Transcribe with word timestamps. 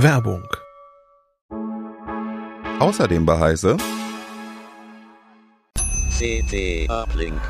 Werbung. 0.00 0.46
Außerdem 2.78 3.26
bei 3.26 3.36
Heise 3.36 3.76
CT 6.16 6.88
Uplink. 6.88 7.40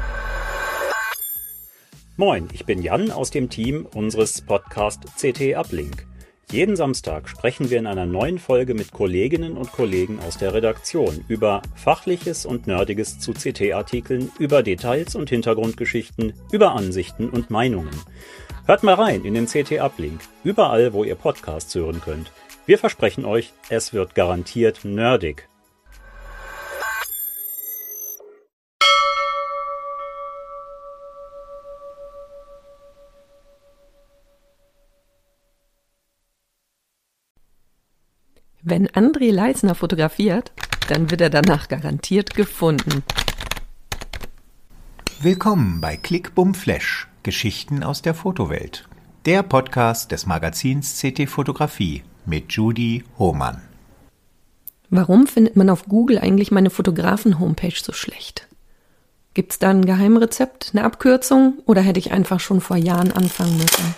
Moin, 2.17 2.49
ich 2.55 2.65
bin 2.65 2.81
Jan 2.81 3.11
aus 3.11 3.31
dem 3.31 3.51
Team 3.51 3.85
unseres 3.85 4.41
Podcast 4.41 5.03
CT 5.19 5.57
Uplink. 5.59 6.07
Jeden 6.51 6.77
Samstag 6.77 7.29
sprechen 7.29 7.69
wir 7.69 7.79
in 7.79 7.87
einer 7.87 8.07
neuen 8.07 8.39
Folge 8.39 8.73
mit 8.73 8.93
Kolleginnen 8.93 9.59
und 9.59 9.71
Kollegen 9.71 10.19
aus 10.27 10.39
der 10.39 10.55
Redaktion 10.55 11.23
über 11.29 11.61
Fachliches 11.75 12.47
und 12.47 12.67
Nerdiges 12.67 13.19
zu 13.19 13.35
CT-Artikeln, 13.35 14.33
über 14.39 14.63
Details 14.63 15.15
und 15.15 15.29
Hintergrundgeschichten, 15.29 16.33
über 16.51 16.75
Ansichten 16.75 17.29
und 17.29 17.51
Meinungen. 17.51 17.91
Hört 18.69 18.83
mal 18.83 18.97
rein 18.97 19.25
in 19.25 19.33
den 19.33 19.47
CT 19.47 19.81
Uplink, 19.81 20.21
überall, 20.45 20.93
wo 20.93 21.03
ihr 21.03 21.15
Podcasts 21.15 21.75
hören 21.75 22.03
könnt. 22.03 22.31
Wir 22.67 22.77
versprechen 22.77 23.25
euch, 23.25 23.55
es 23.71 23.95
wird 23.95 24.15
garantiert 24.15 24.85
nerdig. 24.85 25.49
Wenn 38.61 38.87
André 38.89 39.33
Leisner 39.33 39.75
fotografiert, 39.75 40.53
dann 40.91 41.11
wird 41.11 41.23
er 41.23 41.31
danach 41.31 41.69
garantiert 41.69 42.35
gefunden. 42.35 43.03
Willkommen 45.23 45.81
bei 45.81 45.97
Click 45.97 46.35
Bum 46.35 46.55
Flash, 46.55 47.09
Geschichten 47.29 47.83
aus 47.83 48.01
der 48.01 48.15
Fotowelt. 48.15 48.89
Der 49.27 49.43
Podcast 49.43 50.13
des 50.13 50.25
Magazins 50.25 50.99
CT 50.99 51.29
Fotografie 51.29 52.03
mit 52.25 52.55
Judy 52.55 53.05
Hohmann. 53.19 53.69
Warum 54.89 55.27
findet 55.27 55.55
man 55.55 55.69
auf 55.69 55.85
Google 55.85 56.19
eigentlich 56.19 56.51
meine 56.51 56.71
Fotografen-Homepage 56.71 57.79
so 57.83 57.93
schlecht? 57.93 58.49
Gibt's 59.35 59.59
da 59.59 59.69
ein 59.69 59.85
Geheimrezept, 59.85 60.71
eine 60.73 60.85
Abkürzung 60.85 61.59
oder 61.67 61.83
hätte 61.83 61.99
ich 61.99 62.13
einfach 62.13 62.41
schon 62.41 62.63
vor 62.63 62.79
Jahren 62.79 63.13
anfangen 63.13 63.59
müssen? 63.59 63.95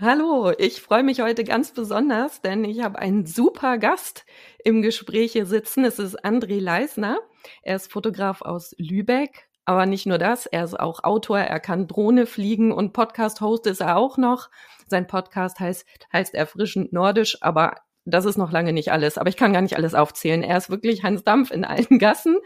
Hallo, 0.00 0.54
ich 0.56 0.80
freue 0.80 1.02
mich 1.02 1.20
heute 1.20 1.44
ganz 1.44 1.72
besonders, 1.72 2.40
denn 2.40 2.64
ich 2.64 2.80
habe 2.80 2.98
einen 2.98 3.26
super 3.26 3.76
Gast 3.76 4.24
im 4.64 4.80
Gespräch 4.80 5.32
hier 5.32 5.44
sitzen. 5.44 5.84
Es 5.84 5.98
ist 5.98 6.24
André 6.24 6.62
Leisner. 6.62 7.18
Er 7.62 7.76
ist 7.76 7.92
Fotograf 7.92 8.40
aus 8.40 8.74
Lübeck, 8.78 9.50
aber 9.64 9.86
nicht 9.86 10.06
nur 10.06 10.18
das, 10.18 10.46
er 10.46 10.64
ist 10.64 10.78
auch 10.78 11.04
Autor, 11.04 11.38
er 11.38 11.60
kann 11.60 11.86
Drohne 11.86 12.26
fliegen 12.26 12.72
und 12.72 12.92
Podcast-Host 12.92 13.66
ist 13.66 13.80
er 13.80 13.96
auch 13.96 14.18
noch. 14.18 14.50
Sein 14.86 15.06
Podcast 15.06 15.60
heißt, 15.60 15.86
heißt 16.12 16.34
Erfrischend 16.34 16.92
Nordisch, 16.92 17.38
aber 17.42 17.76
das 18.04 18.26
ist 18.26 18.36
noch 18.36 18.52
lange 18.52 18.72
nicht 18.72 18.92
alles. 18.92 19.16
Aber 19.16 19.28
ich 19.28 19.36
kann 19.36 19.52
gar 19.52 19.62
nicht 19.62 19.76
alles 19.76 19.94
aufzählen. 19.94 20.42
Er 20.42 20.58
ist 20.58 20.68
wirklich 20.68 21.02
Hans 21.02 21.24
Dampf 21.24 21.50
in 21.50 21.64
allen 21.64 21.98
Gassen 21.98 22.38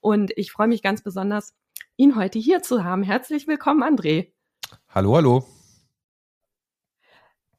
und 0.00 0.32
ich 0.36 0.52
freue 0.52 0.68
mich 0.68 0.82
ganz 0.82 1.02
besonders, 1.02 1.54
ihn 1.96 2.16
heute 2.16 2.38
hier 2.38 2.62
zu 2.62 2.84
haben. 2.84 3.02
Herzlich 3.02 3.46
willkommen, 3.46 3.82
André. 3.82 4.32
Hallo, 4.88 5.16
hallo. 5.16 5.44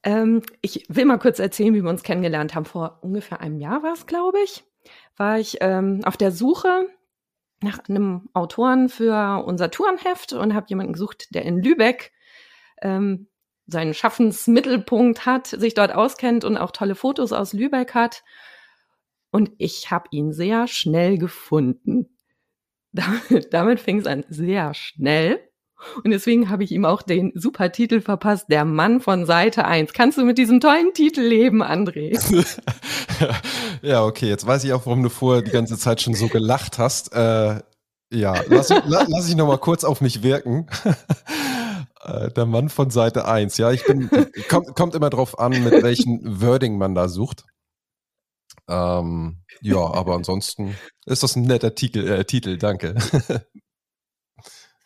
Ähm, 0.04 0.42
ich 0.62 0.86
will 0.90 1.06
mal 1.06 1.20
kurz 1.20 1.40
erzählen, 1.40 1.74
wie 1.74 1.84
wir 1.84 1.90
uns 1.90 2.04
kennengelernt 2.04 2.56
haben. 2.56 2.66
Vor 2.66 3.00
ungefähr 3.02 3.40
einem 3.40 3.60
Jahr 3.60 3.84
war 3.84 3.94
es, 3.94 4.08
glaube 4.08 4.40
ich, 4.44 4.64
war 5.16 5.40
ich 5.40 5.58
ähm, 5.62 6.02
auf 6.04 6.18
der 6.18 6.32
Suche 6.32 6.88
nach 7.64 7.80
einem 7.88 8.30
Autoren 8.34 8.90
für 8.90 9.44
unser 9.46 9.72
Tourenheft 9.72 10.34
und 10.34 10.54
habe 10.54 10.68
jemanden 10.70 10.94
gesucht, 10.94 11.34
der 11.34 11.44
in 11.44 11.62
Lübeck 11.62 12.12
ähm, 12.82 13.28
seinen 13.66 13.94
Schaffensmittelpunkt 13.94 15.26
hat, 15.26 15.48
sich 15.48 15.74
dort 15.74 15.94
auskennt 15.94 16.44
und 16.44 16.58
auch 16.58 16.72
tolle 16.72 16.96
Fotos 16.96 17.32
aus 17.32 17.54
Lübeck 17.54 17.94
hat. 17.94 18.24
Und 19.32 19.52
ich 19.58 19.90
habe 19.90 20.08
ihn 20.12 20.34
sehr 20.34 20.68
schnell 20.68 21.18
gefunden. 21.18 22.10
Damit, 22.96 23.52
damit 23.52 23.80
fing 23.80 23.98
es 23.98 24.06
an, 24.06 24.24
sehr 24.30 24.76
schnell. 24.76 25.50
Und 26.04 26.12
deswegen 26.12 26.50
habe 26.50 26.64
ich 26.64 26.72
ihm 26.72 26.86
auch 26.86 27.02
den 27.02 27.32
super 27.36 27.72
Titel 27.72 28.02
verpasst, 28.02 28.46
Der 28.50 28.66
Mann 28.66 29.02
von 29.02 29.26
Seite 29.26 29.66
1. 29.66 29.94
Kannst 29.94 30.18
du 30.18 30.26
mit 30.26 30.38
diesem 30.38 30.60
tollen 30.60 30.94
Titel 30.94 31.22
leben, 31.22 31.64
André? 31.64 32.20
ja, 33.82 34.04
okay, 34.04 34.28
jetzt 34.28 34.46
weiß 34.46 34.64
ich 34.64 34.74
auch, 34.74 34.86
warum 34.86 35.04
du 35.04 35.10
vorher 35.10 35.42
die 35.42 35.52
ganze 35.52 35.78
Zeit 35.78 36.02
schon 36.02 36.14
so 36.14 36.28
gelacht 36.28 36.78
hast. 36.78 37.14
Äh, 37.14 37.62
ja, 38.12 38.36
lass, 38.48 38.70
la, 38.70 39.06
lass 39.08 39.28
ich 39.28 39.36
nochmal 39.36 39.58
kurz 39.58 39.84
auf 39.84 40.02
mich 40.02 40.24
wirken. 40.24 40.68
Äh, 42.06 42.32
der 42.32 42.46
Mann 42.46 42.68
von 42.68 42.90
Seite 42.90 43.26
1. 43.26 43.56
Ja, 43.56 43.72
ich 43.72 43.86
bin, 43.86 44.10
kommt, 44.50 44.76
kommt 44.76 44.94
immer 44.94 45.10
drauf 45.10 45.40
an, 45.40 45.64
mit 45.64 45.84
welchem 45.84 46.20
Wording 46.42 46.78
man 46.78 46.96
da 46.96 47.08
sucht. 47.08 47.46
Ähm, 48.68 49.44
ja, 49.62 49.78
aber 49.78 50.16
ansonsten 50.16 50.76
ist 51.06 51.24
das 51.24 51.36
ein 51.36 51.44
netter 51.44 51.76
Titel, 51.76 52.08
äh, 52.08 52.26
Titel 52.26 52.58
danke. 52.58 52.96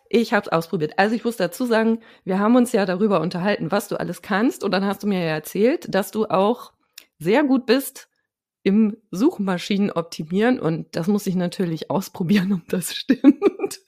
Ich 0.10 0.34
habe 0.34 0.46
es 0.46 0.52
ausprobiert. 0.52 0.94
Also 0.98 1.16
ich 1.16 1.24
muss 1.24 1.38
dazu 1.38 1.66
sagen, 1.66 2.00
wir 2.24 2.40
haben 2.40 2.56
uns 2.56 2.72
ja 2.72 2.86
darüber 2.86 3.22
unterhalten, 3.22 3.72
was 3.72 3.88
du 3.88 4.00
alles 4.00 4.22
kannst. 4.22 4.64
Und 4.64 4.72
dann 4.72 4.86
hast 4.86 5.04
du 5.04 5.08
mir 5.08 5.20
ja 5.20 5.32
erzählt, 5.32 5.94
dass 5.94 6.12
du 6.12 6.26
auch 6.26 6.74
sehr 7.20 7.44
gut 7.44 7.66
bist 7.66 8.10
im 8.64 8.98
Suchmaschinen 9.12 9.92
optimieren. 9.92 10.60
Und 10.60 10.96
das 10.96 11.08
muss 11.08 11.28
ich 11.28 11.36
natürlich 11.36 11.90
ausprobieren, 11.92 12.54
ob 12.54 12.68
das 12.70 12.96
stimmt. 12.96 13.80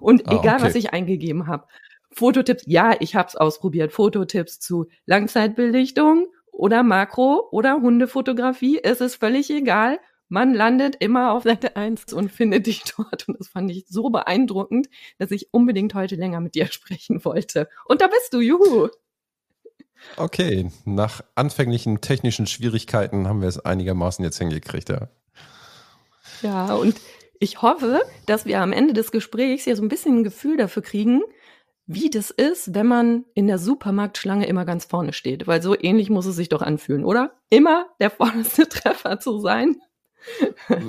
Und 0.00 0.28
ah, 0.28 0.38
egal, 0.38 0.56
okay. 0.56 0.64
was 0.64 0.74
ich 0.74 0.92
eingegeben 0.92 1.46
habe. 1.46 1.66
Fototipps, 2.10 2.64
ja, 2.66 2.94
ich 3.00 3.14
habe 3.14 3.28
es 3.28 3.36
ausprobiert. 3.36 3.92
Fototipps 3.92 4.60
zu 4.60 4.86
Langzeitbelichtung 5.06 6.26
oder 6.50 6.82
Makro 6.82 7.48
oder 7.50 7.80
Hundefotografie. 7.80 8.80
Es 8.82 9.00
ist 9.00 9.16
völlig 9.16 9.50
egal 9.50 9.98
man 10.32 10.54
landet 10.54 10.96
immer 10.98 11.32
auf 11.32 11.42
Seite 11.42 11.76
1 11.76 12.14
und 12.14 12.32
findet 12.32 12.66
dich 12.66 12.82
dort. 12.96 13.28
Und 13.28 13.38
das 13.38 13.48
fand 13.48 13.70
ich 13.70 13.84
so 13.86 14.08
beeindruckend, 14.08 14.88
dass 15.18 15.30
ich 15.30 15.52
unbedingt 15.52 15.94
heute 15.94 16.16
länger 16.16 16.40
mit 16.40 16.54
dir 16.54 16.66
sprechen 16.72 17.24
wollte. 17.24 17.68
Und 17.84 18.00
da 18.00 18.06
bist 18.06 18.32
du, 18.32 18.40
juhu! 18.40 18.88
Okay, 20.16 20.70
nach 20.84 21.20
anfänglichen 21.36 22.00
technischen 22.00 22.46
Schwierigkeiten 22.46 23.28
haben 23.28 23.40
wir 23.40 23.48
es 23.48 23.60
einigermaßen 23.60 24.24
jetzt 24.24 24.38
hingekriegt, 24.38 24.88
ja. 24.88 25.08
Ja, 26.40 26.74
und 26.74 26.96
ich 27.38 27.62
hoffe, 27.62 28.00
dass 28.26 28.46
wir 28.46 28.60
am 28.60 28.72
Ende 28.72 28.94
des 28.94 29.12
Gesprächs 29.12 29.66
ja 29.66 29.76
so 29.76 29.82
ein 29.82 29.88
bisschen 29.88 30.18
ein 30.18 30.24
Gefühl 30.24 30.56
dafür 30.56 30.82
kriegen, 30.82 31.22
wie 31.86 32.10
das 32.10 32.30
ist, 32.30 32.74
wenn 32.74 32.86
man 32.86 33.26
in 33.34 33.46
der 33.46 33.58
Supermarktschlange 33.58 34.46
immer 34.46 34.64
ganz 34.64 34.86
vorne 34.86 35.12
steht. 35.12 35.46
Weil 35.46 35.62
so 35.62 35.78
ähnlich 35.78 36.10
muss 36.10 36.26
es 36.26 36.34
sich 36.34 36.48
doch 36.48 36.62
anfühlen, 36.62 37.04
oder? 37.04 37.34
Immer 37.50 37.86
der 38.00 38.10
vorderste 38.10 38.68
Treffer 38.68 39.20
zu 39.20 39.38
sein. 39.38 39.76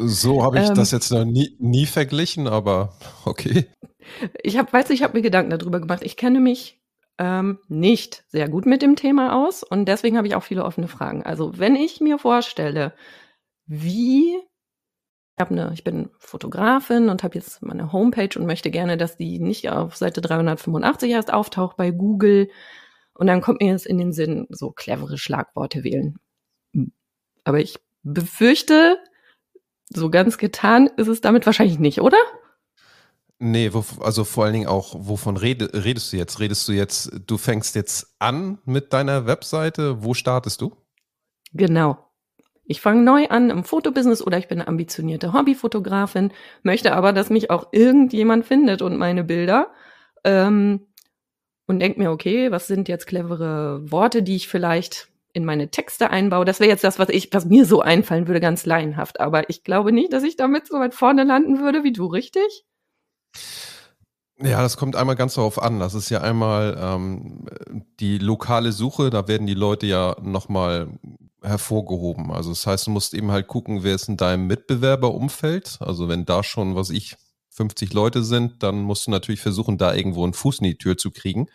So 0.05 0.43
habe 0.43 0.59
ich 0.59 0.69
ähm, 0.69 0.75
das 0.75 0.91
jetzt 0.91 1.11
noch 1.11 1.25
nie, 1.25 1.55
nie 1.59 1.85
verglichen, 1.85 2.47
aber 2.47 2.97
okay. 3.25 3.67
Ich 4.41 4.57
habe, 4.57 4.71
weißt 4.71 4.89
du, 4.89 4.93
ich 4.93 5.03
habe 5.03 5.17
mir 5.17 5.21
Gedanken 5.21 5.49
darüber 5.49 5.79
gemacht. 5.79 6.03
Ich 6.03 6.17
kenne 6.17 6.39
mich 6.39 6.81
ähm, 7.17 7.59
nicht 7.67 8.23
sehr 8.29 8.49
gut 8.49 8.65
mit 8.65 8.81
dem 8.81 8.95
Thema 8.95 9.45
aus 9.45 9.63
und 9.63 9.85
deswegen 9.85 10.17
habe 10.17 10.27
ich 10.27 10.35
auch 10.35 10.43
viele 10.43 10.63
offene 10.65 10.87
Fragen. 10.87 11.23
Also 11.23 11.57
wenn 11.57 11.75
ich 11.75 12.01
mir 12.01 12.17
vorstelle, 12.17 12.93
wie 13.65 14.35
ich, 15.35 15.41
hab 15.41 15.51
eine, 15.51 15.71
ich 15.73 15.83
bin 15.83 16.09
Fotografin 16.19 17.09
und 17.09 17.23
habe 17.23 17.35
jetzt 17.35 17.63
meine 17.63 17.91
Homepage 17.91 18.37
und 18.37 18.45
möchte 18.45 18.69
gerne, 18.69 18.97
dass 18.97 19.17
die 19.17 19.39
nicht 19.39 19.69
auf 19.69 19.95
Seite 19.95 20.21
385 20.21 21.11
erst 21.11 21.33
auftaucht 21.33 21.75
bei 21.75 21.89
Google. 21.91 22.49
Und 23.15 23.27
dann 23.27 23.41
kommt 23.41 23.61
mir 23.61 23.71
jetzt 23.71 23.87
in 23.87 23.97
den 23.97 24.13
Sinn, 24.13 24.47
so 24.49 24.71
clevere 24.71 25.17
Schlagworte 25.17 25.83
wählen. 25.83 26.17
Hm. 26.73 26.91
Aber 27.43 27.59
ich 27.59 27.79
befürchte, 28.03 28.97
so 29.95 30.09
ganz 30.09 30.37
getan 30.37 30.89
ist 30.97 31.07
es 31.07 31.21
damit 31.21 31.45
wahrscheinlich 31.45 31.79
nicht, 31.79 32.01
oder? 32.01 32.17
Nee, 33.39 33.73
wo, 33.73 33.83
also 34.01 34.23
vor 34.23 34.45
allen 34.45 34.53
Dingen 34.53 34.67
auch, 34.67 34.95
wovon 34.97 35.35
rede, 35.37 35.69
redest 35.73 36.13
du 36.13 36.17
jetzt? 36.17 36.39
Redest 36.39 36.67
du 36.67 36.71
jetzt, 36.71 37.11
du 37.27 37.37
fängst 37.37 37.75
jetzt 37.75 38.15
an 38.19 38.59
mit 38.65 38.93
deiner 38.93 39.25
Webseite? 39.25 40.03
Wo 40.03 40.13
startest 40.13 40.61
du? 40.61 40.71
Genau. 41.51 41.97
Ich 42.65 42.79
fange 42.79 43.01
neu 43.01 43.27
an 43.27 43.49
im 43.49 43.65
Fotobusiness 43.65 44.25
oder 44.25 44.37
ich 44.37 44.47
bin 44.47 44.59
eine 44.59 44.69
ambitionierte 44.69 45.33
Hobbyfotografin, 45.33 46.31
möchte 46.61 46.93
aber, 46.93 47.11
dass 47.11 47.29
mich 47.29 47.51
auch 47.51 47.67
irgendjemand 47.73 48.45
findet 48.45 48.81
und 48.81 48.97
meine 48.97 49.25
Bilder. 49.25 49.73
Ähm, 50.23 50.87
und 51.65 51.79
denke 51.79 51.99
mir, 51.99 52.11
okay, 52.11 52.51
was 52.51 52.67
sind 52.67 52.87
jetzt 52.87 53.07
clevere 53.07 53.91
Worte, 53.91 54.23
die 54.23 54.35
ich 54.35 54.47
vielleicht 54.47 55.09
in 55.33 55.45
meine 55.45 55.69
Texte 55.69 56.09
einbaue. 56.09 56.45
Das 56.45 56.59
wäre 56.59 56.69
jetzt 56.69 56.83
das, 56.83 56.99
was 56.99 57.09
ich, 57.09 57.33
was 57.33 57.45
mir 57.45 57.65
so 57.65 57.81
einfallen 57.81 58.27
würde, 58.27 58.39
ganz 58.39 58.65
laienhaft. 58.65 59.19
Aber 59.19 59.49
ich 59.49 59.63
glaube 59.63 59.91
nicht, 59.91 60.13
dass 60.13 60.23
ich 60.23 60.37
damit 60.37 60.67
so 60.67 60.79
weit 60.79 60.93
vorne 60.93 61.23
landen 61.23 61.59
würde 61.59 61.83
wie 61.83 61.91
du, 61.91 62.05
richtig? 62.05 62.65
Ja, 64.39 64.61
das 64.61 64.77
kommt 64.77 64.95
einmal 64.95 65.15
ganz 65.15 65.35
darauf 65.35 65.61
an. 65.61 65.79
Das 65.79 65.93
ist 65.93 66.09
ja 66.09 66.21
einmal 66.21 66.77
ähm, 66.79 67.45
die 67.99 68.17
lokale 68.17 68.71
Suche, 68.71 69.09
da 69.09 69.27
werden 69.27 69.47
die 69.47 69.53
Leute 69.53 69.85
ja 69.85 70.15
nochmal 70.21 70.89
hervorgehoben. 71.41 72.31
Also 72.31 72.49
das 72.49 72.65
heißt, 72.65 72.87
du 72.87 72.91
musst 72.91 73.13
eben 73.13 73.31
halt 73.31 73.47
gucken, 73.47 73.83
wer 73.83 73.95
ist 73.95 74.09
in 74.09 74.17
deinem 74.17 74.47
Mitbewerberumfeld. 74.47 75.77
Also 75.81 76.09
wenn 76.09 76.25
da 76.25 76.43
schon, 76.43 76.75
was 76.75 76.89
ich, 76.89 77.15
50 77.51 77.93
Leute 77.93 78.23
sind, 78.23 78.63
dann 78.63 78.81
musst 78.81 79.05
du 79.05 79.11
natürlich 79.11 79.39
versuchen, 79.39 79.77
da 79.77 79.93
irgendwo 79.93 80.23
einen 80.23 80.33
Fuß 80.33 80.59
in 80.59 80.65
die 80.65 80.77
Tür 80.77 80.97
zu 80.97 81.11
kriegen. 81.11 81.47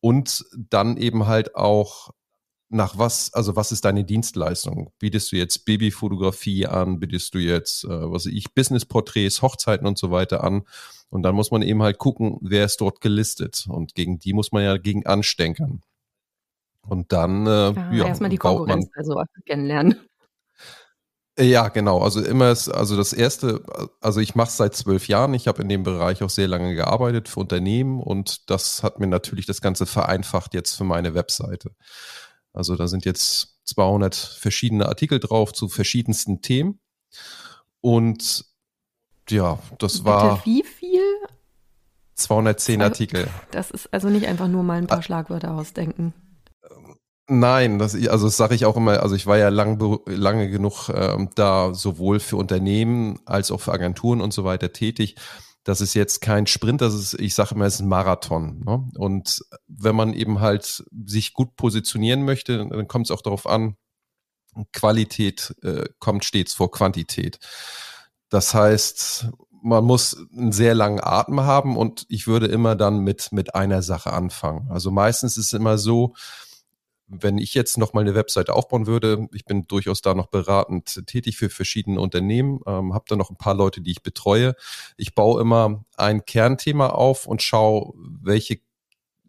Und 0.00 0.44
dann 0.56 0.96
eben 0.96 1.26
halt 1.26 1.56
auch 1.56 2.10
nach 2.68 2.98
was, 2.98 3.32
also 3.32 3.56
was 3.56 3.72
ist 3.72 3.84
deine 3.84 4.04
Dienstleistung? 4.04 4.92
Bietest 4.98 5.30
du 5.32 5.36
jetzt 5.36 5.64
Babyfotografie 5.64 6.66
an? 6.66 6.98
Bietest 6.98 7.34
du 7.34 7.38
jetzt, 7.38 7.84
äh, 7.84 7.88
was 7.88 8.26
weiß 8.26 8.32
ich, 8.32 8.54
Businessporträts, 8.54 9.42
Hochzeiten 9.42 9.86
und 9.86 9.98
so 9.98 10.10
weiter 10.10 10.42
an? 10.42 10.64
Und 11.08 11.22
dann 11.22 11.34
muss 11.34 11.50
man 11.50 11.62
eben 11.62 11.82
halt 11.82 11.98
gucken, 11.98 12.38
wer 12.40 12.64
ist 12.64 12.80
dort 12.80 13.00
gelistet. 13.00 13.66
Und 13.68 13.94
gegen 13.94 14.18
die 14.18 14.32
muss 14.32 14.50
man 14.52 14.64
ja 14.64 14.76
gegen 14.76 15.06
anstenkern. 15.06 15.82
Und 16.82 17.12
dann, 17.12 17.46
äh, 17.46 17.72
ja, 17.72 17.92
ja 17.92 18.06
erstmal 18.06 18.30
die 18.30 18.38
Konkurrenz 18.38 18.88
also 18.94 19.22
kennenlernen. 19.44 20.00
Ja, 21.38 21.68
genau. 21.68 22.00
Also 22.00 22.24
immer 22.24 22.50
ist, 22.50 22.70
also 22.70 22.96
das 22.96 23.12
erste, 23.12 23.62
also 24.00 24.20
ich 24.20 24.34
mache 24.34 24.48
es 24.48 24.56
seit 24.56 24.74
zwölf 24.74 25.06
Jahren. 25.06 25.34
Ich 25.34 25.48
habe 25.48 25.60
in 25.60 25.68
dem 25.68 25.82
Bereich 25.82 26.22
auch 26.22 26.30
sehr 26.30 26.48
lange 26.48 26.74
gearbeitet 26.74 27.28
für 27.28 27.40
Unternehmen 27.40 28.00
und 28.00 28.48
das 28.50 28.82
hat 28.82 29.00
mir 29.00 29.06
natürlich 29.06 29.44
das 29.44 29.60
Ganze 29.60 29.84
vereinfacht 29.84 30.54
jetzt 30.54 30.74
für 30.74 30.84
meine 30.84 31.14
Webseite. 31.14 31.72
Also 32.56 32.74
da 32.74 32.88
sind 32.88 33.04
jetzt 33.04 33.58
200 33.64 34.14
verschiedene 34.14 34.86
Artikel 34.86 35.20
drauf 35.20 35.52
zu 35.52 35.68
verschiedensten 35.68 36.40
Themen 36.40 36.80
und 37.80 38.44
ja, 39.28 39.58
das 39.78 40.04
war. 40.04 40.36
Bitte 40.36 40.46
wie 40.46 40.62
viel? 40.62 41.02
210 42.14 42.82
Artikel. 42.82 43.28
Das 43.50 43.70
ist 43.70 43.92
also 43.92 44.08
nicht 44.08 44.26
einfach 44.26 44.48
nur 44.48 44.62
mal 44.62 44.78
ein 44.78 44.86
paar 44.86 45.02
Schlagwörter 45.02 45.52
ausdenken. 45.52 46.14
Nein, 47.28 47.78
das, 47.78 47.94
also 47.94 48.26
das 48.26 48.36
sage 48.36 48.54
ich 48.54 48.64
auch 48.64 48.76
immer, 48.76 49.02
also 49.02 49.16
ich 49.16 49.26
war 49.26 49.36
ja 49.36 49.48
lang, 49.48 50.00
lange 50.06 50.48
genug 50.48 50.88
ähm, 50.88 51.28
da 51.34 51.74
sowohl 51.74 52.20
für 52.20 52.36
Unternehmen 52.36 53.18
als 53.26 53.50
auch 53.50 53.60
für 53.60 53.72
Agenturen 53.72 54.20
und 54.20 54.32
so 54.32 54.44
weiter 54.44 54.72
tätig. 54.72 55.16
Das 55.66 55.80
ist 55.80 55.94
jetzt 55.94 56.20
kein 56.20 56.46
Sprint, 56.46 56.80
das 56.80 56.94
ist, 56.94 57.14
ich 57.14 57.34
sage 57.34 57.56
immer, 57.56 57.64
es 57.64 57.74
ist 57.74 57.80
ein 57.80 57.88
Marathon. 57.88 58.62
Ne? 58.64 58.88
Und 58.98 59.40
wenn 59.66 59.96
man 59.96 60.14
eben 60.14 60.38
halt 60.38 60.84
sich 61.04 61.34
gut 61.34 61.56
positionieren 61.56 62.24
möchte, 62.24 62.56
dann 62.58 62.86
kommt 62.86 63.06
es 63.06 63.10
auch 63.10 63.20
darauf 63.20 63.48
an, 63.48 63.76
Qualität 64.72 65.56
äh, 65.62 65.88
kommt 65.98 66.24
stets 66.24 66.54
vor 66.54 66.70
Quantität. 66.70 67.40
Das 68.28 68.54
heißt, 68.54 69.26
man 69.60 69.84
muss 69.84 70.16
einen 70.32 70.52
sehr 70.52 70.76
langen 70.76 71.00
Atem 71.02 71.40
haben 71.40 71.76
und 71.76 72.06
ich 72.08 72.28
würde 72.28 72.46
immer 72.46 72.76
dann 72.76 73.00
mit, 73.00 73.32
mit 73.32 73.56
einer 73.56 73.82
Sache 73.82 74.12
anfangen. 74.12 74.70
Also 74.70 74.92
meistens 74.92 75.36
ist 75.36 75.46
es 75.46 75.52
immer 75.52 75.78
so, 75.78 76.14
wenn 77.08 77.38
ich 77.38 77.54
jetzt 77.54 77.78
noch 77.78 77.92
mal 77.92 78.00
eine 78.00 78.14
Webseite 78.14 78.54
aufbauen 78.54 78.86
würde, 78.86 79.28
ich 79.32 79.44
bin 79.44 79.66
durchaus 79.68 80.02
da 80.02 80.14
noch 80.14 80.26
beratend 80.26 81.06
tätig 81.06 81.36
für 81.36 81.50
verschiedene 81.50 82.00
Unternehmen, 82.00 82.60
ähm, 82.66 82.94
habe 82.94 83.04
da 83.08 83.16
noch 83.16 83.30
ein 83.30 83.36
paar 83.36 83.54
Leute, 83.54 83.80
die 83.80 83.92
ich 83.92 84.02
betreue. 84.02 84.54
Ich 84.96 85.14
baue 85.14 85.40
immer 85.40 85.84
ein 85.96 86.24
Kernthema 86.24 86.88
auf 86.88 87.26
und 87.26 87.42
schaue, 87.42 87.92
welche 87.96 88.60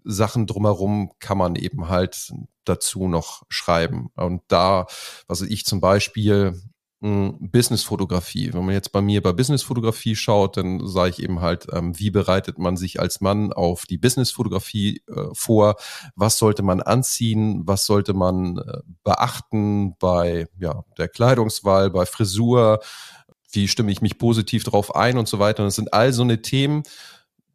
Sachen 0.03 0.47
drumherum 0.47 1.11
kann 1.19 1.37
man 1.37 1.55
eben 1.55 1.89
halt 1.89 2.33
dazu 2.63 3.07
noch 3.07 3.43
schreiben. 3.49 4.09
Und 4.15 4.41
da, 4.47 4.87
was 5.27 5.41
ich 5.41 5.65
zum 5.65 5.81
Beispiel 5.81 6.59
Businessfotografie. 6.99 8.53
Wenn 8.53 8.65
man 8.65 8.73
jetzt 8.73 8.91
bei 8.91 9.01
mir 9.01 9.21
bei 9.21 9.31
Businessfotografie 9.31 10.15
schaut, 10.15 10.57
dann 10.57 10.87
sage 10.87 11.11
ich 11.11 11.23
eben 11.23 11.41
halt, 11.41 11.67
ähm, 11.71 11.97
wie 11.99 12.09
bereitet 12.09 12.57
man 12.57 12.75
sich 12.75 12.99
als 12.99 13.21
Mann 13.21 13.53
auf 13.53 13.85
die 13.85 13.99
Businessfotografie 13.99 15.03
äh, 15.07 15.27
vor? 15.33 15.75
Was 16.15 16.39
sollte 16.39 16.63
man 16.63 16.81
anziehen? 16.81 17.61
Was 17.65 17.85
sollte 17.85 18.13
man 18.13 18.57
äh, 18.57 18.79
beachten 19.03 19.95
bei 19.99 20.47
ja, 20.59 20.85
der 20.97 21.07
Kleidungswahl, 21.07 21.91
bei 21.91 22.07
Frisur? 22.07 22.79
Wie 23.51 23.67
stimme 23.67 23.91
ich 23.91 24.01
mich 24.01 24.17
positiv 24.17 24.63
darauf 24.63 24.95
ein 24.95 25.19
und 25.19 25.27
so 25.27 25.37
weiter? 25.37 25.61
Und 25.61 25.67
das 25.67 25.75
sind 25.75 25.93
all 25.93 26.13
so 26.13 26.23
eine 26.23 26.41
Themen, 26.41 26.81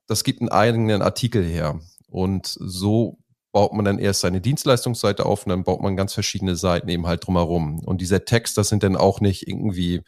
das 0.06 0.22
gibt 0.22 0.40
einen 0.40 0.50
eigenen 0.50 1.02
Artikel 1.02 1.44
her. 1.44 1.80
Und 2.08 2.46
so 2.46 3.18
baut 3.52 3.72
man 3.74 3.84
dann 3.84 3.98
erst 3.98 4.20
seine 4.20 4.40
Dienstleistungsseite 4.40 5.26
auf 5.26 5.44
und 5.44 5.50
dann 5.50 5.64
baut 5.64 5.82
man 5.82 5.96
ganz 5.96 6.14
verschiedene 6.14 6.56
Seiten 6.56 6.88
eben 6.88 7.06
halt 7.06 7.26
drumherum. 7.26 7.80
Und 7.80 8.00
dieser 8.00 8.24
Text, 8.24 8.56
das 8.58 8.68
sind 8.68 8.82
dann 8.82 8.96
auch 8.96 9.20
nicht 9.20 9.46
irgendwie 9.46 10.02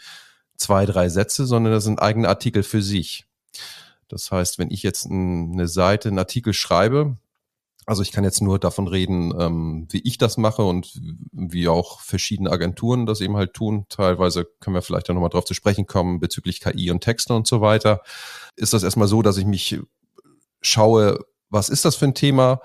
zwei, 0.57 0.87
drei 0.87 1.09
Sätze, 1.09 1.47
sondern 1.47 1.73
das 1.73 1.85
sind 1.85 2.01
eigene 2.01 2.29
Artikel 2.29 2.63
für 2.63 2.83
sich. 2.83 3.27
Das 4.09 4.31
heißt, 4.31 4.59
wenn 4.59 4.71
ich 4.71 4.83
jetzt 4.83 5.07
eine 5.07 5.69
Seite, 5.69 6.09
einen 6.09 6.19
Artikel 6.19 6.53
schreibe, 6.55 7.17
also 7.87 8.03
ich 8.03 8.13
kann 8.13 8.25
jetzt 8.25 8.41
nur 8.41 8.59
davon 8.59 8.89
reden, 8.89 9.35
ähm, 9.39 9.87
wie 9.91 10.01
ich 10.05 10.17
das 10.17 10.39
mache 10.39 10.63
und 10.63 10.99
wie 11.33 11.69
auch 11.69 12.01
verschiedene 12.01 12.51
Agenturen 12.51 13.05
das 13.05 13.21
eben 13.21 13.37
halt 13.37 13.53
tun. 13.53 13.85
Teilweise 13.91 14.47
können 14.61 14.75
wir 14.75 14.83
vielleicht 14.83 15.09
dann 15.09 15.17
nochmal 15.17 15.31
drauf 15.31 15.45
zu 15.45 15.53
sprechen 15.53 15.87
kommen 15.87 16.19
bezüglich 16.19 16.61
KI 16.61 16.91
und 16.91 17.03
Texte 17.03 17.35
und 17.35 17.47
so 17.47 17.61
weiter. 17.61 18.01
Ist 18.57 18.73
das 18.73 18.85
erstmal 18.85 19.09
so, 19.09 19.21
dass 19.21 19.37
ich 19.37 19.45
mich 19.45 19.79
schaue, 20.63 21.19
was 21.51 21.69
ist 21.69 21.85
das 21.85 21.97
für 21.97 22.07
ein 22.07 22.15
Thema? 22.15 22.63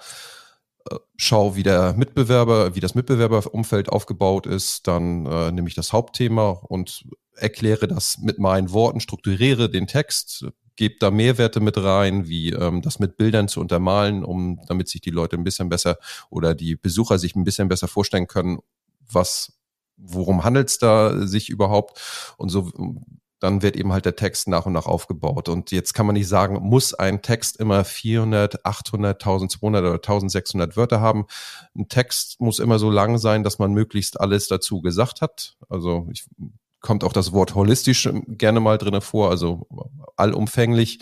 Schau, 1.17 1.55
wie 1.55 1.63
der 1.63 1.93
Mitbewerber, 1.93 2.75
wie 2.75 2.79
das 2.79 2.95
Mitbewerberumfeld 2.95 3.89
aufgebaut 3.89 4.47
ist, 4.47 4.87
dann 4.87 5.25
äh, 5.25 5.51
nehme 5.51 5.67
ich 5.67 5.75
das 5.75 5.93
Hauptthema 5.93 6.49
und 6.49 7.05
erkläre 7.35 7.87
das 7.87 8.17
mit 8.19 8.39
meinen 8.39 8.71
Worten, 8.71 8.99
strukturiere 8.99 9.69
den 9.69 9.87
Text, 9.87 10.45
gebe 10.75 10.95
da 10.99 11.11
Mehrwerte 11.11 11.59
mit 11.59 11.77
rein, 11.77 12.27
wie 12.27 12.51
ähm, 12.51 12.81
das 12.81 12.99
mit 12.99 13.17
Bildern 13.17 13.47
zu 13.47 13.59
untermalen, 13.59 14.23
um 14.23 14.61
damit 14.67 14.87
sich 14.87 15.01
die 15.01 15.09
Leute 15.09 15.35
ein 15.35 15.43
bisschen 15.43 15.69
besser 15.69 15.97
oder 16.29 16.55
die 16.55 16.75
Besucher 16.75 17.19
sich 17.19 17.35
ein 17.35 17.43
bisschen 17.43 17.67
besser 17.67 17.87
vorstellen 17.87 18.27
können, 18.27 18.59
was 19.11 19.53
worum 20.01 20.45
handelt 20.45 20.69
es 20.69 20.77
da 20.77 21.27
sich 21.27 21.49
überhaupt? 21.49 21.99
Und 22.37 22.49
so 22.49 22.71
dann 23.39 23.61
wird 23.61 23.77
eben 23.77 23.93
halt 23.93 24.05
der 24.05 24.15
Text 24.15 24.47
nach 24.47 24.65
und 24.65 24.73
nach 24.73 24.85
aufgebaut. 24.85 25.47
Und 25.47 25.71
jetzt 25.71 25.93
kann 25.93 26.05
man 26.05 26.15
nicht 26.15 26.27
sagen, 26.27 26.59
muss 26.61 26.93
ein 26.93 27.21
Text 27.21 27.57
immer 27.57 27.85
400, 27.85 28.65
800, 28.65 29.21
1200 29.21 29.81
oder 29.81 29.93
1600 29.93 30.75
Wörter 30.75 30.99
haben. 30.99 31.25
Ein 31.75 31.87
Text 31.87 32.41
muss 32.41 32.59
immer 32.59 32.79
so 32.79 32.89
lang 32.89 33.17
sein, 33.17 33.43
dass 33.43 33.59
man 33.59 33.71
möglichst 33.71 34.19
alles 34.19 34.47
dazu 34.47 34.81
gesagt 34.81 35.21
hat. 35.21 35.55
Also 35.69 36.07
ich, 36.11 36.25
kommt 36.81 37.03
auch 37.03 37.13
das 37.13 37.31
Wort 37.31 37.55
holistisch 37.55 38.09
gerne 38.27 38.59
mal 38.59 38.77
drinne 38.77 39.01
vor, 39.01 39.29
also 39.29 39.67
allumfänglich. 40.15 40.99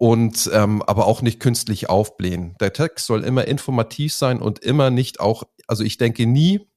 Und 0.00 0.48
ähm, 0.52 0.80
aber 0.82 1.06
auch 1.06 1.22
nicht 1.22 1.40
künstlich 1.40 1.90
aufblähen. 1.90 2.54
Der 2.60 2.72
Text 2.72 3.06
soll 3.06 3.24
immer 3.24 3.48
informativ 3.48 4.14
sein 4.14 4.40
und 4.40 4.60
immer 4.60 4.90
nicht 4.90 5.18
auch, 5.18 5.42
also 5.66 5.82
ich 5.82 5.98
denke 5.98 6.24
nie, 6.24 6.68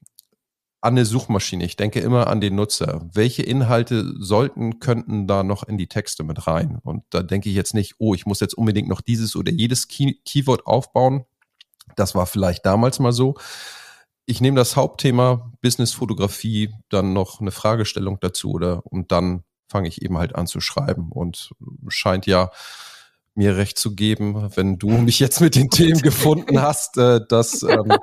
an 0.81 0.93
eine 0.93 1.05
Suchmaschine. 1.05 1.63
Ich 1.63 1.75
denke 1.75 1.99
immer 1.99 2.27
an 2.27 2.41
den 2.41 2.55
Nutzer. 2.55 3.07
Welche 3.13 3.43
Inhalte 3.43 4.13
sollten, 4.17 4.79
könnten 4.79 5.27
da 5.27 5.43
noch 5.43 5.63
in 5.63 5.77
die 5.77 5.87
Texte 5.87 6.23
mit 6.23 6.47
rein? 6.47 6.79
Und 6.81 7.03
da 7.11 7.21
denke 7.21 7.49
ich 7.49 7.55
jetzt 7.55 7.75
nicht, 7.75 7.95
oh, 7.99 8.15
ich 8.15 8.25
muss 8.25 8.39
jetzt 8.39 8.55
unbedingt 8.55 8.89
noch 8.89 9.01
dieses 9.01 9.35
oder 9.35 9.51
jedes 9.51 9.87
Key 9.87 10.15
Keyword 10.25 10.65
aufbauen. 10.65 11.25
Das 11.95 12.15
war 12.15 12.25
vielleicht 12.25 12.65
damals 12.65 12.99
mal 12.99 13.11
so. 13.11 13.35
Ich 14.25 14.41
nehme 14.41 14.57
das 14.57 14.75
Hauptthema 14.75 15.51
Business-Fotografie, 15.61 16.73
dann 16.89 17.13
noch 17.13 17.41
eine 17.41 17.51
Fragestellung 17.51 18.17
dazu 18.19 18.51
oder 18.51 18.85
und 18.85 19.11
dann 19.11 19.43
fange 19.67 19.87
ich 19.87 20.01
eben 20.01 20.17
halt 20.17 20.35
an 20.35 20.47
zu 20.47 20.61
schreiben 20.61 21.11
und 21.11 21.51
scheint 21.89 22.25
ja 22.25 22.49
mir 23.35 23.55
recht 23.55 23.77
zu 23.77 23.95
geben, 23.95 24.51
wenn 24.55 24.77
du 24.77 24.89
mich 24.89 25.19
jetzt 25.19 25.41
mit 25.41 25.55
den 25.55 25.69
Themen 25.69 26.01
gefunden 26.01 26.61
hast, 26.61 26.97
äh, 26.97 27.21
dass 27.27 27.63
ähm, 27.63 27.93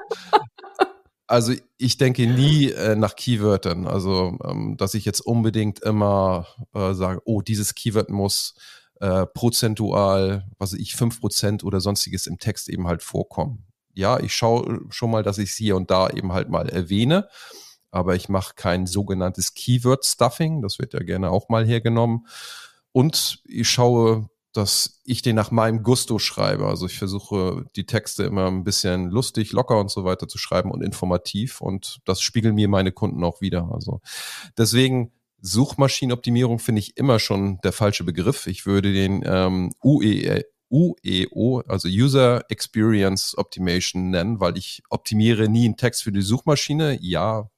also 1.28 1.52
ich 1.76 1.98
denke 1.98 2.26
nie 2.26 2.70
äh, 2.70 2.96
nach 2.96 3.14
Keywörtern. 3.14 3.86
Also, 3.86 4.38
ähm, 4.44 4.76
dass 4.76 4.94
ich 4.94 5.04
jetzt 5.04 5.20
unbedingt 5.20 5.80
immer 5.80 6.46
äh, 6.74 6.94
sage, 6.94 7.20
oh, 7.24 7.42
dieses 7.42 7.74
Keyword 7.74 8.10
muss 8.10 8.54
äh, 9.00 9.26
prozentual, 9.26 10.48
was 10.58 10.72
ich, 10.72 10.96
fünf 10.96 11.20
Prozent 11.20 11.62
oder 11.62 11.80
sonstiges 11.80 12.26
im 12.26 12.38
Text 12.38 12.68
eben 12.68 12.88
halt 12.88 13.02
vorkommen. 13.02 13.66
Ja, 13.94 14.18
ich 14.18 14.34
schaue 14.34 14.80
schon 14.90 15.10
mal, 15.10 15.22
dass 15.22 15.38
ich 15.38 15.50
es 15.50 15.56
hier 15.56 15.76
und 15.76 15.90
da 15.90 16.08
eben 16.08 16.32
halt 16.32 16.48
mal 16.48 16.68
erwähne, 16.68 17.28
aber 17.90 18.16
ich 18.16 18.28
mache 18.28 18.54
kein 18.54 18.86
sogenanntes 18.86 19.54
Keyword-Stuffing, 19.54 20.62
das 20.62 20.78
wird 20.78 20.94
ja 20.94 21.00
gerne 21.00 21.30
auch 21.30 21.48
mal 21.48 21.66
hergenommen. 21.66 22.26
Und 22.92 23.42
ich 23.44 23.68
schaue 23.68 24.28
dass 24.58 25.00
ich 25.04 25.22
den 25.22 25.36
nach 25.36 25.52
meinem 25.52 25.84
Gusto 25.84 26.18
schreibe. 26.18 26.66
Also 26.66 26.86
ich 26.86 26.98
versuche 26.98 27.64
die 27.76 27.86
Texte 27.86 28.24
immer 28.24 28.48
ein 28.48 28.64
bisschen 28.64 29.08
lustig, 29.08 29.52
locker 29.52 29.78
und 29.78 29.88
so 29.88 30.04
weiter 30.04 30.26
zu 30.26 30.36
schreiben 30.36 30.72
und 30.72 30.82
informativ 30.82 31.60
und 31.60 32.00
das 32.04 32.20
spiegeln 32.20 32.56
mir 32.56 32.68
meine 32.68 32.90
Kunden 32.90 33.22
auch 33.22 33.40
wieder. 33.40 33.70
Also 33.72 34.00
deswegen 34.56 35.12
Suchmaschinenoptimierung 35.40 36.58
finde 36.58 36.80
ich 36.80 36.96
immer 36.96 37.20
schon 37.20 37.60
der 37.62 37.70
falsche 37.70 38.02
Begriff. 38.02 38.48
Ich 38.48 38.66
würde 38.66 38.92
den 38.92 39.22
ähm, 39.24 39.72
UE, 39.80 40.42
UEO, 40.70 41.62
also 41.68 41.86
User 41.86 42.42
Experience 42.50 43.38
Optimation 43.38 44.10
nennen, 44.10 44.40
weil 44.40 44.58
ich 44.58 44.82
optimiere 44.90 45.48
nie 45.48 45.66
einen 45.66 45.76
Text 45.76 46.02
für 46.02 46.10
die 46.10 46.20
Suchmaschine. 46.20 46.98
Ja, 47.00 47.48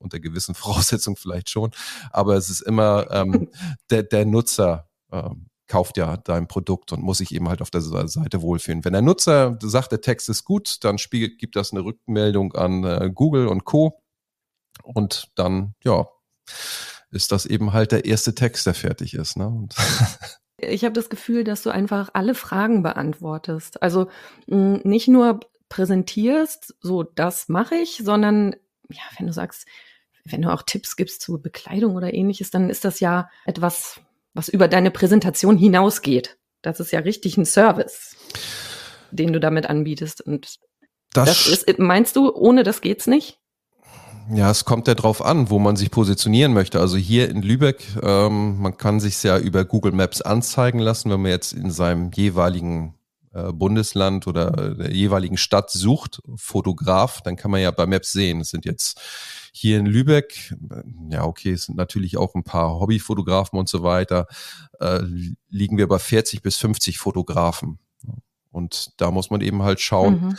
unter 0.00 0.18
gewissen 0.18 0.54
Voraussetzungen 0.56 1.16
vielleicht 1.16 1.48
schon, 1.48 1.70
aber 2.10 2.34
es 2.34 2.50
ist 2.50 2.62
immer 2.62 3.06
ähm, 3.12 3.50
der, 3.90 4.02
der 4.02 4.26
Nutzer, 4.26 4.88
ähm, 5.12 5.49
kauft 5.70 5.96
ja 5.96 6.16
dein 6.16 6.48
Produkt 6.48 6.92
und 6.92 7.00
muss 7.02 7.18
sich 7.18 7.32
eben 7.32 7.48
halt 7.48 7.62
auf 7.62 7.70
der 7.70 7.80
Seite 7.80 8.42
wohlfühlen. 8.42 8.84
Wenn 8.84 8.92
der 8.92 9.02
Nutzer 9.02 9.56
sagt, 9.62 9.92
der 9.92 10.00
Text 10.00 10.28
ist 10.28 10.44
gut, 10.44 10.78
dann 10.82 10.98
spiegelt, 10.98 11.38
gibt 11.38 11.54
das 11.54 11.70
eine 11.72 11.84
Rückmeldung 11.84 12.54
an 12.54 12.82
äh, 12.82 13.08
Google 13.14 13.46
und 13.46 13.64
Co. 13.64 14.02
Und 14.82 15.28
dann, 15.36 15.74
ja, 15.84 16.08
ist 17.12 17.30
das 17.30 17.46
eben 17.46 17.72
halt 17.72 17.92
der 17.92 18.04
erste 18.04 18.34
Text, 18.34 18.66
der 18.66 18.74
fertig 18.74 19.14
ist. 19.14 19.36
Ne? 19.36 19.68
ich 20.58 20.84
habe 20.84 20.92
das 20.92 21.08
Gefühl, 21.08 21.44
dass 21.44 21.62
du 21.62 21.70
einfach 21.70 22.10
alle 22.14 22.34
Fragen 22.34 22.82
beantwortest. 22.82 23.80
Also 23.80 24.08
mh, 24.48 24.80
nicht 24.82 25.06
nur 25.06 25.38
präsentierst, 25.68 26.74
so 26.80 27.04
das 27.04 27.48
mache 27.48 27.76
ich, 27.76 28.00
sondern 28.02 28.56
ja, 28.88 29.02
wenn 29.18 29.28
du 29.28 29.32
sagst, 29.32 29.66
wenn 30.24 30.42
du 30.42 30.52
auch 30.52 30.62
Tipps 30.62 30.96
gibst 30.96 31.22
zu 31.22 31.40
Bekleidung 31.40 31.94
oder 31.94 32.12
ähnliches, 32.12 32.50
dann 32.50 32.70
ist 32.70 32.84
das 32.84 32.98
ja 32.98 33.30
etwas, 33.44 34.00
was 34.34 34.48
über 34.48 34.68
deine 34.68 34.90
Präsentation 34.90 35.56
hinausgeht. 35.56 36.38
Das 36.62 36.80
ist 36.80 36.92
ja 36.92 37.00
richtig 37.00 37.36
ein 37.36 37.46
Service, 37.46 38.16
den 39.10 39.32
du 39.32 39.40
damit 39.40 39.66
anbietest. 39.66 40.20
Und 40.20 40.58
das, 41.12 41.26
das 41.28 41.46
ist, 41.46 41.78
meinst 41.78 42.16
du, 42.16 42.32
ohne 42.34 42.62
das 42.62 42.80
geht's 42.80 43.06
nicht? 43.06 43.38
Ja, 44.32 44.50
es 44.50 44.64
kommt 44.64 44.86
ja 44.86 44.94
drauf 44.94 45.24
an, 45.24 45.50
wo 45.50 45.58
man 45.58 45.74
sich 45.74 45.90
positionieren 45.90 46.52
möchte. 46.52 46.78
Also 46.78 46.96
hier 46.96 47.28
in 47.28 47.42
Lübeck, 47.42 47.82
ähm, 48.02 48.60
man 48.60 48.76
kann 48.76 49.00
sich 49.00 49.20
ja 49.22 49.38
über 49.38 49.64
Google 49.64 49.92
Maps 49.92 50.22
anzeigen 50.22 50.78
lassen, 50.78 51.10
wenn 51.10 51.22
man 51.22 51.32
jetzt 51.32 51.52
in 51.52 51.70
seinem 51.70 52.12
jeweiligen 52.12 52.94
äh, 52.94 52.99
Bundesland 53.32 54.26
oder 54.26 54.74
der 54.74 54.92
jeweiligen 54.92 55.36
Stadt 55.36 55.70
sucht, 55.70 56.20
Fotograf, 56.34 57.22
dann 57.22 57.36
kann 57.36 57.50
man 57.50 57.60
ja 57.60 57.70
bei 57.70 57.86
Maps 57.86 58.10
sehen. 58.12 58.40
Es 58.40 58.50
sind 58.50 58.64
jetzt 58.64 59.00
hier 59.52 59.78
in 59.78 59.86
Lübeck, 59.86 60.54
äh, 60.70 60.82
ja 61.10 61.24
okay, 61.24 61.52
es 61.52 61.64
sind 61.64 61.76
natürlich 61.76 62.16
auch 62.16 62.34
ein 62.34 62.44
paar 62.44 62.80
Hobbyfotografen 62.80 63.58
und 63.58 63.68
so 63.68 63.82
weiter, 63.82 64.26
äh, 64.80 65.00
liegen 65.48 65.78
wir 65.78 65.86
bei 65.86 65.98
40 65.98 66.42
bis 66.42 66.56
50 66.56 66.98
Fotografen. 66.98 67.78
Und 68.50 69.00
da 69.00 69.10
muss 69.10 69.30
man 69.30 69.40
eben 69.40 69.62
halt 69.62 69.80
schauen. 69.80 70.20
Mhm. 70.20 70.36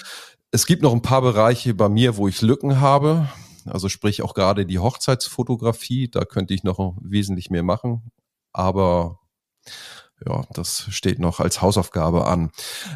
Es 0.52 0.66
gibt 0.66 0.82
noch 0.82 0.92
ein 0.92 1.02
paar 1.02 1.22
Bereiche 1.22 1.74
bei 1.74 1.88
mir, 1.88 2.18
wo 2.18 2.28
ich 2.28 2.42
Lücken 2.42 2.82
habe. 2.82 3.30
Also 3.66 3.88
sprich 3.88 4.22
auch 4.22 4.34
gerade 4.34 4.66
die 4.66 4.80
Hochzeitsfotografie, 4.80 6.10
da 6.10 6.26
könnte 6.26 6.54
ich 6.54 6.64
noch 6.64 6.98
wesentlich 7.02 7.50
mehr 7.50 7.64
machen. 7.64 8.12
Aber 8.52 9.20
ja, 10.28 10.44
das 10.54 10.88
steht 10.90 11.20
noch 11.20 11.40
als 11.40 11.62
Hausaufgabe 11.62 12.28
an. 12.28 12.52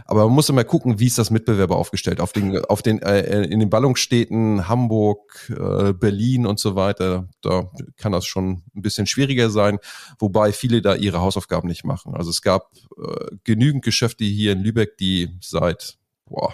Aber 0.06 0.26
man 0.26 0.34
muss 0.34 0.50
immer 0.50 0.64
gucken, 0.64 1.00
wie 1.00 1.08
ist 1.08 1.18
das 1.18 1.32
Mitbewerber 1.32 1.76
aufgestellt. 1.76 2.20
Auf 2.20 2.34
den, 2.34 2.64
auf 2.66 2.82
den, 2.82 3.02
äh, 3.02 3.44
in 3.44 3.60
den 3.60 3.70
Ballungsstädten 3.70 4.68
Hamburg, 4.68 5.50
äh, 5.50 5.94
Berlin 5.94 6.46
und 6.46 6.60
so 6.60 6.76
weiter, 6.76 7.28
da 7.42 7.72
kann 7.98 8.12
das 8.12 8.26
schon 8.26 8.64
ein 8.76 8.82
bisschen 8.82 9.08
schwieriger 9.08 9.50
sein, 9.50 9.80
wobei 10.20 10.52
viele 10.52 10.82
da 10.82 10.96
ihre 10.96 11.22
Hausaufgaben 11.22 11.68
nicht 11.68 11.84
machen. 11.84 12.16
Also 12.16 12.30
es 12.30 12.42
gab 12.42 12.72
äh, 12.98 13.36
genügend 13.44 13.84
Geschäfte 13.84 14.24
hier 14.24 14.52
in 14.52 14.60
Lübeck, 14.60 14.98
die 14.98 15.30
seit 15.42 15.98
boah, 16.26 16.54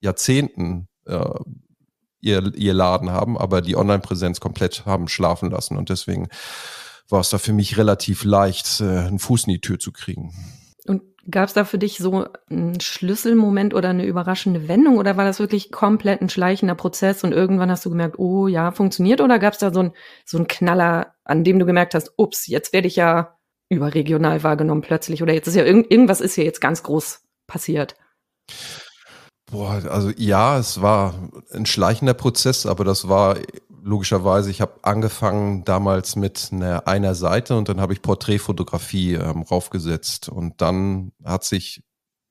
Jahrzehnten 0.00 0.88
äh, 1.06 1.40
ihr, 2.20 2.54
ihr 2.54 2.74
Laden 2.74 3.10
haben, 3.10 3.36
aber 3.36 3.60
die 3.60 3.76
Online-Präsenz 3.76 4.40
komplett 4.40 4.86
haben 4.86 5.08
schlafen 5.08 5.50
lassen. 5.50 5.76
Und 5.76 5.90
deswegen 5.90 6.28
war 7.10 7.20
es 7.20 7.30
da 7.30 7.38
für 7.38 7.52
mich 7.52 7.76
relativ 7.76 8.24
leicht, 8.24 8.80
äh, 8.80 8.84
einen 8.84 9.18
Fuß 9.18 9.46
in 9.46 9.54
die 9.54 9.60
Tür 9.60 9.78
zu 9.78 9.92
kriegen. 9.92 10.32
Und 10.86 11.02
gab 11.30 11.48
es 11.48 11.54
da 11.54 11.64
für 11.64 11.78
dich 11.78 11.98
so 11.98 12.28
einen 12.48 12.80
Schlüsselmoment 12.80 13.74
oder 13.74 13.90
eine 13.90 14.06
überraschende 14.06 14.68
Wendung 14.68 14.98
oder 14.98 15.16
war 15.16 15.24
das 15.24 15.38
wirklich 15.38 15.70
komplett 15.70 16.20
ein 16.20 16.28
schleichender 16.28 16.74
Prozess 16.74 17.22
und 17.24 17.32
irgendwann 17.32 17.70
hast 17.70 17.84
du 17.84 17.90
gemerkt, 17.90 18.18
oh 18.18 18.46
ja, 18.46 18.72
funktioniert 18.72 19.20
oder 19.20 19.38
gab 19.38 19.52
es 19.52 19.58
da 19.58 19.72
so 19.72 19.80
ein 19.80 19.92
so 20.24 20.42
Knaller, 20.46 21.14
an 21.24 21.44
dem 21.44 21.58
du 21.58 21.66
gemerkt 21.66 21.94
hast, 21.94 22.12
ups, 22.16 22.46
jetzt 22.46 22.72
werde 22.72 22.88
ich 22.88 22.96
ja 22.96 23.36
überregional 23.68 24.42
wahrgenommen 24.42 24.82
plötzlich 24.82 25.22
oder 25.22 25.32
jetzt 25.32 25.46
ist 25.46 25.54
ja 25.54 25.64
irgend, 25.64 25.90
irgendwas 25.90 26.20
ist 26.20 26.34
hier 26.34 26.44
jetzt 26.44 26.60
ganz 26.60 26.82
groß 26.82 27.22
passiert? 27.46 27.94
Boah, 29.50 29.82
also 29.90 30.12
ja, 30.16 30.58
es 30.58 30.80
war 30.80 31.14
ein 31.52 31.66
schleichender 31.66 32.14
Prozess, 32.14 32.66
aber 32.66 32.84
das 32.84 33.08
war 33.08 33.36
logischerweise, 33.82 34.50
ich 34.50 34.60
habe 34.60 34.74
angefangen 34.82 35.64
damals 35.64 36.16
mit 36.16 36.50
einer, 36.52 36.86
einer 36.86 37.14
Seite 37.14 37.56
und 37.56 37.68
dann 37.68 37.80
habe 37.80 37.92
ich 37.92 38.02
Porträtfotografie 38.02 39.14
ähm, 39.14 39.42
raufgesetzt 39.42 40.28
und 40.28 40.60
dann 40.60 41.12
hat 41.24 41.44
sich 41.44 41.82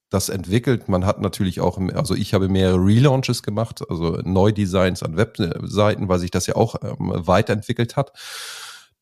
das 0.10 0.29
entwickelt. 0.29 0.89
Man 0.89 1.06
hat 1.06 1.22
natürlich 1.22 1.62
auch, 1.62 1.79
also 1.94 2.15
ich 2.15 2.34
habe 2.34 2.50
mehrere 2.50 2.77
Relaunches 2.77 3.44
gemacht, 3.44 3.84
also 3.89 4.20
Neudesigns 4.24 5.03
an 5.03 5.18
Webseiten, 5.18 6.10
weil 6.10 6.20
sich 6.20 6.32
das 6.32 6.48
ja 6.48 6.56
auch 6.56 6.75
ähm, 6.82 7.13
weiterentwickelt 7.15 7.96
hat. 7.96 8.12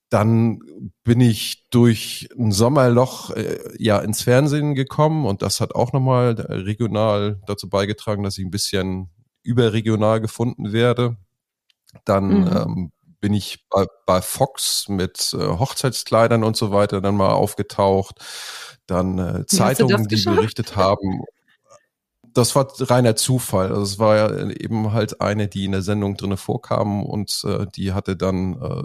Dann 0.10 0.60
bin 1.04 1.20
ich 1.20 1.68
durch 1.70 2.30
ein 2.38 2.52
Sommerloch 2.52 3.32
äh, 3.32 3.60
ja 3.78 4.00
ins 4.00 4.22
Fernsehen 4.22 4.76
gekommen 4.76 5.26
und 5.26 5.42
das 5.42 5.60
hat 5.60 5.76
auch 5.76 5.94
nochmal 5.94 6.32
regional 6.32 7.42
dazu 7.46 7.70
beigetragen, 7.70 8.24
dass 8.24 8.38
ich 8.38 8.46
ein 8.46 8.52
bisschen 8.52 9.10
überregional 9.44 10.20
gefunden 10.22 10.74
werde. 10.74 11.18
Dann 12.06 12.42
mhm. 12.42 12.48
ähm, 12.48 12.92
bin 13.20 13.34
ich 13.34 13.66
bei, 13.70 13.86
bei 14.06 14.22
Fox 14.22 14.88
mit 14.90 15.34
äh, 15.34 15.38
Hochzeitskleidern 15.38 16.44
und 16.44 16.56
so 16.56 16.72
weiter 16.72 17.02
dann 17.02 17.16
mal 17.16 17.32
aufgetaucht. 17.32 18.24
Dann 18.86 19.18
äh, 19.18 19.46
Zeitungen, 19.48 20.08
die 20.08 20.24
berichtet 20.24 20.76
haben. 20.76 21.24
Das 22.34 22.56
war 22.56 22.68
reiner 22.80 23.16
Zufall. 23.16 23.70
Also 23.70 23.82
es 23.82 24.00
war 24.00 24.16
ja 24.16 24.50
eben 24.50 24.94
halt 24.94 25.22
eine, 25.22 25.48
die 25.48 25.66
in 25.66 25.72
der 25.72 25.82
Sendung 25.82 26.16
drinne 26.18 26.38
vorkam 26.38 27.04
und 27.04 27.42
äh, 27.46 27.66
die 27.76 27.94
hatte 27.94 28.16
dann 28.16 28.62
äh, 28.62 28.84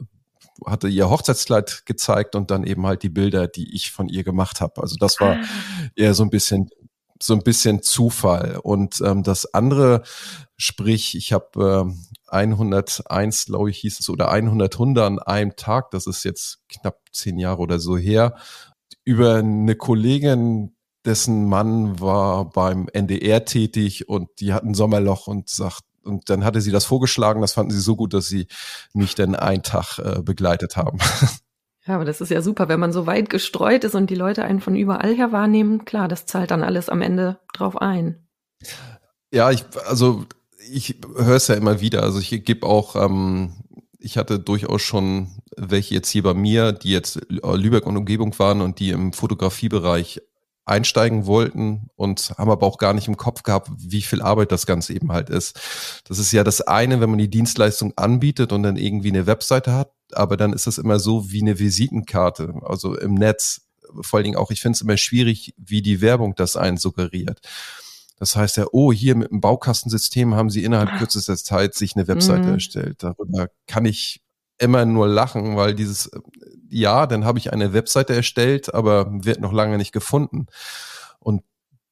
hatte 0.66 0.88
ihr 0.88 1.10
Hochzeitskleid 1.10 1.82
gezeigt 1.86 2.34
und 2.34 2.50
dann 2.50 2.64
eben 2.64 2.86
halt 2.86 3.02
die 3.02 3.08
Bilder, 3.08 3.48
die 3.48 3.74
ich 3.74 3.90
von 3.90 4.08
ihr 4.08 4.24
gemacht 4.24 4.60
habe. 4.60 4.82
Also 4.82 4.96
das 4.98 5.20
war 5.20 5.36
ah. 5.36 5.44
eher 5.96 6.14
so 6.14 6.22
ein 6.22 6.30
bisschen 6.30 6.70
so 7.22 7.34
ein 7.34 7.42
bisschen 7.42 7.82
Zufall. 7.82 8.58
Und 8.62 9.00
ähm, 9.04 9.22
das 9.22 9.52
andere, 9.54 10.02
sprich, 10.56 11.16
ich 11.16 11.32
habe 11.32 11.86
äh, 11.88 12.34
101, 12.34 13.46
glaube 13.46 13.70
ich, 13.70 13.78
hieß 13.78 14.00
es, 14.00 14.08
oder 14.08 14.30
100 14.30 14.78
Hunde 14.78 15.04
an 15.04 15.18
einem 15.18 15.56
Tag, 15.56 15.90
das 15.90 16.06
ist 16.06 16.24
jetzt 16.24 16.60
knapp 16.68 17.00
zehn 17.12 17.38
Jahre 17.38 17.60
oder 17.60 17.78
so 17.78 17.96
her, 17.96 18.36
über 19.04 19.36
eine 19.36 19.74
Kollegin, 19.74 20.76
dessen 21.04 21.46
Mann 21.48 22.00
war 22.00 22.48
beim 22.50 22.88
NDR 22.92 23.44
tätig 23.44 24.08
und 24.08 24.28
die 24.38 24.52
hatten 24.52 24.74
Sommerloch 24.74 25.26
und 25.26 25.48
sagt, 25.48 25.82
und 26.04 26.30
dann 26.30 26.44
hatte 26.44 26.60
sie 26.60 26.72
das 26.72 26.84
vorgeschlagen, 26.84 27.40
das 27.40 27.52
fanden 27.52 27.72
sie 27.72 27.80
so 27.80 27.96
gut, 27.96 28.14
dass 28.14 28.26
sie 28.26 28.46
mich 28.92 29.14
dann 29.14 29.34
einen 29.34 29.62
Tag 29.62 29.98
äh, 29.98 30.22
begleitet 30.22 30.76
haben. 30.76 30.98
Ja, 31.86 31.96
aber 31.96 32.04
das 32.04 32.20
ist 32.20 32.30
ja 32.30 32.42
super, 32.42 32.68
wenn 32.68 32.78
man 32.78 32.92
so 32.92 33.06
weit 33.06 33.28
gestreut 33.28 33.82
ist 33.84 33.94
und 33.94 34.08
die 34.08 34.14
Leute 34.14 34.44
einen 34.44 34.60
von 34.60 34.76
überall 34.76 35.14
her 35.14 35.32
wahrnehmen. 35.32 35.84
Klar, 35.84 36.06
das 36.06 36.26
zahlt 36.26 36.52
dann 36.52 36.62
alles 36.62 36.88
am 36.88 37.02
Ende 37.02 37.38
drauf 37.52 37.76
ein. 37.76 38.26
Ja, 39.32 39.50
ich, 39.50 39.64
also 39.86 40.26
ich 40.70 40.96
höre 41.16 41.36
es 41.36 41.48
ja 41.48 41.56
immer 41.56 41.80
wieder. 41.80 42.02
Also 42.04 42.20
ich 42.20 42.44
gebe 42.44 42.66
auch, 42.66 42.94
ähm, 42.94 43.54
ich 43.98 44.16
hatte 44.16 44.38
durchaus 44.38 44.82
schon 44.82 45.28
welche 45.56 45.94
jetzt 45.94 46.08
hier 46.08 46.22
bei 46.22 46.34
mir, 46.34 46.72
die 46.72 46.90
jetzt 46.90 47.20
Lübeck 47.28 47.86
und 47.86 47.96
Umgebung 47.96 48.38
waren 48.38 48.60
und 48.60 48.78
die 48.78 48.90
im 48.90 49.12
Fotografiebereich 49.12 50.20
einsteigen 50.64 51.26
wollten 51.26 51.88
und 51.96 52.34
haben 52.38 52.50
aber 52.50 52.66
auch 52.66 52.78
gar 52.78 52.94
nicht 52.94 53.08
im 53.08 53.16
Kopf 53.16 53.42
gehabt, 53.42 53.70
wie 53.76 54.02
viel 54.02 54.22
Arbeit 54.22 54.52
das 54.52 54.66
Ganze 54.66 54.94
eben 54.94 55.10
halt 55.10 55.28
ist. 55.28 55.58
Das 56.06 56.18
ist 56.18 56.30
ja 56.30 56.44
das 56.44 56.60
eine, 56.60 57.00
wenn 57.00 57.10
man 57.10 57.18
die 57.18 57.30
Dienstleistung 57.30 57.92
anbietet 57.96 58.52
und 58.52 58.62
dann 58.62 58.76
irgendwie 58.76 59.08
eine 59.08 59.26
Webseite 59.26 59.72
hat, 59.72 59.92
aber 60.16 60.36
dann 60.36 60.52
ist 60.52 60.66
das 60.66 60.78
immer 60.78 60.98
so 60.98 61.30
wie 61.30 61.42
eine 61.42 61.58
Visitenkarte, 61.58 62.54
also 62.62 62.96
im 62.96 63.14
Netz. 63.14 63.62
Vor 64.00 64.18
allen 64.18 64.24
Dingen 64.24 64.36
auch, 64.36 64.50
ich 64.50 64.60
finde 64.60 64.76
es 64.76 64.80
immer 64.80 64.96
schwierig, 64.96 65.54
wie 65.56 65.82
die 65.82 66.00
Werbung 66.00 66.34
das 66.34 66.56
einen 66.56 66.78
suggeriert. 66.78 67.40
Das 68.18 68.36
heißt 68.36 68.56
ja, 68.56 68.66
oh, 68.72 68.92
hier 68.92 69.16
mit 69.16 69.30
dem 69.30 69.40
Baukastensystem 69.40 70.34
haben 70.34 70.48
sie 70.48 70.62
innerhalb 70.62 70.96
kürzester 70.96 71.36
Zeit 71.36 71.74
sich 71.74 71.96
eine 71.96 72.06
Webseite 72.06 72.46
mhm. 72.46 72.54
erstellt. 72.54 73.02
Darüber 73.02 73.48
kann 73.66 73.84
ich 73.84 74.22
immer 74.58 74.84
nur 74.84 75.08
lachen, 75.08 75.56
weil 75.56 75.74
dieses, 75.74 76.08
ja, 76.70 77.06
dann 77.06 77.24
habe 77.24 77.40
ich 77.40 77.52
eine 77.52 77.72
Webseite 77.72 78.14
erstellt, 78.14 78.72
aber 78.72 79.08
wird 79.10 79.40
noch 79.40 79.52
lange 79.52 79.76
nicht 79.76 79.90
gefunden. 79.90 80.46
Und 81.18 81.42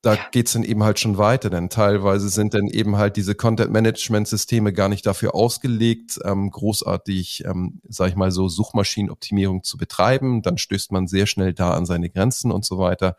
da 0.03 0.17
geht's 0.31 0.55
dann 0.55 0.63
eben 0.63 0.83
halt 0.83 0.99
schon 0.99 1.19
weiter, 1.19 1.51
denn 1.51 1.69
teilweise 1.69 2.31
sind 2.31 2.55
dann 2.55 2.69
eben 2.69 2.97
halt 2.97 3.17
diese 3.17 3.35
Content-Management-Systeme 3.35 4.73
gar 4.73 4.89
nicht 4.89 5.05
dafür 5.05 5.35
ausgelegt, 5.35 6.19
ähm, 6.25 6.51
großartig, 6.51 7.45
ähm, 7.45 7.81
sag 7.87 8.09
ich 8.09 8.17
mal 8.17 8.31
so, 8.31 8.49
Suchmaschinenoptimierung 8.49 9.63
zu 9.63 9.77
betreiben. 9.77 10.41
Dann 10.41 10.57
stößt 10.57 10.91
man 10.93 11.07
sehr 11.07 11.27
schnell 11.27 11.53
da 11.53 11.73
an 11.73 11.85
seine 11.85 12.09
Grenzen 12.09 12.51
und 12.51 12.65
so 12.65 12.79
weiter. 12.79 13.17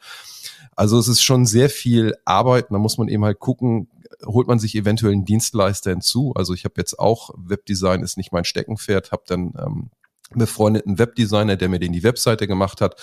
Also 0.76 0.98
es 0.98 1.08
ist 1.08 1.22
schon 1.22 1.46
sehr 1.46 1.70
viel 1.70 2.16
Arbeit. 2.26 2.72
Da 2.72 2.80
muss 2.80 2.98
man 2.98 3.10
eben 3.10 3.26
halt 3.26 3.40
gucken, 3.40 3.88
holt 4.26 4.48
man 4.48 4.58
sich 4.58 4.76
eventuell 4.76 5.14
einen 5.14 5.26
Dienstleister 5.26 5.92
hinzu. 5.92 6.34
Also 6.36 6.56
ich 6.56 6.66
habe 6.66 6.76
jetzt 6.78 6.98
auch, 6.98 7.30
Webdesign 7.38 8.02
ist 8.02 8.18
nicht 8.18 8.32
mein 8.32 8.46
Steckenpferd, 8.46 9.12
habe 9.12 9.24
dann 9.28 9.54
ähm, 9.60 9.90
befreundeten 10.36 11.00
Webdesigner, 11.00 11.56
der 11.58 11.70
mir 11.70 11.80
den 11.80 11.94
die 11.94 12.04
Webseite 12.04 12.48
gemacht 12.48 12.82
hat 12.82 12.96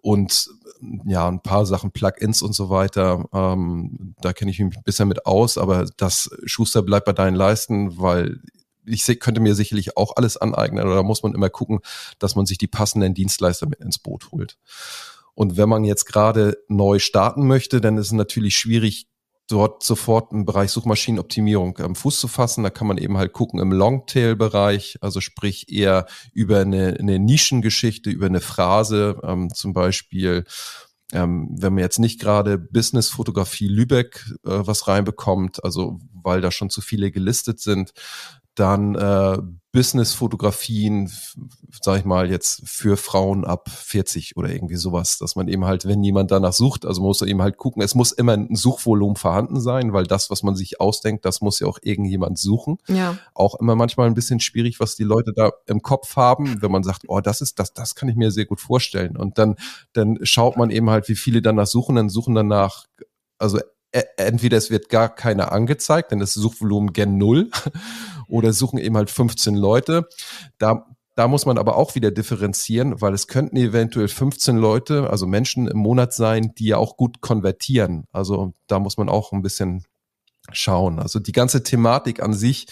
und 0.00 0.48
ja, 1.04 1.28
ein 1.28 1.42
paar 1.42 1.64
Sachen, 1.64 1.92
Plugins 1.92 2.42
und 2.42 2.54
so 2.54 2.68
weiter. 2.68 3.24
Ähm, 3.32 4.14
da 4.20 4.32
kenne 4.32 4.50
ich 4.50 4.58
mich 4.58 4.76
bisschen 4.84 5.08
mit 5.08 5.26
aus, 5.26 5.56
aber 5.56 5.86
das 5.96 6.30
Schuster 6.44 6.82
bleibt 6.82 7.06
bei 7.06 7.12
deinen 7.12 7.36
Leisten, 7.36 7.98
weil 8.00 8.40
ich 8.84 9.06
könnte 9.20 9.40
mir 9.40 9.54
sicherlich 9.54 9.96
auch 9.96 10.16
alles 10.16 10.36
aneignen, 10.36 10.84
oder 10.84 10.96
da 10.96 11.02
muss 11.02 11.22
man 11.22 11.34
immer 11.34 11.50
gucken, 11.50 11.80
dass 12.18 12.34
man 12.34 12.46
sich 12.46 12.58
die 12.58 12.66
passenden 12.66 13.14
Dienstleister 13.14 13.66
mit 13.66 13.80
ins 13.80 13.98
Boot 13.98 14.32
holt. 14.32 14.58
Und 15.34 15.56
wenn 15.56 15.68
man 15.68 15.84
jetzt 15.84 16.04
gerade 16.04 16.58
neu 16.68 16.98
starten 16.98 17.46
möchte, 17.46 17.80
dann 17.80 17.96
ist 17.96 18.06
es 18.06 18.12
natürlich 18.12 18.56
schwierig, 18.56 19.06
dort 19.48 19.82
sofort 19.82 20.32
im 20.32 20.44
Bereich 20.44 20.70
Suchmaschinenoptimierung 20.70 21.78
am 21.78 21.94
Fuß 21.94 22.18
zu 22.20 22.28
fassen. 22.28 22.64
Da 22.64 22.70
kann 22.70 22.86
man 22.86 22.98
eben 22.98 23.18
halt 23.18 23.32
gucken 23.32 23.60
im 23.60 23.72
Longtail-Bereich, 23.72 24.98
also 25.00 25.20
sprich 25.20 25.70
eher 25.70 26.06
über 26.32 26.60
eine, 26.60 26.96
eine 26.98 27.18
Nischengeschichte, 27.18 28.10
über 28.10 28.26
eine 28.26 28.40
Phrase, 28.40 29.20
ähm, 29.22 29.52
zum 29.52 29.72
Beispiel 29.72 30.44
ähm, 31.12 31.48
wenn 31.58 31.74
man 31.74 31.82
jetzt 31.82 31.98
nicht 31.98 32.20
gerade 32.20 32.58
Business-Fotografie 32.58 33.68
Lübeck 33.68 34.24
äh, 34.44 34.60
was 34.66 34.88
reinbekommt, 34.88 35.62
also 35.62 36.00
weil 36.22 36.40
da 36.40 36.50
schon 36.50 36.70
zu 36.70 36.80
viele 36.80 37.10
gelistet 37.10 37.60
sind, 37.60 37.92
dann 38.54 38.94
äh, 38.94 39.38
Business-Fotografien, 39.72 41.10
sag 41.80 41.98
ich 41.98 42.04
mal, 42.04 42.30
jetzt 42.30 42.62
für 42.68 42.98
Frauen 42.98 43.46
ab 43.46 43.70
40 43.70 44.36
oder 44.36 44.50
irgendwie 44.50 44.76
sowas, 44.76 45.16
dass 45.16 45.34
man 45.34 45.48
eben 45.48 45.64
halt, 45.64 45.86
wenn 45.86 46.04
jemand 46.04 46.30
danach 46.30 46.52
sucht, 46.52 46.84
also 46.84 47.00
muss 47.00 47.22
er 47.22 47.28
eben 47.28 47.40
halt 47.40 47.56
gucken, 47.56 47.82
es 47.82 47.94
muss 47.94 48.12
immer 48.12 48.34
ein 48.34 48.54
Suchvolumen 48.54 49.16
vorhanden 49.16 49.60
sein, 49.60 49.94
weil 49.94 50.04
das, 50.04 50.28
was 50.28 50.42
man 50.42 50.54
sich 50.54 50.78
ausdenkt, 50.78 51.24
das 51.24 51.40
muss 51.40 51.58
ja 51.58 51.66
auch 51.66 51.78
irgendjemand 51.80 52.38
suchen. 52.38 52.76
Ja. 52.86 53.16
Auch 53.32 53.54
immer 53.60 53.74
manchmal 53.74 54.08
ein 54.08 54.14
bisschen 54.14 54.40
schwierig, 54.40 54.78
was 54.78 54.94
die 54.94 55.04
Leute 55.04 55.32
da 55.34 55.52
im 55.66 55.80
Kopf 55.80 56.16
haben, 56.16 56.60
wenn 56.60 56.70
man 56.70 56.82
sagt, 56.82 57.04
oh, 57.08 57.20
das 57.20 57.40
ist, 57.40 57.58
das, 57.58 57.72
das 57.72 57.94
kann 57.94 58.10
ich 58.10 58.16
mir 58.16 58.30
sehr 58.30 58.44
gut 58.44 58.60
vorstellen. 58.60 59.16
Und 59.16 59.38
dann, 59.38 59.56
dann 59.94 60.18
schaut 60.22 60.58
man 60.58 60.68
eben 60.68 60.90
halt, 60.90 61.08
wie 61.08 61.16
viele 61.16 61.40
danach 61.40 61.66
suchen, 61.66 61.96
dann 61.96 62.10
suchen 62.10 62.34
danach, 62.34 62.84
also 63.38 63.58
entweder 63.92 64.56
es 64.56 64.70
wird 64.70 64.88
gar 64.88 65.14
keiner 65.14 65.52
angezeigt, 65.52 66.10
denn 66.12 66.18
das 66.18 66.34
Suchvolumen 66.34 66.92
gen 66.92 67.18
Null 67.18 67.50
oder 68.28 68.52
suchen 68.52 68.78
eben 68.78 68.96
halt 68.96 69.10
15 69.10 69.54
Leute. 69.54 70.08
Da, 70.58 70.86
da 71.14 71.28
muss 71.28 71.44
man 71.44 71.58
aber 71.58 71.76
auch 71.76 71.94
wieder 71.94 72.10
differenzieren, 72.10 73.00
weil 73.00 73.12
es 73.12 73.28
könnten 73.28 73.56
eventuell 73.56 74.08
15 74.08 74.56
Leute, 74.56 75.10
also 75.10 75.26
Menschen 75.26 75.68
im 75.68 75.78
Monat 75.78 76.14
sein, 76.14 76.54
die 76.56 76.66
ja 76.66 76.78
auch 76.78 76.96
gut 76.96 77.20
konvertieren. 77.20 78.06
Also 78.12 78.54
da 78.66 78.78
muss 78.78 78.96
man 78.96 79.08
auch 79.08 79.32
ein 79.32 79.42
bisschen 79.42 79.84
schauen. 80.50 80.98
Also 80.98 81.20
die 81.20 81.32
ganze 81.32 81.62
Thematik 81.62 82.22
an 82.22 82.32
sich, 82.32 82.66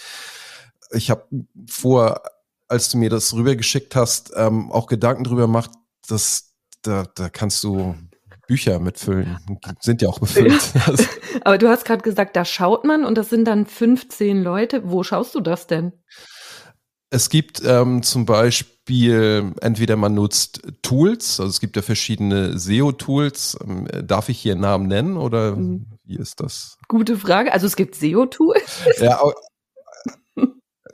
ich 0.91 1.11
habe 1.11 1.25
vor, 1.69 2.21
als 2.67 2.89
du 2.89 2.97
mir 2.97 3.09
das 3.09 3.33
rübergeschickt 3.33 3.95
hast, 3.95 4.31
ähm, 4.35 4.71
auch 4.71 4.87
Gedanken 4.87 5.23
drüber 5.23 5.43
gemacht, 5.43 5.71
dass 6.07 6.53
da, 6.81 7.05
da 7.15 7.29
kannst 7.29 7.63
du 7.63 7.95
Bücher 8.47 8.79
mitfüllen. 8.79 9.37
Sind 9.79 10.01
ja 10.01 10.09
auch 10.09 10.19
befüllt. 10.19 10.73
Aber 11.43 11.57
du 11.57 11.69
hast 11.69 11.85
gerade 11.85 12.01
gesagt, 12.01 12.35
da 12.35 12.45
schaut 12.45 12.83
man 12.83 13.05
und 13.05 13.17
das 13.17 13.29
sind 13.29 13.45
dann 13.45 13.65
15 13.65 14.43
Leute. 14.43 14.81
Wo 14.85 15.03
schaust 15.03 15.35
du 15.35 15.39
das 15.39 15.67
denn? 15.67 15.93
Es 17.13 17.29
gibt 17.29 17.61
ähm, 17.65 18.03
zum 18.03 18.25
Beispiel, 18.25 19.53
entweder 19.59 19.97
man 19.97 20.13
nutzt 20.13 20.61
Tools, 20.81 21.41
also 21.41 21.49
es 21.49 21.59
gibt 21.59 21.75
ja 21.75 21.81
verschiedene 21.81 22.57
SEO-Tools. 22.57 23.57
Ähm, 23.67 23.87
darf 24.05 24.29
ich 24.29 24.39
hier 24.39 24.55
Namen 24.55 24.87
nennen 24.87 25.17
oder 25.17 25.57
mhm. 25.57 25.87
wie 26.05 26.15
ist 26.15 26.39
das? 26.39 26.77
Gute 26.87 27.17
Frage. 27.17 27.51
Also 27.51 27.67
es 27.67 27.75
gibt 27.75 27.95
SEO-Tools. 27.95 28.85
Ja, 29.01 29.21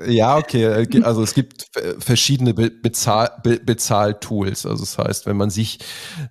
ja, 0.06 0.38
okay. 0.38 0.64
Äh, 0.64 1.04
also 1.04 1.24
es 1.24 1.34
gibt 1.34 1.68
verschiedene 2.00 2.54
Bezahl 2.54 3.32
Bezahltools. 3.44 4.66
Also 4.66 4.84
das 4.84 4.98
heißt, 4.98 5.26
wenn 5.26 5.38
man 5.38 5.50
sich, 5.50 5.80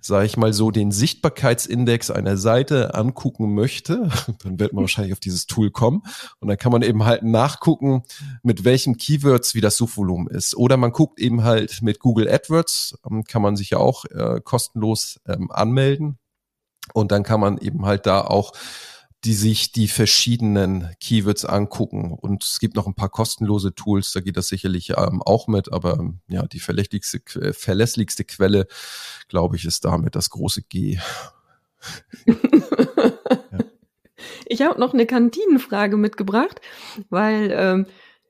sage 0.01 0.25
ich 0.25 0.37
mal 0.37 0.53
so, 0.53 0.71
den 0.71 0.91
Sichtbarkeitsindex 0.91 2.11
einer 2.11 2.37
Seite 2.37 2.93
angucken 2.95 3.53
möchte, 3.53 4.09
dann 4.43 4.59
wird 4.59 4.73
man 4.73 4.83
wahrscheinlich 4.83 5.13
auf 5.13 5.19
dieses 5.19 5.47
Tool 5.47 5.71
kommen 5.71 6.03
und 6.39 6.47
dann 6.47 6.57
kann 6.57 6.71
man 6.71 6.81
eben 6.81 7.05
halt 7.05 7.23
nachgucken, 7.23 8.03
mit 8.43 8.63
welchen 8.63 8.97
Keywords 8.97 9.55
wie 9.55 9.61
das 9.61 9.77
Suchvolumen 9.77 10.27
ist. 10.27 10.55
Oder 10.55 10.77
man 10.77 10.91
guckt 10.91 11.19
eben 11.19 11.43
halt 11.43 11.81
mit 11.81 11.99
Google 11.99 12.29
AdWords, 12.29 12.99
ähm, 13.09 13.23
kann 13.23 13.41
man 13.41 13.55
sich 13.55 13.71
ja 13.71 13.77
auch 13.77 14.05
äh, 14.05 14.39
kostenlos 14.43 15.19
ähm, 15.27 15.51
anmelden 15.51 16.17
und 16.93 17.11
dann 17.11 17.23
kann 17.23 17.39
man 17.39 17.57
eben 17.57 17.85
halt 17.85 18.05
da 18.05 18.21
auch 18.21 18.53
die 19.23 19.33
sich 19.33 19.71
die 19.71 19.87
verschiedenen 19.87 20.91
Keywords 20.99 21.43
angucken. 21.43 22.13
Und 22.13 22.43
es 22.43 22.59
gibt 22.59 22.75
noch 22.75 22.87
ein 22.87 22.93
paar 22.93 23.09
kostenlose 23.09 23.73
Tools, 23.73 24.11
da 24.11 24.19
geht 24.21 24.37
das 24.37 24.47
sicherlich 24.47 24.91
ähm, 24.91 25.21
auch 25.23 25.47
mit, 25.47 25.73
aber 25.73 25.99
ähm, 25.99 26.19
ja, 26.27 26.45
die 26.45 26.59
verlässlichste, 26.59 27.19
äh, 27.39 27.53
verlässlichste 27.53 28.23
Quelle, 28.23 28.67
glaube 29.27 29.55
ich, 29.55 29.65
ist 29.65 29.85
damit 29.85 30.15
das 30.15 30.29
große 30.29 30.63
G. 30.63 30.99
ja. 32.25 32.33
Ich 34.49 34.61
habe 34.61 34.79
noch 34.79 34.93
eine 34.93 35.05
Kantinenfrage 35.05 35.97
mitgebracht, 35.97 36.61
weil 37.09 37.51
ähm, 37.53 37.85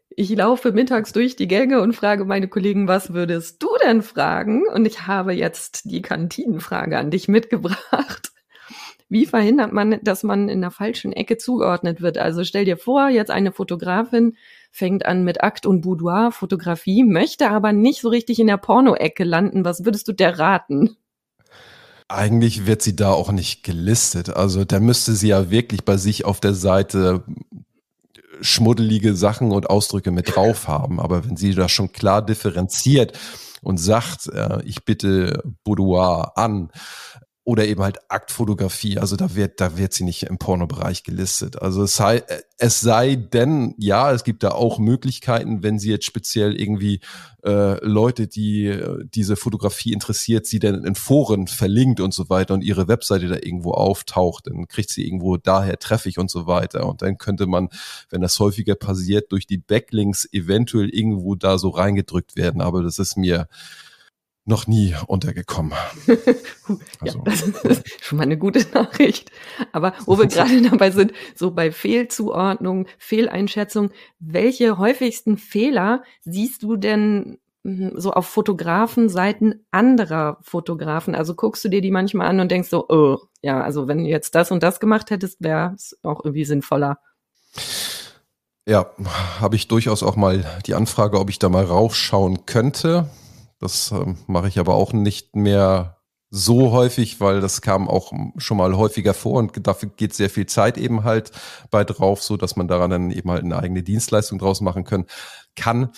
ich 0.10 0.30
laufe 0.32 0.72
mittags 0.72 1.14
durch 1.14 1.36
die 1.36 1.48
Gänge 1.48 1.80
und 1.82 1.94
frage 1.94 2.26
meine 2.26 2.48
Kollegen, 2.48 2.88
was 2.88 3.14
würdest 3.14 3.62
du 3.62 3.70
denn 3.84 4.02
fragen? 4.02 4.68
Und 4.68 4.86
ich 4.86 5.06
habe 5.06 5.34
jetzt 5.34 5.92
die 5.92 6.02
Kantinenfrage 6.02 6.98
an 6.98 7.12
dich 7.12 7.28
mitgebracht. 7.28 8.32
Wie 9.10 9.26
verhindert 9.26 9.72
man, 9.72 10.00
dass 10.04 10.24
man 10.24 10.50
in 10.50 10.60
der 10.60 10.72
falschen 10.72 11.14
Ecke 11.14 11.38
zugeordnet 11.38 12.02
wird? 12.02 12.18
Also 12.18 12.44
stell 12.44 12.66
dir 12.66 12.78
vor, 12.78 13.10
jetzt 13.10 13.32
eine 13.32 13.54
Fotografin 13.54 14.36
fängt 14.72 15.06
an 15.06 15.24
mit 15.24 15.42
Akt 15.42 15.66
und 15.66 15.82
Boudoir 15.82 16.32
Fotografie, 16.32 17.04
möchte 17.04 17.50
aber 17.50 17.72
nicht 17.72 18.02
so 18.02 18.10
richtig 18.10 18.40
in 18.40 18.48
der 18.48 18.58
Porno-Ecke 18.58 19.24
landen. 19.24 19.64
Was 19.64 19.86
würdest 19.86 20.08
du 20.10 20.14
der 20.14 20.38
raten? 20.38 20.98
Eigentlich 22.10 22.66
wird 22.66 22.82
sie 22.82 22.96
da 22.96 23.12
auch 23.12 23.32
nicht 23.32 23.64
gelistet. 23.64 24.30
Also 24.30 24.66
da 24.66 24.80
müsste 24.80 25.14
sie 25.14 25.30
ja 25.30 25.50
wirklich 25.50 25.84
bei 25.84 25.98
sich 25.98 26.26
auf 26.26 26.40
der 26.40 26.54
Seite 26.54 27.24
schmuddelige 28.42 29.16
Sachen 29.16 29.52
und 29.52 29.70
Ausdrücke 29.70 30.12
mit 30.12 30.36
drauf 30.36 30.68
haben. 30.68 31.00
Aber 31.00 31.26
wenn 31.26 31.38
sie 31.38 31.54
das 31.54 31.72
schon 31.72 31.92
klar 31.92 32.26
differenziert 32.26 33.18
und 33.62 33.78
sagt, 33.78 34.28
äh, 34.28 34.62
ich 34.64 34.86
bitte 34.86 35.42
Boudoir 35.64 36.38
an, 36.38 36.72
oder 37.48 37.66
eben 37.66 37.82
halt 37.82 38.00
Aktfotografie. 38.10 39.00
Also 39.00 39.16
da 39.16 39.34
wird, 39.34 39.62
da 39.62 39.78
wird 39.78 39.94
sie 39.94 40.04
nicht 40.04 40.24
im 40.24 40.38
Pornobereich 40.38 41.04
gelistet. 41.04 41.62
Also 41.62 41.84
es 41.84 41.96
sei, 41.96 42.22
es 42.58 42.82
sei 42.82 43.16
denn, 43.16 43.74
ja, 43.78 44.12
es 44.12 44.26
gibt 44.26 44.44
da 44.44 44.50
auch 44.50 44.80
Möglichkeiten, 44.80 45.64
wenn 45.64 45.80
sie 45.80 45.90
jetzt 45.90 46.04
speziell 46.04 46.60
irgendwie 46.60 47.00
äh, 47.46 47.82
Leute, 47.86 48.28
die 48.28 48.66
äh, 48.66 49.02
diese 49.16 49.38
Fotografie 49.38 49.94
interessiert, 49.94 50.46
sie 50.46 50.60
dann 50.60 50.84
in 50.84 50.96
Foren 50.96 51.48
verlinkt 51.48 52.02
und 52.02 52.14
so 52.14 52.30
weiter 52.30 52.54
und 52.54 52.66
ihre 52.66 52.90
Webseite 52.90 53.30
da 53.30 53.36
irgendwo 53.36 53.72
auftaucht, 53.72 54.48
dann 54.48 54.68
kriegt 54.68 54.90
sie 54.90 55.06
irgendwo 55.06 55.38
daher 55.38 55.80
treffig 55.80 56.18
und 56.18 56.30
so 56.30 56.48
weiter. 56.48 56.86
Und 56.86 57.02
dann 57.02 57.18
könnte 57.18 57.46
man, 57.46 57.70
wenn 58.10 58.20
das 58.20 58.38
häufiger 58.42 58.76
passiert, 58.76 59.32
durch 59.32 59.48
die 59.48 59.58
Backlinks 59.58 60.28
eventuell 60.34 60.90
irgendwo 60.90 61.36
da 61.36 61.58
so 61.58 61.70
reingedrückt 61.70 62.36
werden. 62.36 62.60
Aber 62.60 62.84
das 62.84 63.00
ist 63.00 63.16
mir 63.16 63.48
noch 64.48 64.66
nie 64.66 64.96
untergekommen. 65.08 65.74
also, 67.00 67.20
ja, 67.20 67.24
das 67.26 67.42
ist 67.42 67.84
schon 68.04 68.18
mal 68.18 68.24
eine 68.24 68.38
gute 68.38 68.66
Nachricht. 68.74 69.30
Aber 69.74 69.94
wo 70.06 70.18
wir 70.18 70.26
gerade 70.28 70.62
dabei 70.62 70.92
sind, 70.92 71.12
so 71.36 71.52
bei 71.52 71.72
Fehlzuordnung, 71.72 72.88
Fehleinschätzung, 72.98 73.92
welche 74.20 74.78
häufigsten 74.78 75.38
Fehler 75.38 76.04
siehst 76.22 76.64
du 76.64 76.78
denn 76.78 77.40
hm, 77.64 77.94
so 77.96 78.14
auf 78.14 78.26
Fotografenseiten 78.28 79.66
anderer 79.72 80.38
Fotografen? 80.42 81.14
Also 81.14 81.36
guckst 81.36 81.66
du 81.66 81.70
dir 81.70 81.82
die 81.82 81.92
manchmal 81.92 82.28
an 82.28 82.40
und 82.40 82.50
denkst 82.50 82.70
so, 82.70 82.88
oh, 82.88 83.18
ja, 83.42 83.62
also 83.62 83.90
wenn 83.90 84.00
du 84.00 84.06
jetzt 84.06 84.34
das 84.34 84.52
und 84.52 84.64
das 84.64 84.80
gemacht 84.80 85.10
hättest, 85.10 85.42
wäre 85.42 85.74
es 85.76 85.98
auch 86.04 86.24
irgendwie 86.24 86.46
sinnvoller. 86.46 87.00
Ja, 88.66 88.92
habe 89.40 89.56
ich 89.58 89.68
durchaus 89.68 90.04
auch 90.04 90.16
mal 90.16 90.46
die 90.66 90.74
Anfrage, 90.74 91.20
ob 91.20 91.30
ich 91.30 91.40
da 91.40 91.50
mal 91.50 91.66
raufschauen 91.66 92.46
könnte. 92.46 93.10
Das 93.60 93.92
äh, 93.92 94.16
mache 94.28 94.48
ich 94.48 94.60
aber 94.60 94.76
auch 94.76 94.94
nicht 94.94 95.36
mehr 95.36 95.98
so 96.30 96.72
häufig, 96.72 97.22
weil 97.22 97.40
das 97.40 97.62
kam 97.62 97.88
auch 97.88 98.12
schon 98.38 98.58
mal 98.58 98.76
häufiger 98.76 99.14
vor 99.14 99.40
und 99.40 99.66
dafür 99.66 99.90
geht 99.96 100.14
sehr 100.14 100.30
viel 100.30 100.46
Zeit 100.46 100.78
eben 100.78 101.04
halt 101.04 101.32
bei 101.72 101.84
drauf, 101.84 102.22
so 102.22 102.36
dass 102.36 102.56
man 102.56 102.68
daran 102.68 102.90
dann 102.90 103.12
eben 103.12 103.32
halt 103.32 103.44
eine 103.44 103.58
eigene 103.58 103.84
Dienstleistung 103.84 104.38
draus 104.38 104.60
machen 104.60 104.84
können 104.84 105.06
kann. 105.56 105.92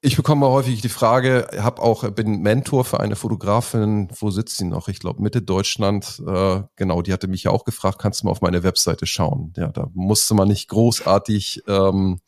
Ich 0.00 0.16
bekomme 0.16 0.46
häufig 0.46 0.80
die 0.80 0.88
Frage, 0.88 1.48
habe 1.58 1.82
auch 1.82 2.08
bin 2.10 2.40
Mentor 2.40 2.84
für 2.84 3.00
eine 3.00 3.16
Fotografin, 3.16 4.08
wo 4.16 4.30
sitzt 4.30 4.58
sie 4.58 4.66
noch? 4.66 4.86
Ich 4.86 5.00
glaube 5.00 5.20
Mitte 5.22 5.42
Deutschland. 5.42 6.22
Äh, 6.24 6.62
genau, 6.76 7.02
die 7.02 7.12
hatte 7.12 7.26
mich 7.26 7.42
ja 7.42 7.50
auch 7.50 7.64
gefragt, 7.64 7.98
kannst 7.98 8.22
du 8.22 8.26
mal 8.26 8.30
auf 8.30 8.40
meine 8.40 8.62
Webseite 8.62 9.06
schauen? 9.06 9.52
Ja, 9.56 9.68
da 9.68 9.88
musste 9.94 10.34
man 10.34 10.46
nicht 10.46 10.68
großartig 10.68 11.64
ähm, 11.66 12.20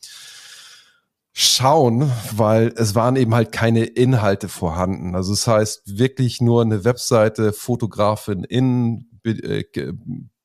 schauen, 1.33 2.11
weil 2.35 2.73
es 2.75 2.95
waren 2.95 3.15
eben 3.15 3.33
halt 3.33 3.51
keine 3.51 3.85
Inhalte 3.85 4.49
vorhanden. 4.49 5.15
Also 5.15 5.31
das 5.31 5.47
heißt 5.47 5.97
wirklich 5.97 6.41
nur 6.41 6.61
eine 6.61 6.83
Webseite, 6.83 7.53
Fotografin 7.53 8.43
in, 8.43 9.09
äh, 9.23 9.63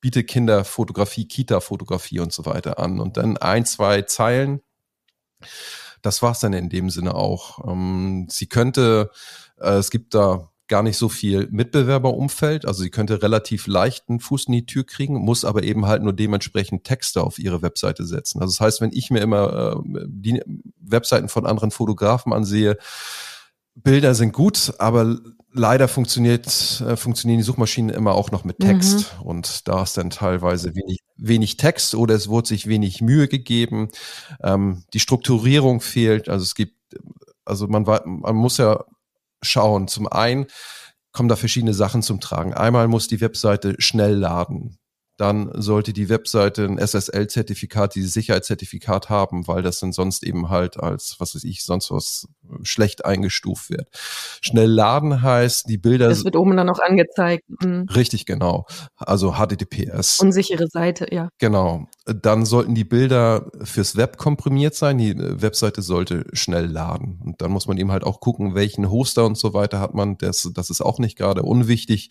biete 0.01 0.23
Kinderfotografie, 0.25 1.27
Kita-Fotografie 1.27 2.21
und 2.21 2.33
so 2.33 2.47
weiter 2.47 2.79
an. 2.79 3.01
Und 3.01 3.17
dann 3.17 3.37
ein, 3.37 3.65
zwei 3.65 4.03
Zeilen. 4.03 4.61
Das 6.03 6.23
war's 6.23 6.41
dann 6.41 6.53
in 6.53 6.69
dem 6.69 6.91
Sinne 6.91 7.15
auch. 7.15 7.67
Ähm, 7.67 8.29
sie 8.31 8.47
könnte, 8.47 9.11
äh, 9.59 9.73
es 9.79 9.91
gibt 9.91 10.15
da 10.15 10.53
gar 10.69 10.83
nicht 10.83 10.97
so 10.97 11.09
viel 11.09 11.49
Mitbewerberumfeld. 11.51 12.67
Also 12.67 12.83
sie 12.83 12.91
könnte 12.91 13.23
relativ 13.23 13.67
leicht 13.67 14.09
einen 14.09 14.21
Fuß 14.21 14.47
in 14.47 14.53
die 14.53 14.67
Tür 14.67 14.85
kriegen, 14.85 15.17
muss 15.17 15.45
aber 15.45 15.63
eben 15.63 15.87
halt 15.87 16.03
nur 16.03 16.13
dementsprechend 16.13 16.85
Texte 16.85 17.23
auf 17.23 17.39
ihre 17.39 17.63
Webseite 17.63 18.05
setzen. 18.05 18.41
Also 18.41 18.53
das 18.53 18.61
heißt, 18.61 18.81
wenn 18.81 18.93
ich 18.93 19.11
mir 19.11 19.21
immer 19.21 19.77
äh, 19.77 20.05
die 20.07 20.43
Webseiten 20.81 21.29
von 21.29 21.47
anderen 21.47 21.71
Fotografen 21.71 22.33
ansehe, 22.33 22.77
Bilder 23.75 24.15
sind 24.15 24.33
gut, 24.33 24.73
aber 24.79 25.19
leider 25.53 25.87
funktioniert, 25.89 26.83
äh, 26.87 26.97
funktionieren 26.97 27.39
die 27.39 27.45
Suchmaschinen 27.45 27.95
immer 27.95 28.15
auch 28.15 28.31
noch 28.31 28.45
mit 28.45 28.59
Text. 28.59 29.15
Mhm. 29.19 29.27
Und 29.27 29.69
da 29.69 29.83
ist 29.83 29.97
dann 29.97 30.11
teilweise 30.11 30.75
wenig, 30.75 31.01
wenig 31.17 31.57
Text 31.59 31.95
oder 31.95 32.15
es 32.15 32.29
wurde 32.29 32.49
sich 32.49 32.67
wenig 32.67 33.03
Mühe 33.03 33.29
gegeben. 33.29 33.89
Ähm, 34.43 34.85
die 34.95 35.01
Strukturierung 35.01 35.81
fehlt. 35.81 36.29
Also 36.29 36.43
es 36.43 36.55
gibt, 36.55 36.75
also 37.45 37.69
man, 37.69 37.85
man 37.85 38.35
muss 38.35 38.57
ja 38.57 38.85
schauen. 39.43 39.89
Zum 39.89 40.07
einen 40.07 40.47
kommen 41.13 41.29
da 41.29 41.37
verschiedene 41.37 41.75
Sachen 41.75 42.03
zum 42.03 42.21
Tragen. 42.21 42.55
Einmal 42.55 42.89
muss 42.89 43.09
die 43.09 43.21
Webseite 43.21 43.75
schnell 43.79 44.15
laden 44.15 44.79
dann 45.17 45.51
sollte 45.55 45.93
die 45.93 46.09
Webseite 46.09 46.65
ein 46.65 46.79
SSL-Zertifikat, 46.79 47.95
dieses 47.95 48.13
Sicherheitszertifikat 48.13 49.09
haben, 49.09 49.49
weil 49.49 49.63
das 49.63 49.81
dann 49.81 49.93
sonst 49.93 50.23
eben 50.23 50.51
halt 50.51 50.79
als, 50.79 51.17
was 51.19 51.35
weiß 51.35 51.45
ich, 51.45 51.65
sonst 51.65 51.91
was 51.91 52.29
schlecht 52.63 53.05
eingestuft 53.05 53.71
wird. 53.71 53.89
Schnell 54.43 54.71
laden 54.71 55.23
heißt, 55.23 55.69
die 55.69 55.79
Bilder. 55.79 56.09
Das 56.09 56.25
wird 56.25 56.37
oben 56.37 56.57
dann 56.57 56.69
auch 56.69 56.81
angezeigt. 56.81 57.45
Mhm. 57.63 57.87
Richtig, 57.95 58.27
genau. 58.27 58.67
Also 58.97 59.35
HTTPS. 59.35 60.21
Unsichere 60.21 60.67
Seite, 60.69 61.07
ja. 61.11 61.31
Genau. 61.39 61.89
Dann 62.05 62.45
sollten 62.45 62.75
die 62.75 62.85
Bilder 62.85 63.51
fürs 63.63 63.97
Web 63.97 64.19
komprimiert 64.19 64.75
sein. 64.75 64.99
Die 64.99 65.17
Webseite 65.17 65.81
sollte 65.81 66.27
schnell 66.33 66.67
laden. 66.67 67.21
Und 67.25 67.41
dann 67.41 67.51
muss 67.51 67.67
man 67.67 67.79
eben 67.79 67.91
halt 67.91 68.05
auch 68.05 68.21
gucken, 68.21 68.55
welchen 68.55 68.91
Hoster 68.91 69.25
und 69.25 69.39
so 69.39 69.55
weiter 69.55 69.81
hat 69.81 69.95
man. 69.95 70.19
Das, 70.19 70.51
das 70.55 70.69
ist 70.71 70.83
auch 70.83 70.99
nicht 70.99 71.17
gerade 71.17 71.43
unwichtig. 71.43 72.11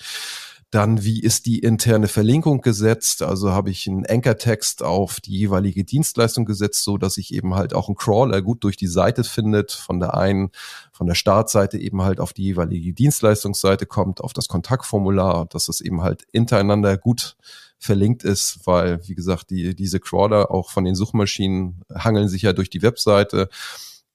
Dann, 0.75 1.05
wie 1.05 1.21
ist 1.21 1.45
die 1.45 1.59
interne 1.59 2.09
Verlinkung 2.09 2.59
gesetzt? 2.59 3.21
Also 3.21 3.53
habe 3.53 3.69
ich 3.69 3.87
einen 3.87 4.05
Anchor-Text 4.05 4.83
auf 4.83 5.21
die 5.21 5.31
jeweilige 5.31 5.85
Dienstleistung 5.85 6.43
gesetzt, 6.43 6.83
so 6.83 6.97
dass 6.97 7.15
ich 7.15 7.33
eben 7.33 7.55
halt 7.55 7.73
auch 7.73 7.87
einen 7.87 7.95
Crawler 7.95 8.41
gut 8.41 8.61
durch 8.65 8.75
die 8.75 8.87
Seite 8.87 9.23
findet, 9.23 9.71
von 9.71 10.01
der 10.01 10.15
einen, 10.15 10.49
von 10.91 11.07
der 11.07 11.15
Startseite 11.15 11.77
eben 11.77 12.01
halt 12.01 12.19
auf 12.19 12.33
die 12.33 12.43
jeweilige 12.43 12.91
Dienstleistungsseite 12.91 13.85
kommt, 13.85 14.19
auf 14.19 14.33
das 14.33 14.49
Kontaktformular, 14.49 15.45
dass 15.45 15.69
es 15.69 15.79
eben 15.79 16.01
halt 16.01 16.25
untereinander 16.35 16.97
gut 16.97 17.37
verlinkt 17.77 18.25
ist, 18.25 18.59
weil, 18.65 18.99
wie 19.07 19.15
gesagt, 19.15 19.51
die, 19.51 19.75
diese 19.77 20.01
Crawler 20.01 20.51
auch 20.51 20.71
von 20.71 20.83
den 20.83 20.95
Suchmaschinen 20.95 21.83
hangeln 21.89 22.27
sich 22.27 22.41
ja 22.41 22.51
durch 22.51 22.69
die 22.69 22.81
Webseite. 22.81 23.47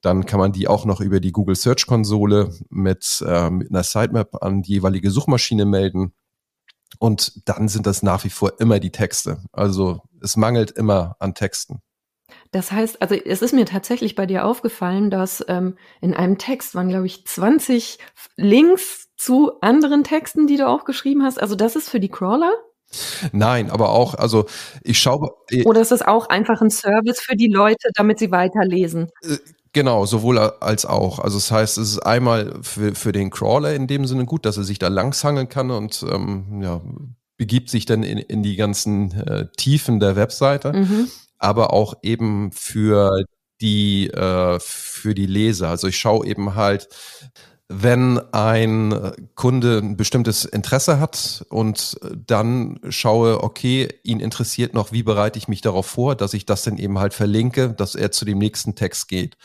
Dann 0.03 0.27
kann 0.27 0.39
man 0.39 0.53
die 0.53 0.69
auch 0.69 0.85
noch 0.85 1.01
über 1.01 1.21
die 1.21 1.33
Google 1.33 1.57
Search 1.57 1.87
Konsole 1.87 2.53
mit, 2.69 3.25
äh, 3.27 3.49
mit 3.49 3.71
einer 3.71 3.83
Sitemap 3.83 4.43
an 4.43 4.61
die 4.61 4.73
jeweilige 4.73 5.11
Suchmaschine 5.11 5.65
melden. 5.65 6.13
Und 6.99 7.49
dann 7.49 7.69
sind 7.69 7.87
das 7.87 8.03
nach 8.03 8.25
wie 8.25 8.31
vor 8.31 8.61
immer 8.61 8.81
die 8.81 8.93
Texte. 8.93 9.43
Also 9.53 10.03
es 10.23 10.37
mangelt 10.37 10.71
immer 10.71 11.17
an 11.19 11.35
Texten. 11.35 11.81
Das 12.53 12.73
heißt, 12.73 13.01
also 13.01 13.15
es 13.15 13.43
ist 13.43 13.55
mir 13.55 13.67
tatsächlich 13.67 14.15
bei 14.15 14.27
dir 14.27 14.45
aufgefallen, 14.45 15.11
dass 15.11 15.45
ähm, 15.49 15.77
in 16.01 16.15
einem 16.15 16.39
Text 16.39 16.75
waren, 16.75 16.89
glaube 16.89 17.07
ich, 17.07 17.27
20 17.27 17.99
Links 18.37 19.09
zu 19.17 19.61
anderen 19.61 20.05
Texten, 20.05 20.47
die 20.47 20.57
du 20.57 20.67
auch 20.67 20.85
geschrieben 20.85 21.23
hast. 21.23 21.41
Also 21.41 21.55
das 21.55 21.77
ist 21.77 21.89
für 21.89 22.01
die 22.01 22.09
Crawler? 22.09 22.53
Nein, 23.33 23.71
aber 23.71 23.91
auch, 23.91 24.15
also 24.15 24.47
ich 24.83 24.99
schaue. 24.99 25.31
Oder 25.65 25.81
ist 25.81 25.93
das 25.93 26.03
auch 26.03 26.29
einfach 26.29 26.61
ein 26.61 26.71
Service 26.71 27.21
für 27.21 27.37
die 27.37 27.49
Leute, 27.49 27.91
damit 27.95 28.19
sie 28.19 28.31
weiterlesen? 28.31 29.11
Äh, 29.23 29.37
Genau, 29.73 30.05
sowohl 30.05 30.39
als 30.39 30.85
auch. 30.85 31.21
Also 31.21 31.37
das 31.37 31.53
heißt, 31.53 31.79
es 31.79 31.93
ist 31.93 31.99
einmal 32.01 32.59
für, 32.63 32.95
für 32.97 33.13
den 33.13 33.31
Crawler 33.31 33.73
in 33.75 33.87
dem 33.87 34.05
Sinne 34.05 34.25
gut, 34.25 34.45
dass 34.45 34.57
er 34.57 34.65
sich 34.65 34.81
da 34.81 34.89
langshangeln 34.89 35.49
kann 35.49 35.71
und 35.71 36.05
ähm, 36.11 36.61
ja, 36.61 36.81
begibt 37.37 37.71
sich 37.71 37.87
dann 37.87 38.03
in, 38.03 38.19
in 38.19 38.43
die 38.43 38.57
ganzen 38.57 39.13
äh, 39.13 39.47
Tiefen 39.57 40.01
der 40.01 40.17
Webseite, 40.17 40.73
mhm. 40.73 41.09
aber 41.39 41.73
auch 41.73 41.95
eben 42.03 42.51
für 42.51 43.25
die 43.61 44.09
äh, 44.09 44.59
für 44.61 45.15
die 45.15 45.27
Leser. 45.27 45.69
Also 45.69 45.87
ich 45.87 45.99
schaue 45.99 46.27
eben 46.27 46.57
halt, 46.57 46.89
wenn 47.73 48.19
ein 48.33 49.13
Kunde 49.37 49.79
ein 49.79 49.97
bestimmtes 49.97 50.45
Interesse 50.45 50.99
hat 50.99 51.47
und 51.51 52.01
dann 52.27 52.81
schaue, 52.89 53.45
okay, 53.45 53.89
ihn 54.03 54.19
interessiert 54.19 54.75
noch, 54.75 54.91
wie 54.91 55.05
bereite 55.05 55.39
ich 55.39 55.47
mich 55.47 55.61
darauf 55.61 55.87
vor, 55.87 56.17
dass 56.17 56.35
ich 56.35 56.47
das 56.47 56.65
dann 56.65 56.79
eben 56.79 56.99
halt 56.99 57.15
verlinke, 57.15 57.73
dass 57.73 57.95
er 57.95 58.11
zu 58.11 58.25
dem 58.25 58.39
nächsten 58.39 58.75
Text 58.75 59.07
geht 59.07 59.37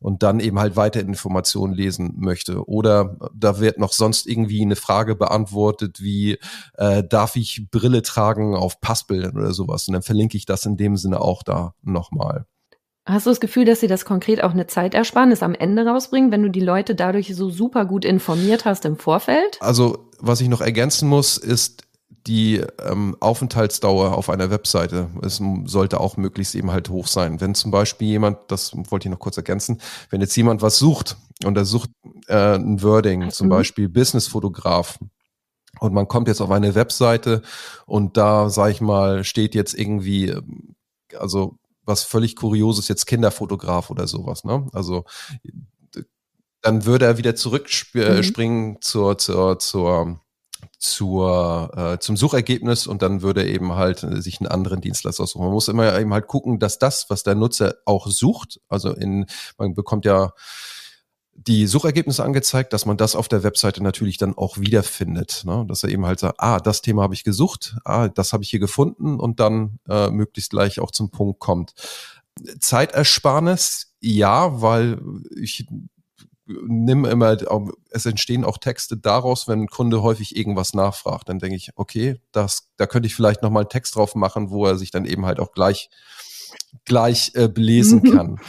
und 0.00 0.24
dann 0.24 0.40
eben 0.40 0.58
halt 0.58 0.74
weiter 0.74 1.00
Informationen 1.00 1.72
lesen 1.72 2.14
möchte. 2.16 2.68
Oder 2.68 3.16
da 3.32 3.60
wird 3.60 3.78
noch 3.78 3.92
sonst 3.92 4.26
irgendwie 4.26 4.62
eine 4.62 4.76
Frage 4.76 5.14
beantwortet, 5.14 6.02
wie 6.02 6.38
äh, 6.74 7.04
darf 7.04 7.36
ich 7.36 7.68
Brille 7.70 8.02
tragen 8.02 8.56
auf 8.56 8.80
Passbildern 8.80 9.36
oder 9.36 9.52
sowas? 9.52 9.86
Und 9.86 9.94
dann 9.94 10.02
verlinke 10.02 10.36
ich 10.36 10.46
das 10.46 10.66
in 10.66 10.76
dem 10.76 10.96
Sinne 10.96 11.20
auch 11.20 11.44
da 11.44 11.74
nochmal. 11.82 12.46
Hast 13.08 13.24
du 13.24 13.30
das 13.30 13.40
Gefühl, 13.40 13.64
dass 13.64 13.80
sie 13.80 13.86
das 13.86 14.04
konkret 14.04 14.42
auch 14.44 14.50
eine 14.50 14.66
Zeitersparnis 14.66 15.42
am 15.42 15.54
Ende 15.54 15.86
rausbringen, 15.86 16.30
wenn 16.30 16.42
du 16.42 16.50
die 16.50 16.60
Leute 16.60 16.94
dadurch 16.94 17.34
so 17.34 17.48
super 17.48 17.86
gut 17.86 18.04
informiert 18.04 18.66
hast 18.66 18.84
im 18.84 18.96
Vorfeld? 18.96 19.56
Also, 19.60 20.10
was 20.18 20.42
ich 20.42 20.48
noch 20.48 20.60
ergänzen 20.60 21.08
muss, 21.08 21.38
ist 21.38 21.84
die 22.26 22.60
ähm, 22.84 23.16
Aufenthaltsdauer 23.20 24.14
auf 24.14 24.28
einer 24.28 24.50
Webseite. 24.50 25.08
Es 25.22 25.40
sollte 25.64 26.00
auch 26.00 26.18
möglichst 26.18 26.54
eben 26.54 26.70
halt 26.70 26.90
hoch 26.90 27.06
sein. 27.06 27.40
Wenn 27.40 27.54
zum 27.54 27.70
Beispiel 27.70 28.08
jemand, 28.08 28.38
das 28.48 28.72
wollte 28.74 29.08
ich 29.08 29.10
noch 29.10 29.20
kurz 29.20 29.38
ergänzen, 29.38 29.80
wenn 30.10 30.20
jetzt 30.20 30.36
jemand 30.36 30.60
was 30.60 30.78
sucht 30.78 31.16
und 31.44 31.56
er 31.56 31.64
sucht 31.64 31.90
äh, 32.26 32.56
ein 32.56 32.82
Wording, 32.82 33.30
zum 33.30 33.46
mhm. 33.46 33.52
Beispiel 33.52 33.88
Businessfotograf, 33.88 34.98
und 35.80 35.94
man 35.94 36.08
kommt 36.08 36.28
jetzt 36.28 36.40
auf 36.40 36.50
eine 36.50 36.74
Webseite 36.74 37.42
und 37.86 38.16
da, 38.16 38.50
sag 38.50 38.70
ich 38.70 38.80
mal, 38.80 39.22
steht 39.22 39.54
jetzt 39.54 39.78
irgendwie, 39.78 40.34
also 41.16 41.57
was 41.88 42.04
völlig 42.04 42.36
Kurioses, 42.36 42.86
jetzt 42.88 43.06
Kinderfotograf 43.06 43.90
oder 43.90 44.06
sowas. 44.06 44.44
Ne? 44.44 44.68
Also 44.72 45.04
dann 46.60 46.84
würde 46.84 47.06
er 47.06 47.18
wieder 47.18 47.34
zurückspringen 47.34 48.70
mhm. 48.70 48.82
zur, 48.82 49.18
zur, 49.18 49.58
zur, 49.58 50.20
zur, 50.78 51.70
äh, 51.76 51.98
zum 51.98 52.16
Suchergebnis 52.16 52.86
und 52.86 53.02
dann 53.02 53.22
würde 53.22 53.42
er 53.42 53.48
eben 53.48 53.72
halt 53.74 54.00
sich 54.22 54.40
einen 54.40 54.48
anderen 54.48 54.80
Dienstleister 54.80 55.22
aussuchen. 55.22 55.44
Man 55.44 55.52
muss 55.52 55.68
immer 55.68 55.98
eben 55.98 56.12
halt 56.12 56.26
gucken, 56.26 56.58
dass 56.58 56.78
das, 56.78 57.08
was 57.10 57.22
der 57.22 57.34
Nutzer 57.34 57.76
auch 57.84 58.06
sucht, 58.08 58.60
also 58.68 58.92
in, 58.92 59.26
man 59.56 59.74
bekommt 59.74 60.04
ja 60.04 60.32
die 61.46 61.66
Suchergebnisse 61.66 62.24
angezeigt, 62.24 62.72
dass 62.72 62.84
man 62.84 62.96
das 62.96 63.14
auf 63.14 63.28
der 63.28 63.44
Webseite 63.44 63.82
natürlich 63.82 64.18
dann 64.18 64.36
auch 64.36 64.58
wiederfindet. 64.58 65.42
Ne? 65.44 65.64
Dass 65.68 65.84
er 65.84 65.90
eben 65.90 66.04
halt 66.04 66.18
sagt, 66.18 66.40
ah, 66.40 66.58
das 66.58 66.82
Thema 66.82 67.02
habe 67.02 67.14
ich 67.14 67.22
gesucht, 67.22 67.76
ah, 67.84 68.08
das 68.08 68.32
habe 68.32 68.42
ich 68.42 68.50
hier 68.50 68.58
gefunden 68.58 69.20
und 69.20 69.38
dann 69.38 69.78
äh, 69.88 70.10
möglichst 70.10 70.50
gleich 70.50 70.80
auch 70.80 70.90
zum 70.90 71.10
Punkt 71.10 71.38
kommt. 71.38 71.74
Zeitersparnis, 72.60 73.94
ja, 74.00 74.60
weil 74.60 75.00
ich 75.36 75.66
nehme 76.46 77.08
immer, 77.10 77.36
es 77.90 78.06
entstehen 78.06 78.44
auch 78.44 78.58
Texte 78.58 78.96
daraus, 78.96 79.48
wenn 79.48 79.62
ein 79.62 79.68
Kunde 79.68 80.02
häufig 80.02 80.36
irgendwas 80.36 80.74
nachfragt. 80.74 81.28
Dann 81.28 81.38
denke 81.38 81.56
ich, 81.56 81.70
okay, 81.76 82.20
das, 82.32 82.70
da 82.76 82.86
könnte 82.86 83.06
ich 83.06 83.14
vielleicht 83.14 83.42
nochmal 83.42 83.62
einen 83.62 83.70
Text 83.70 83.94
drauf 83.94 84.14
machen, 84.14 84.50
wo 84.50 84.66
er 84.66 84.76
sich 84.76 84.90
dann 84.90 85.04
eben 85.04 85.26
halt 85.26 85.40
auch 85.40 85.52
gleich, 85.52 85.90
gleich 86.84 87.32
äh, 87.34 87.48
belesen 87.48 88.00
mhm. 88.02 88.12
kann. 88.12 88.40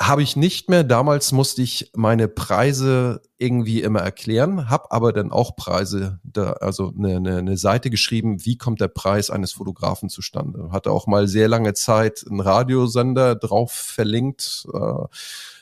Habe 0.00 0.22
ich 0.22 0.34
nicht 0.34 0.70
mehr. 0.70 0.82
Damals 0.82 1.30
musste 1.30 1.60
ich 1.60 1.90
meine 1.94 2.26
Preise 2.26 3.20
irgendwie 3.36 3.82
immer 3.82 4.00
erklären, 4.00 4.70
habe 4.70 4.90
aber 4.92 5.12
dann 5.12 5.30
auch 5.30 5.56
Preise, 5.56 6.20
da, 6.24 6.52
also 6.52 6.90
eine, 6.96 7.16
eine, 7.16 7.36
eine 7.36 7.56
Seite 7.58 7.90
geschrieben, 7.90 8.46
wie 8.46 8.56
kommt 8.56 8.80
der 8.80 8.88
Preis 8.88 9.28
eines 9.28 9.52
Fotografen 9.52 10.08
zustande. 10.08 10.70
Hatte 10.72 10.90
auch 10.90 11.06
mal 11.06 11.28
sehr 11.28 11.48
lange 11.48 11.74
Zeit 11.74 12.24
einen 12.26 12.40
Radiosender 12.40 13.34
drauf 13.34 13.72
verlinkt. 13.72 14.66
Äh, 14.72 15.04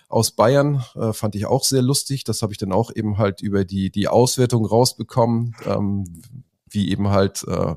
aus 0.08 0.30
Bayern 0.30 0.84
äh, 0.94 1.12
fand 1.12 1.34
ich 1.34 1.46
auch 1.46 1.64
sehr 1.64 1.82
lustig. 1.82 2.22
Das 2.22 2.40
habe 2.40 2.52
ich 2.52 2.58
dann 2.58 2.72
auch 2.72 2.92
eben 2.94 3.18
halt 3.18 3.42
über 3.42 3.64
die, 3.64 3.90
die 3.90 4.06
Auswertung 4.06 4.64
rausbekommen, 4.64 5.56
ähm, 5.66 6.04
wie 6.70 6.90
eben 6.90 7.08
halt 7.08 7.42
äh, 7.48 7.74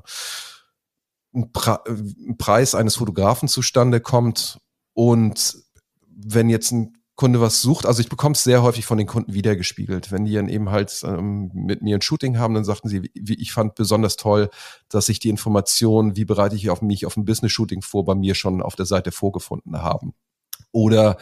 ein, 1.34 1.52
Pre 1.52 1.82
ein 1.88 2.38
Preis 2.38 2.76
eines 2.76 2.98
Fotografen 2.98 3.50
zustande 3.50 4.00
kommt. 4.00 4.60
Und 4.94 5.61
wenn 6.26 6.50
jetzt 6.50 6.72
ein 6.72 6.98
Kunde 7.16 7.40
was 7.40 7.62
sucht, 7.62 7.86
also 7.86 8.02
ich 8.02 8.10
bekomme 8.10 8.34
es 8.34 8.44
sehr 8.44 8.64
häufig 8.64 8.86
von 8.86 8.98
den 8.98 9.06
Kunden 9.06 9.34
wiedergespiegelt. 9.34 10.12
Wenn 10.12 10.26
die 10.26 10.34
dann 10.34 10.50
eben 10.50 10.72
halt 10.72 11.02
ähm, 11.04 11.52
mit 11.54 11.84
mir 11.84 11.96
ein 11.96 12.02
Shooting 12.02 12.40
haben, 12.40 12.56
dann 12.56 12.64
sagten 12.64 12.90
sie, 12.90 13.12
wie, 13.14 13.36
ich 13.36 13.52
fand 13.52 13.76
besonders 13.76 14.16
toll, 14.16 14.50
dass 14.90 15.06
sich 15.06 15.20
die 15.20 15.30
Informationen, 15.30 16.16
wie 16.16 16.26
bereite 16.26 16.56
ich 16.56 16.70
auf 16.70 16.82
mich 16.82 17.06
auf 17.06 17.18
ein 17.18 17.26
Business-Shooting 17.26 17.84
vor, 17.84 18.06
bei 18.06 18.16
mir 18.16 18.34
schon 18.34 18.62
auf 18.62 18.76
der 18.76 18.88
Seite 18.88 19.12
vorgefunden 19.12 19.84
haben. 19.84 20.14
Oder 20.72 21.18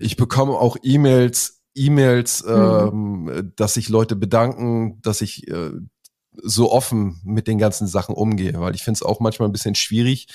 ich 0.00 0.16
bekomme 0.16 0.54
auch 0.54 0.76
E-Mails, 0.82 1.62
E-Mails, 1.74 2.44
mhm. 2.44 3.28
ähm, 3.28 3.52
dass 3.54 3.74
sich 3.74 3.88
Leute 3.88 4.16
bedanken, 4.16 5.00
dass 5.02 5.20
ich 5.20 5.46
äh, 5.48 5.70
so 6.42 6.72
offen 6.72 7.20
mit 7.22 7.46
den 7.46 7.58
ganzen 7.58 7.86
Sachen 7.86 8.14
umgehe, 8.14 8.58
weil 8.58 8.74
ich 8.74 8.82
finde 8.82 8.98
es 8.98 9.02
auch 9.02 9.20
manchmal 9.20 9.48
ein 9.48 9.52
bisschen 9.52 9.74
schwierig. 9.74 10.26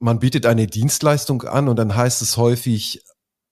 Man 0.00 0.18
bietet 0.18 0.44
eine 0.44 0.66
Dienstleistung 0.66 1.42
an 1.42 1.68
und 1.68 1.76
dann 1.76 1.94
heißt 1.94 2.20
es 2.20 2.36
häufig 2.36 3.04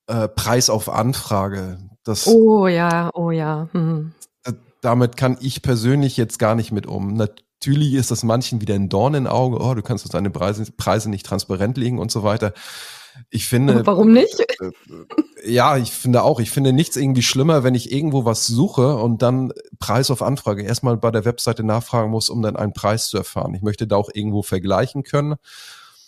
äh, 0.07 0.29
Preis 0.29 0.71
auf 0.71 0.89
Anfrage. 0.89 1.79
Das, 2.05 2.27
oh 2.27 2.67
ja, 2.67 3.11
oh 3.15 3.31
ja. 3.31 3.69
Hm. 3.73 4.13
Damit 4.81 5.17
kann 5.17 5.39
ich 5.41 5.63
persönlich 5.63 6.17
jetzt 6.17 6.39
gar 6.41 6.57
nicht 6.57 6.73
mit 6.73 6.87
um. 6.87 7.15
Natürlich 7.15 7.95
ist 7.95 8.11
das 8.11 8.25
manchen 8.25 8.61
wieder 8.61 8.75
ein 8.75 8.89
Dorn 8.89 9.15
im 9.15 9.29
Auge. 9.29 9.59
Oh, 9.61 9.75
du 9.75 9.83
kannst 9.83 10.05
uns 10.05 10.13
deine 10.13 10.31
Preise, 10.31 10.71
Preise 10.73 11.09
nicht 11.09 11.25
transparent 11.25 11.77
legen 11.77 12.01
und 12.01 12.11
so 12.11 12.25
weiter. 12.25 12.53
Ich 13.31 13.47
finde. 13.47 13.75
Aber 13.75 13.87
warum 13.87 14.13
nicht? 14.13 14.41
Äh, 14.41 14.73
ja, 15.45 15.77
ich 15.77 15.93
finde 15.93 16.23
auch. 16.23 16.41
Ich 16.41 16.51
finde 16.51 16.73
nichts 16.73 16.97
irgendwie 16.97 17.23
schlimmer, 17.23 17.63
wenn 17.63 17.77
ich 17.77 17.93
irgendwo 17.93 18.25
was 18.25 18.47
suche 18.47 18.97
und 18.97 19.23
dann 19.23 19.53
Preis 19.79 20.11
auf 20.11 20.23
Anfrage 20.23 20.63
erstmal 20.63 20.97
bei 20.97 21.13
der 21.13 21.25
Webseite 21.25 21.63
nachfragen 21.63 22.11
muss, 22.11 22.29
um 22.29 22.43
dann 22.43 22.57
einen 22.57 22.73
Preis 22.73 23.09
zu 23.09 23.19
erfahren. 23.19 23.55
Ich 23.55 23.63
möchte 23.63 23.87
da 23.87 23.97
auch 23.97 24.11
irgendwo 24.13 24.43
vergleichen 24.43 25.05
können. 25.05 25.37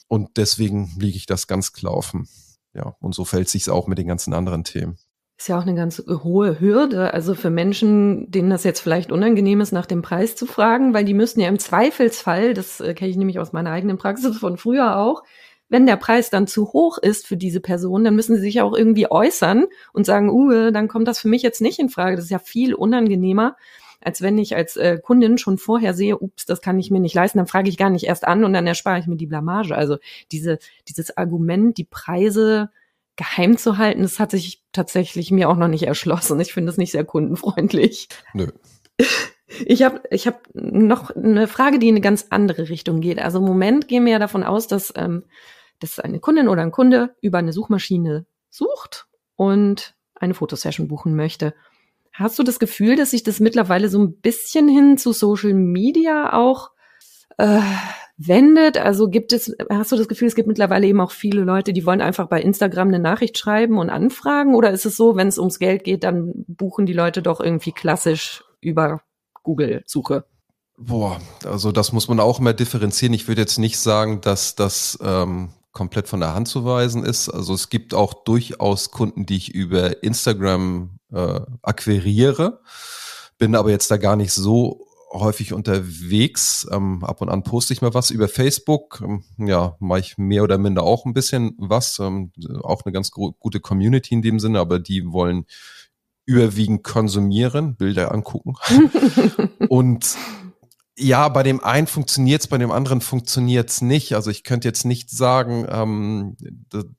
Und 0.09 0.37
deswegen 0.37 0.93
liege 0.99 1.17
ich 1.17 1.27
das 1.27 1.47
ganz 1.47 1.73
klar 1.73 1.95
offen. 1.95 2.29
Ja, 2.75 2.97
und 3.01 3.15
so 3.15 3.25
fällt 3.25 3.49
sich's 3.49 3.69
auch 3.69 3.87
mit 3.87 3.99
den 3.99 4.09
ganzen 4.09 4.35
anderen 4.35 4.65
Themen. 4.65 4.99
ist 5.39 5.49
ja 5.49 5.59
auch 5.59 5.63
eine 5.63 5.75
ganz 5.75 6.03
hohe 6.07 6.61
Hürde. 6.61 7.15
Also 7.15 7.35
für 7.35 7.51
Menschen, 7.51 8.31
denen 8.31 8.51
das 8.51 8.65
jetzt 8.65 8.81
vielleicht 8.81 9.13
unangenehm 9.13 9.61
ist, 9.61 9.73
nach 9.73 9.87
dem 9.87 10.03
Preis 10.03 10.37
zu 10.37 10.47
fragen, 10.47 10.95
weil 10.95 11.05
die 11.05 11.15
müssten 11.15 11.41
ja 11.41 11.49
im 11.49 11.59
Zweifelsfall, 11.59 12.55
das 12.55 12.81
äh, 12.81 12.95
kenne 12.95 13.11
ich 13.11 13.17
nämlich 13.17 13.39
aus 13.39 13.53
meiner 13.53 13.71
eigenen 13.71 13.97
Praxis 13.97 14.39
von 14.39 14.57
früher 14.57 14.99
auch, 14.99 15.23
wenn 15.69 15.87
der 15.87 15.97
Preis 15.97 16.31
dann 16.31 16.47
zu 16.47 16.73
hoch 16.73 16.99
ist 16.99 17.27
für 17.27 17.37
diese 17.37 17.61
Person, 17.61 18.05
dann 18.05 18.15
müssen 18.15 18.37
sie 18.37 18.43
sich 18.43 18.61
auch 18.61 18.77
irgendwie 18.77 19.11
äußern 19.11 19.67
und 19.93 20.07
sagen, 20.07 20.31
uh, 20.31 20.71
dann 20.71 20.89
kommt 20.89 21.09
das 21.09 21.19
für 21.19 21.29
mich 21.29 21.43
jetzt 21.43 21.61
nicht 21.61 21.79
in 21.79 21.89
Frage. 21.89 22.17
Das 22.17 22.27
ist 22.27 22.31
ja 22.31 22.39
viel 22.39 22.75
unangenehmer, 22.75 23.57
als 24.05 24.23
wenn 24.23 24.39
ich 24.39 24.55
als 24.55 24.77
äh, 24.77 24.99
Kundin 25.03 25.39
schon 25.39 25.59
vorher 25.59 25.95
sehe, 25.95 26.19
ups, 26.19 26.47
das 26.47 26.61
kann 26.61 26.79
ich 26.79 26.91
mir 26.91 27.01
nicht 27.01 27.15
leisten, 27.15 27.39
dann 27.39 27.47
frage 27.47 27.69
ich 27.69 27.77
gar 27.77 27.91
nicht 27.91 28.05
erst 28.05 28.27
an 28.27 28.45
und 28.45 28.53
dann 28.53 28.67
erspare 28.67 28.99
ich 28.99 29.07
mir 29.07 29.17
die 29.17 29.27
Blamage. 29.27 29.75
Also 29.75 29.99
diese, 30.31 30.59
dieses 30.89 31.17
Argument, 31.17 31.77
die 31.79 31.85
Preise 31.85 32.71
geheim 33.17 33.57
zu 33.57 33.79
halten, 33.79 34.03
das 34.03 34.19
hat 34.19 34.33
sich 34.33 34.63
tatsächlich 34.73 35.31
mir 35.31 35.49
auch 35.49 35.57
noch 35.57 35.69
nicht 35.69 35.85
erschlossen. 35.85 36.41
Ich 36.41 36.53
finde 36.53 36.71
es 36.71 36.79
nicht 36.79 36.93
sehr 36.93 37.05
kundenfreundlich. 37.05 38.09
Nö. 38.33 38.49
Ich 39.67 39.83
habe 39.83 40.03
ich 40.11 40.27
hab 40.27 40.49
noch 40.55 41.11
eine 41.11 41.47
Frage, 41.47 41.79
die 41.79 41.89
in 41.89 41.95
eine 41.95 42.01
ganz 42.01 42.27
andere 42.31 42.69
Richtung 42.69 43.01
geht. 43.01 43.19
Also 43.19 43.39
im 43.39 43.45
Moment 43.45 43.89
gehen 43.89 44.05
wir 44.05 44.13
ja 44.13 44.19
davon 44.19 44.43
aus, 44.43 44.67
dass, 44.67 44.93
ähm, 44.97 45.25
dass 45.81 46.01
eine 46.01 46.19
Kundin 46.19 46.49
oder 46.49 46.63
ein 46.63 46.73
Kunde 46.73 47.15
über 47.21 47.39
eine 47.39 47.53
Suchmaschine 47.53 48.27
sucht 48.51 49.07
und 49.37 49.95
eine 50.15 50.35
Fotosession 50.35 50.89
buchen 50.89 51.15
möchte. 51.15 51.55
Hast 52.15 52.39
du 52.39 52.45
das 52.45 52.61
Gefühl, 52.61 52.95
dass 52.95 53.11
sich 53.11 53.25
das 53.25 53.41
mittlerweile 53.41 53.89
so 53.89 53.99
ein 53.99 54.21
bisschen 54.21 54.69
hin 54.69 54.97
zu 54.97 55.13
Social 55.13 55.53
Media 55.53 56.33
auch 56.33 56.71
äh, 57.39 57.59
wendet? 58.17 58.79
Also 58.79 59.09
gibt 59.09 59.33
es, 59.33 59.53
hast 59.69 59.91
du 59.91 59.97
das 59.97 60.07
Gefühl, 60.07 60.29
es 60.29 60.37
gibt 60.37 60.47
mittlerweile 60.47 60.87
eben 60.87 61.01
auch 61.01 61.11
viele 61.11 61.43
Leute, 61.43 61.73
die 61.73 61.85
wollen 61.85 62.01
einfach 62.01 62.29
bei 62.29 62.41
Instagram 62.41 62.87
eine 62.87 63.01
Nachricht 63.01 63.37
schreiben 63.37 63.79
und 63.79 63.91
anfragen? 63.91 64.55
Oder 64.55 64.71
ist 64.71 64.87
es 64.87 64.97
so, 64.97 65.17
wenn 65.17 65.27
es 65.27 65.39
ums 65.39 65.59
Geld 65.59 65.83
geht, 65.83 66.05
dann 66.05 66.45
buchen 66.47 66.87
die 66.87 66.93
Leute 66.93 67.21
doch 67.21 67.41
irgendwie 67.41 67.73
klassisch 67.73 68.45
über 68.61 69.01
Google-Suche? 69.43 70.25
Boah, 70.77 71.21
also 71.45 71.73
das 71.73 71.93
muss 71.93 72.07
man 72.07 72.21
auch 72.21 72.39
immer 72.39 72.53
differenzieren. 72.53 73.15
Ich 73.15 73.27
würde 73.27 73.41
jetzt 73.41 73.59
nicht 73.59 73.79
sagen, 73.79 74.21
dass 74.21 74.55
das 74.55 74.97
ähm, 75.03 75.51
komplett 75.73 76.07
von 76.07 76.21
der 76.21 76.33
Hand 76.33 76.47
zu 76.47 76.65
weisen 76.65 77.05
ist. 77.05 77.29
Also 77.29 77.55
es 77.55 77.71
gibt 77.71 77.93
auch 77.93 78.15
durchaus 78.15 78.93
Kunden, 78.93 79.27
die 79.27 79.37
ich 79.37 79.53
über 79.53 80.05
Instagram 80.05 80.94
äh, 81.15 81.41
akquiriere, 81.63 82.61
bin 83.39 83.55
aber 83.55 83.71
jetzt 83.71 83.91
da 83.91 83.97
gar 83.97 84.17
nicht 84.17 84.33
so 84.33 84.87
häufig 85.15 85.53
unterwegs. 85.53 86.67
Ähm, 86.71 87.05
ab 87.05 87.21
und 87.23 87.29
an 87.29 87.45
poste 87.45 87.73
ich 87.73 87.83
mal 87.83 87.95
was 87.95 88.11
über 88.11 88.29
Facebook. 88.29 89.03
Ähm, 89.03 89.25
ja, 89.39 89.77
mache 89.79 90.01
ich 90.01 90.19
mehr 90.19 90.43
oder 90.43 90.59
minder 90.59 90.83
auch 90.83 91.07
ein 91.07 91.15
bisschen 91.15 91.55
was. 91.59 91.99
Ähm, 92.01 92.33
auch 92.63 92.85
eine 92.85 92.93
ganz 92.93 93.11
gute 93.13 93.61
Community 93.61 94.15
in 94.15 94.23
dem 94.23 94.41
Sinne, 94.41 94.59
aber 94.59 94.79
die 94.79 95.13
wollen 95.13 95.47
überwiegend 96.27 96.83
konsumieren, 96.83 97.77
Bilder 97.77 98.13
angucken. 98.13 98.55
und 99.69 100.17
ja, 100.97 101.29
bei 101.29 101.43
dem 101.43 101.63
einen 101.63 101.87
funktioniert's, 101.87 102.47
bei 102.47 102.59
dem 102.59 102.71
anderen 102.71 103.01
funktioniert's 103.01 103.81
nicht. 103.81 104.15
Also 104.15 104.31
ich 104.31 104.45
könnte 104.45 104.69
jetzt 104.69 104.85
nicht 104.85 105.11
sagen, 105.11 105.67
ähm, 105.69 106.37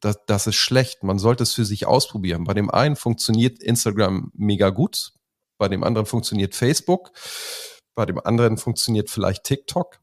das, 0.02 0.18
das 0.26 0.48
ist 0.48 0.56
schlecht. 0.56 1.04
Man 1.04 1.18
sollte 1.18 1.44
es 1.44 1.54
für 1.54 1.66
sich 1.66 1.86
ausprobieren. 1.86 2.44
Bei 2.44 2.54
dem 2.54 2.70
einen 2.70 2.98
funktioniert 2.98 3.64
Instagram 3.64 4.32
mega 4.34 4.70
gut, 4.70 5.14
bei 5.58 5.70
dem 5.70 5.84
anderen 5.84 6.06
funktioniert 6.06 6.56
Facebook, 6.56 7.12
bei 7.96 8.06
dem 8.06 8.20
anderen 8.20 8.58
funktioniert 8.58 9.10
vielleicht 9.10 9.46
TikTok. 9.46 10.00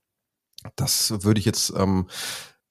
Das 0.76 1.22
würde 1.24 1.40
ich 1.40 1.44
jetzt, 1.44 1.74
ähm, 1.76 2.08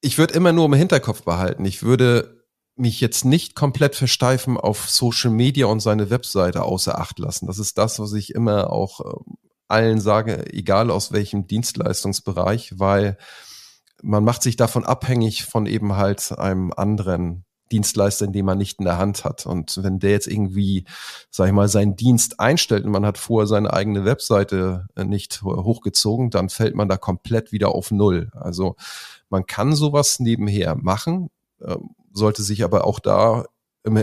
ich 0.02 0.18
würde 0.18 0.34
immer 0.34 0.54
nur 0.54 0.66
im 0.66 0.74
Hinterkopf 0.74 1.22
behalten. 1.22 1.66
Ich 1.66 1.84
würde 1.84 2.42
mich 2.76 3.00
jetzt 3.00 3.26
nicht 3.26 3.56
komplett 3.56 3.96
versteifen 3.96 4.58
auf 4.58 4.90
Social 4.90 5.30
Media 5.30 5.68
und 5.68 5.82
seine 5.82 6.10
Webseite 6.10 6.64
außer 6.64 6.98
Acht 6.98 7.20
lassen. 7.20 7.46
Das 7.46 7.60
ist 7.60 7.78
das, 7.78 8.00
was 8.00 8.14
ich 8.14 8.34
immer 8.34 8.72
auch 8.72 9.02
äh, 9.02 9.32
allen 9.72 10.00
sage, 10.00 10.54
egal 10.54 10.92
aus 10.92 11.12
welchem 11.12 11.48
Dienstleistungsbereich, 11.48 12.74
weil 12.78 13.18
man 14.04 14.24
macht 14.24 14.44
sich 14.44 14.56
davon 14.56 14.84
abhängig 14.84 15.46
von 15.46 15.66
eben 15.66 15.96
halt 15.96 16.38
einem 16.38 16.72
anderen 16.76 17.46
Dienstleister, 17.72 18.28
den 18.28 18.46
man 18.46 18.58
nicht 18.58 18.80
in 18.80 18.86
der 18.86 18.98
Hand 18.98 19.24
hat. 19.24 19.46
Und 19.46 19.82
wenn 19.84 20.00
der 20.00 20.12
jetzt 20.12 20.28
irgendwie, 20.28 20.86
sag 21.30 21.48
ich 21.48 21.54
mal, 21.54 21.70
seinen 21.70 21.96
Dienst 21.96 22.40
einstellt 22.40 22.86
und 22.86 22.92
man 22.92 23.06
hat 23.06 23.18
vorher 23.18 23.48
seine 23.48 23.72
eigene 23.74 24.06
Webseite 24.06 24.88
äh, 24.96 25.06
nicht 25.06 25.42
hochgezogen, 25.42 26.30
dann 26.30 26.50
fällt 26.50 26.76
man 26.76 26.90
da 26.90 26.98
komplett 26.98 27.52
wieder 27.52 27.70
auf 27.74 27.92
Null. 27.92 28.30
Also 28.34 28.76
man 29.30 29.46
kann 29.46 29.74
sowas 29.74 30.20
nebenher 30.20 30.76
machen, 30.76 31.30
ähm, 31.66 31.92
sollte 32.12 32.44
sich 32.44 32.64
aber 32.64 32.86
auch 32.86 33.00
da 33.00 33.46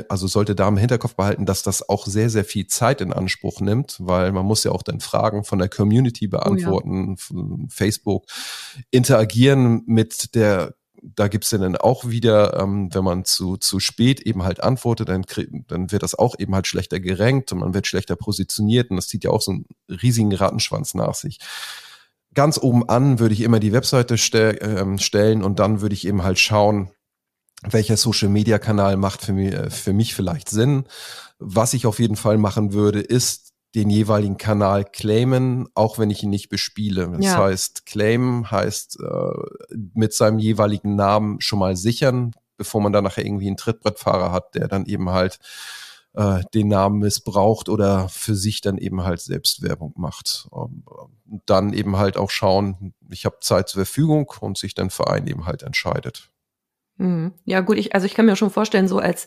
also 0.09 0.27
sollte 0.27 0.55
da 0.55 0.67
im 0.69 0.77
Hinterkopf 0.77 1.15
behalten, 1.15 1.47
dass 1.47 1.63
das 1.63 1.89
auch 1.89 2.07
sehr, 2.07 2.31
sehr 2.31 2.45
viel 2.45 2.67
Zeit 2.67 3.01
in 3.01 3.13
Anspruch 3.13 3.61
nimmt, 3.61 3.97
weil 4.01 4.33
man 4.33 4.45
muss 4.45 4.65
ja 4.65 4.73
auch 4.73 4.83
dann 4.83 5.01
Fragen 5.01 5.45
von 5.45 5.59
der 5.59 5.69
Community 5.69 6.27
beantworten, 6.27 7.07
oh 7.07 7.11
ja. 7.11 7.17
von 7.17 7.69
Facebook, 7.71 8.27
interagieren 8.91 9.83
mit 9.87 10.35
der 10.35 10.75
da 11.03 11.29
gibt's 11.29 11.51
ja 11.51 11.59
dann 11.59 11.77
auch 11.77 12.09
wieder, 12.09 12.59
ähm, 12.61 12.89
wenn 12.93 13.05
man 13.05 13.25
zu, 13.25 13.57
zu 13.57 13.81
spät 13.81 14.21
eben 14.21 14.43
halt 14.43 14.63
antwortet, 14.63 15.09
dann, 15.09 15.25
dann 15.69 15.93
wird 15.93 16.03
das 16.03 16.15
auch 16.15 16.35
eben 16.39 16.55
halt 16.55 16.67
schlechter 16.67 17.01
gerankt 17.01 17.53
und 17.53 17.59
man 17.59 17.75
wird 17.75 17.87
schlechter 17.87 18.17
positioniert 18.17 18.91
und 18.91 18.97
das 18.97 19.09
zieht 19.09 19.25
ja 19.25 19.31
auch 19.31 19.41
so 19.41 19.53
einen 19.53 19.67
riesigen 19.89 20.35
Rattenschwanz 20.35 20.95
nach 20.95 21.15
sich. 21.15 21.39
Ganz 22.35 22.59
oben 22.59 22.89
an 22.89 23.19
würde 23.19 23.35
ich 23.35 23.41
immer 23.43 23.61
die 23.61 23.73
Webseite 23.73 24.19
ste 24.19 24.59
ähm, 24.61 24.99
stellen 24.99 25.43
und 25.43 25.59
dann 25.59 25.81
würde 25.81 25.95
ich 25.95 26.07
eben 26.07 26.23
halt 26.23 26.39
schauen, 26.39 26.91
welcher 27.63 27.97
Social 27.97 28.29
Media 28.29 28.59
Kanal 28.59 28.97
macht 28.97 29.23
für 29.23 29.33
mich, 29.33 29.53
äh, 29.53 29.71
für 29.71 29.93
mich 29.93 30.15
vielleicht 30.15 30.49
Sinn. 30.49 30.85
Was 31.39 31.75
ich 31.75 31.87
auf 31.87 31.99
jeden 31.99 32.17
Fall 32.17 32.39
machen 32.39 32.73
würde, 32.73 33.01
ist 33.01 33.53
den 33.75 33.91
jeweiligen 33.91 34.39
Kanal 34.39 34.85
claimen, 34.85 35.69
auch 35.75 35.99
wenn 35.99 36.11
ich 36.11 36.23
ihn 36.23 36.31
nicht 36.31 36.49
bespiele. 36.49 37.11
Das 37.17 37.25
ja. 37.25 37.37
heißt, 37.37 37.87
claim 37.87 38.51
heißt 38.51 38.99
äh, 39.01 39.77
mit 39.95 40.15
seinem 40.15 40.39
jeweiligen 40.39 40.97
Namen 40.97 41.41
schon 41.41 41.59
mal 41.59 41.77
sichern, 41.77 42.33
bevor 42.57 42.81
man 42.81 42.93
dann 42.93 43.05
nachher 43.05 43.25
irgendwie 43.25 43.47
einen 43.47 43.57
Trittbrettfahrer 43.57 44.33
hat, 44.33 44.55
der 44.55 44.69
dann 44.69 44.87
eben 44.87 45.11
halt 45.11 45.39
äh, 46.15 46.41
den 46.55 46.69
Namen 46.69 46.99
missbraucht 46.99 47.69
oder 47.69 48.09
für 48.09 48.35
sich 48.35 48.63
dann 48.63 48.79
eben 48.79 49.05
halt 49.05 49.21
selbst 49.21 49.63
Werbung 49.63 49.93
macht. 49.97 50.49
Und 50.51 50.85
dann 51.47 51.75
eben 51.75 51.99
halt 51.99 52.17
auch 52.17 52.31
schauen, 52.31 52.95
ich 53.11 53.27
habe 53.27 53.37
Zeit 53.41 53.69
zur 53.69 53.85
Verfügung 53.85 54.33
und 54.41 54.57
sich 54.57 54.75
dann 54.75 54.91
Verein 54.91 55.27
eben 55.27 55.45
halt 55.45 55.63
entscheidet. 55.63 56.31
Mhm. 56.99 57.33
Ja, 57.45 57.61
gut, 57.61 57.79
ich, 57.79 57.95
also 57.95 58.07
ich 58.07 58.15
kann 58.15 58.27
mir 58.27 58.37
schon 58.37 58.51
vorstellen, 58.51 58.89
so 58.89 58.99
als 58.99 59.27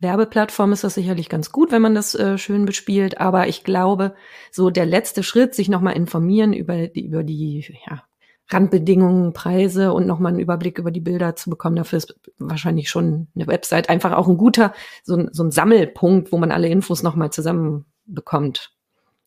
Werbeplattform 0.00 0.72
ist 0.72 0.84
das 0.84 0.94
sicherlich 0.94 1.28
ganz 1.28 1.50
gut, 1.50 1.72
wenn 1.72 1.82
man 1.82 1.94
das 1.94 2.14
äh, 2.14 2.36
schön 2.36 2.66
bespielt. 2.66 3.20
Aber 3.20 3.48
ich 3.48 3.64
glaube, 3.64 4.14
so 4.50 4.70
der 4.70 4.86
letzte 4.86 5.22
Schritt, 5.22 5.54
sich 5.54 5.68
nochmal 5.68 5.96
informieren 5.96 6.52
über 6.52 6.88
die, 6.88 7.06
über 7.06 7.22
die 7.22 7.64
ja, 7.88 8.02
Randbedingungen, 8.48 9.32
Preise 9.32 9.92
und 9.92 10.06
nochmal 10.06 10.32
einen 10.32 10.40
Überblick 10.40 10.78
über 10.78 10.90
die 10.90 11.00
Bilder 11.00 11.36
zu 11.36 11.48
bekommen, 11.48 11.76
dafür 11.76 11.98
ist 11.98 12.18
wahrscheinlich 12.38 12.90
schon 12.90 13.28
eine 13.34 13.46
Website 13.46 13.88
einfach 13.88 14.12
auch 14.12 14.28
ein 14.28 14.36
guter, 14.36 14.74
so 15.02 15.16
ein, 15.16 15.30
so 15.32 15.44
ein 15.44 15.50
Sammelpunkt, 15.50 16.32
wo 16.32 16.38
man 16.38 16.52
alle 16.52 16.68
Infos 16.68 17.02
nochmal 17.02 17.30
zusammen 17.30 17.86
bekommt. 18.04 18.72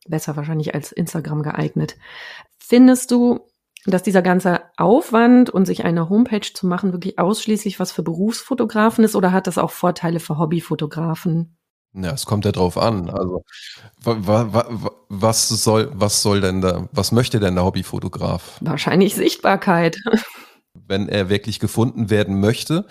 Besser 0.07 0.35
wahrscheinlich 0.35 0.75
als 0.75 0.91
Instagram 0.91 1.41
geeignet. 1.43 1.97
Findest 2.59 3.11
du, 3.11 3.39
dass 3.91 4.03
dieser 4.03 4.21
ganze 4.21 4.61
Aufwand 4.77 5.49
und 5.49 5.65
sich 5.65 5.85
eine 5.85 6.09
Homepage 6.09 6.53
zu 6.53 6.67
machen 6.67 6.91
wirklich 6.91 7.19
ausschließlich 7.19 7.79
was 7.79 7.91
für 7.91 8.03
Berufsfotografen 8.03 9.03
ist 9.03 9.15
oder 9.15 9.31
hat 9.31 9.47
das 9.47 9.57
auch 9.57 9.71
Vorteile 9.71 10.19
für 10.19 10.37
Hobbyfotografen? 10.37 11.57
Ja, 11.93 12.11
es 12.11 12.25
kommt 12.25 12.45
ja 12.45 12.51
drauf 12.51 12.77
an. 12.77 13.09
Also 13.09 13.43
wa, 14.03 14.17
wa, 14.19 14.53
wa, 14.53 14.91
was 15.09 15.49
soll, 15.49 15.89
was 15.93 16.21
soll 16.21 16.41
denn 16.41 16.61
da, 16.61 16.87
was 16.91 17.11
möchte 17.11 17.39
denn 17.39 17.55
der 17.55 17.63
Hobbyfotograf? 17.63 18.57
Wahrscheinlich 18.61 19.15
Sichtbarkeit. 19.15 19.97
Wenn 20.73 21.09
er 21.09 21.29
wirklich 21.29 21.59
gefunden 21.59 22.09
werden 22.09 22.39
möchte, 22.39 22.85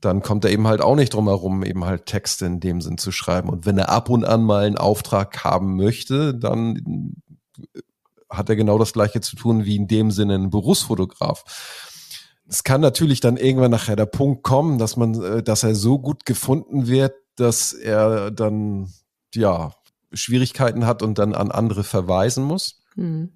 dann 0.00 0.22
kommt 0.22 0.44
er 0.44 0.50
eben 0.50 0.66
halt 0.66 0.80
auch 0.80 0.96
nicht 0.96 1.14
drum 1.14 1.28
herum, 1.28 1.62
eben 1.62 1.84
halt 1.84 2.06
Texte 2.06 2.46
in 2.46 2.60
dem 2.60 2.80
Sinn 2.80 2.98
zu 2.98 3.12
schreiben. 3.12 3.48
Und 3.50 3.66
wenn 3.66 3.78
er 3.78 3.90
ab 3.90 4.08
und 4.08 4.24
an 4.24 4.42
mal 4.42 4.64
einen 4.64 4.78
Auftrag 4.78 5.44
haben 5.44 5.76
möchte, 5.76 6.34
dann 6.34 7.14
hat 8.30 8.48
er 8.48 8.56
genau 8.56 8.78
das 8.78 8.92
gleiche 8.92 9.20
zu 9.20 9.36
tun 9.36 9.64
wie 9.64 9.76
in 9.76 9.88
dem 9.88 10.10
Sinne 10.10 10.34
ein 10.34 10.50
Berufsfotograf. 10.50 11.44
Es 12.48 12.64
kann 12.64 12.80
natürlich 12.80 13.20
dann 13.20 13.36
irgendwann 13.36 13.70
nachher 13.70 13.96
der 13.96 14.06
Punkt 14.06 14.42
kommen, 14.42 14.78
dass 14.78 14.96
man, 14.96 15.20
äh, 15.22 15.42
dass 15.42 15.62
er 15.62 15.74
so 15.74 15.98
gut 15.98 16.26
gefunden 16.26 16.88
wird, 16.88 17.14
dass 17.36 17.72
er 17.72 18.30
dann 18.30 18.92
ja 19.34 19.72
Schwierigkeiten 20.12 20.86
hat 20.86 21.02
und 21.02 21.18
dann 21.18 21.34
an 21.34 21.50
andere 21.50 21.84
verweisen 21.84 22.44
muss. 22.44 22.82
Mhm. 22.96 23.32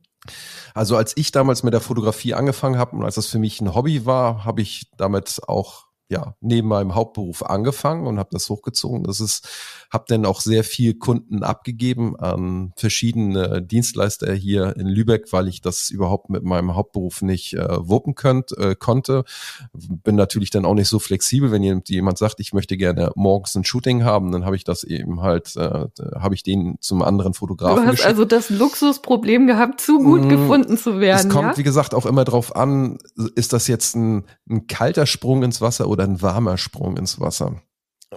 Also 0.73 0.97
als 0.97 1.17
ich 1.17 1.33
damals 1.33 1.63
mit 1.63 1.75
der 1.75 1.81
Fotografie 1.81 2.35
angefangen 2.35 2.79
habe 2.79 2.97
und 2.97 3.05
als 3.05 3.17
das 3.17 3.27
für 3.27 3.39
mich 3.39 3.61
ein 3.61 3.75
Hobby 3.75 4.07
war, 4.07 4.45
habe 4.45 4.63
ich 4.63 4.91
damit 4.97 5.41
auch 5.47 5.87
ja 6.09 6.35
neben 6.41 6.69
meinem 6.69 6.95
Hauptberuf 6.95 7.43
angefangen 7.43 8.07
und 8.07 8.19
habe 8.19 8.29
das 8.33 8.49
hochgezogen. 8.49 9.05
Das 9.05 9.21
ist, 9.21 9.49
habe 9.91 10.05
dann 10.09 10.27
auch 10.27 10.41
sehr 10.41 10.65
viel 10.65 10.95
Kunden 10.95 11.43
abgegeben 11.43 12.17
an 12.17 12.73
verschiedene 12.77 13.63
Dienstleister 13.63 14.33
hier 14.33 14.77
in 14.77 14.87
Lübeck, 14.87 15.33
weil 15.33 15.49
ich 15.49 15.61
das 15.61 15.91
überhaupt 15.91 16.29
mit 16.31 16.45
meinem 16.45 16.75
Hauptberuf 16.75 17.23
nicht 17.23 17.55
äh, 17.55 17.67
wuppen 17.79 18.15
könnt, 18.15 18.57
äh, 18.59 18.75
konnte. 18.75 19.25
Bin 19.73 20.15
natürlich 20.17 20.51
dann 20.51 20.67
auch 20.67 20.75
nicht 20.75 20.89
so 20.89 20.99
flexibel, 20.99 21.51
wenn 21.51 21.83
jemand 21.87 22.19
sagt, 22.19 22.41
ich 22.41 22.53
möchte 22.53 22.77
gerne 22.77 23.11
morgens 23.15 23.55
ein 23.55 23.65
Shooting 23.65 24.05
haben, 24.05 24.31
dann 24.33 24.45
habe 24.45 24.57
ich 24.57 24.65
das 24.65 24.85
eben 24.85 25.23
halt, 25.23 25.57
äh, 25.57 25.87
habe 26.17 26.35
ich 26.35 26.43
den 26.43 26.77
zum 26.81 27.03
anderen 27.03 27.35
Fotografen. 27.35 27.77
Du 27.77 27.83
hast 27.83 27.91
geschickt. 27.93 28.09
also 28.09 28.25
das 28.25 28.51
Luxusproblem 28.51 29.47
gehabt, 29.47 29.81
zu 29.81 29.99
gut 29.99 30.23
mmh, 30.23 30.29
gefunden 30.29 30.77
zu 30.77 31.01
werden. 31.01 31.29
Es 31.29 31.35
kommt, 31.35 31.53
ja? 31.53 31.57
wie 31.57 31.63
gesagt, 31.63 31.95
auch 31.95 32.07
immer 32.07 32.25
drauf 32.25 32.55
an, 32.55 32.99
ist 33.35 33.53
das 33.53 33.69
jetzt 33.69 33.97
ein, 33.97 34.25
ein 34.49 34.67
kalter 34.67 35.07
Sprung 35.07 35.43
ins 35.43 35.61
Wasser 35.61 35.89
oder 35.95 36.05
ein 36.05 36.21
warmer 36.21 36.59
Sprung 36.59 36.97
ins 36.97 37.21
Wasser. 37.21 37.63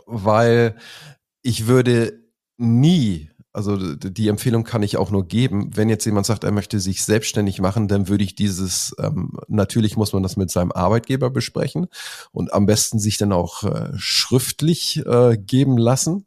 Weil 0.05 0.75
ich 1.41 1.67
würde 1.67 2.19
nie, 2.57 3.29
also 3.53 3.95
die 3.95 4.27
Empfehlung 4.27 4.63
kann 4.63 4.83
ich 4.83 4.97
auch 4.97 5.11
nur 5.11 5.27
geben, 5.27 5.71
wenn 5.75 5.89
jetzt 5.89 6.05
jemand 6.05 6.25
sagt, 6.25 6.43
er 6.43 6.51
möchte 6.51 6.79
sich 6.79 7.05
selbstständig 7.05 7.61
machen, 7.61 7.87
dann 7.87 8.07
würde 8.07 8.23
ich 8.23 8.35
dieses, 8.35 8.95
ähm, 8.99 9.37
natürlich 9.47 9.95
muss 9.95 10.11
man 10.11 10.23
das 10.23 10.35
mit 10.35 10.51
seinem 10.51 10.71
Arbeitgeber 10.71 11.29
besprechen 11.29 11.87
und 12.31 12.53
am 12.53 12.65
besten 12.65 12.99
sich 12.99 13.17
dann 13.17 13.31
auch 13.31 13.63
äh, 13.63 13.91
schriftlich 13.95 15.05
äh, 15.05 15.37
geben 15.37 15.77
lassen 15.77 16.25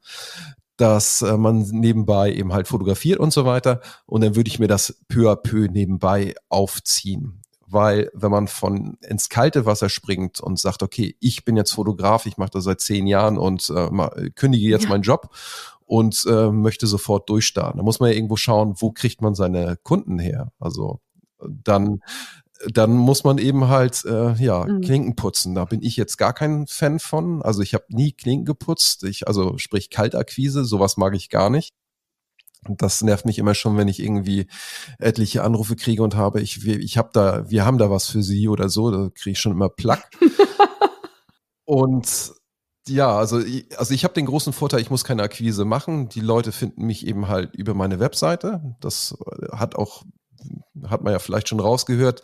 dass 0.77 1.21
äh, 1.21 1.37
man 1.37 1.61
nebenbei 1.61 2.33
eben 2.33 2.55
halt 2.55 2.67
fotografiert 2.67 3.21
und 3.21 3.35
so 3.35 3.45
weiter. 3.45 3.83
Und 4.07 4.23
dann 4.23 4.35
würde 4.35 4.49
ich 4.49 4.59
mir 4.59 4.67
das 4.67 4.97
peu 5.09 5.31
à 5.31 5.37
peu 5.37 5.69
nebenbei 5.71 6.35
aufziehen 6.49 7.43
weil 7.71 8.11
wenn 8.15 8.31
man 8.31 8.49
von 8.49 8.99
ins 9.07 9.29
kalte 9.29 9.67
Wasser 9.67 9.89
springt 9.89 10.41
und 10.41 10.59
sagt, 10.59 10.83
okay, 10.83 11.17
ich 11.21 11.45
bin 11.45 11.57
jetzt 11.57 11.73
Fotograf, 11.73 12.27
ich 12.27 12.37
mache 12.37 12.51
das 12.51 12.65
seit 12.65 12.81
zehn 12.81 13.07
Jahren 13.07 13.39
und 13.39 13.71
äh, 13.71 14.31
kündige 14.31 14.69
jetzt 14.69 14.85
ja. 14.85 14.89
meinen 14.91 15.03
Job 15.03 15.31
und 15.87 16.25
äh, 16.29 16.51
möchte 16.51 16.87
sofort 16.87 17.29
durchstarten. 17.29 17.79
Da 17.79 17.83
muss 17.85 18.01
man 18.01 18.11
ja 18.11 18.17
irgendwo 18.17 18.37
schauen, 18.37 18.75
wo 18.79 18.93
kriegt 18.93 19.23
man 19.23 19.35
seine 19.35 19.77
Kunden 19.83 20.19
her. 20.19 20.53
Also 20.59 21.01
dann 21.41 22.01
dann 22.67 22.93
muss 22.93 23.25
man 23.25 23.39
eben 23.39 23.69
halt 23.69 24.05
äh, 24.05 24.35
ja 24.35 24.67
mhm. 24.67 24.83
Klinken 24.83 25.17
putzen. 25.17 25.55
Da 25.55 25.65
bin 25.65 25.83
ich 25.83 25.97
jetzt 25.97 26.17
gar 26.17 26.33
kein 26.33 26.67
Fan 26.67 26.99
von. 26.99 27.43
Also 27.43 27.63
ich 27.63 27.75
habe 27.75 27.85
nie 27.89 28.13
Klinken 28.13 28.45
geputzt. 28.45 29.05
Ich 29.05 29.27
also 29.27 29.57
sprich 29.59 29.91
Kaltakquise, 29.91 30.65
sowas 30.65 30.97
mag 30.97 31.15
ich 31.15 31.31
gar 31.31 31.51
nicht. 31.51 31.75
Das 32.69 33.03
nervt 33.03 33.25
mich 33.25 33.39
immer 33.39 33.55
schon, 33.55 33.77
wenn 33.77 33.89
ich 33.89 34.01
irgendwie 34.01 34.47
etliche 34.99 35.43
Anrufe 35.43 35.77
kriege 35.77 36.03
und 36.03 36.15
habe, 36.15 36.41
ich, 36.41 36.67
ich 36.67 36.99
habe 36.99 37.11
da, 37.13 37.49
wir 37.49 37.65
haben 37.65 37.79
da 37.79 37.91
was 37.91 38.09
für 38.09 38.23
Sie 38.23 38.49
oder 38.49 38.69
so, 38.69 38.91
da 38.91 39.09
kriege 39.15 39.33
ich 39.33 39.41
schon 39.41 39.53
immer 39.53 39.71
Plack. 39.71 40.11
und 41.65 42.35
ja, 42.89 43.17
also, 43.17 43.41
also 43.77 43.95
ich 43.95 44.05
habe 44.05 44.15
den 44.15 44.27
großen 44.27 44.53
Vorteil, 44.53 44.81
ich 44.81 44.91
muss 44.91 45.05
keine 45.05 45.23
Akquise 45.23 45.65
machen. 45.65 46.09
Die 46.09 46.21
Leute 46.21 46.53
finden 46.53 46.87
mich 46.87 47.07
eben 47.07 47.29
halt 47.29 47.55
über 47.55 47.75
meine 47.75 48.01
Webseite. 48.01 48.77
Das 48.81 49.17
hat 49.53 49.77
auch, 49.77 50.03
hat 50.87 51.03
man 51.03 51.13
ja 51.13 51.19
vielleicht 51.19 51.49
schon 51.49 51.61
rausgehört, 51.61 52.23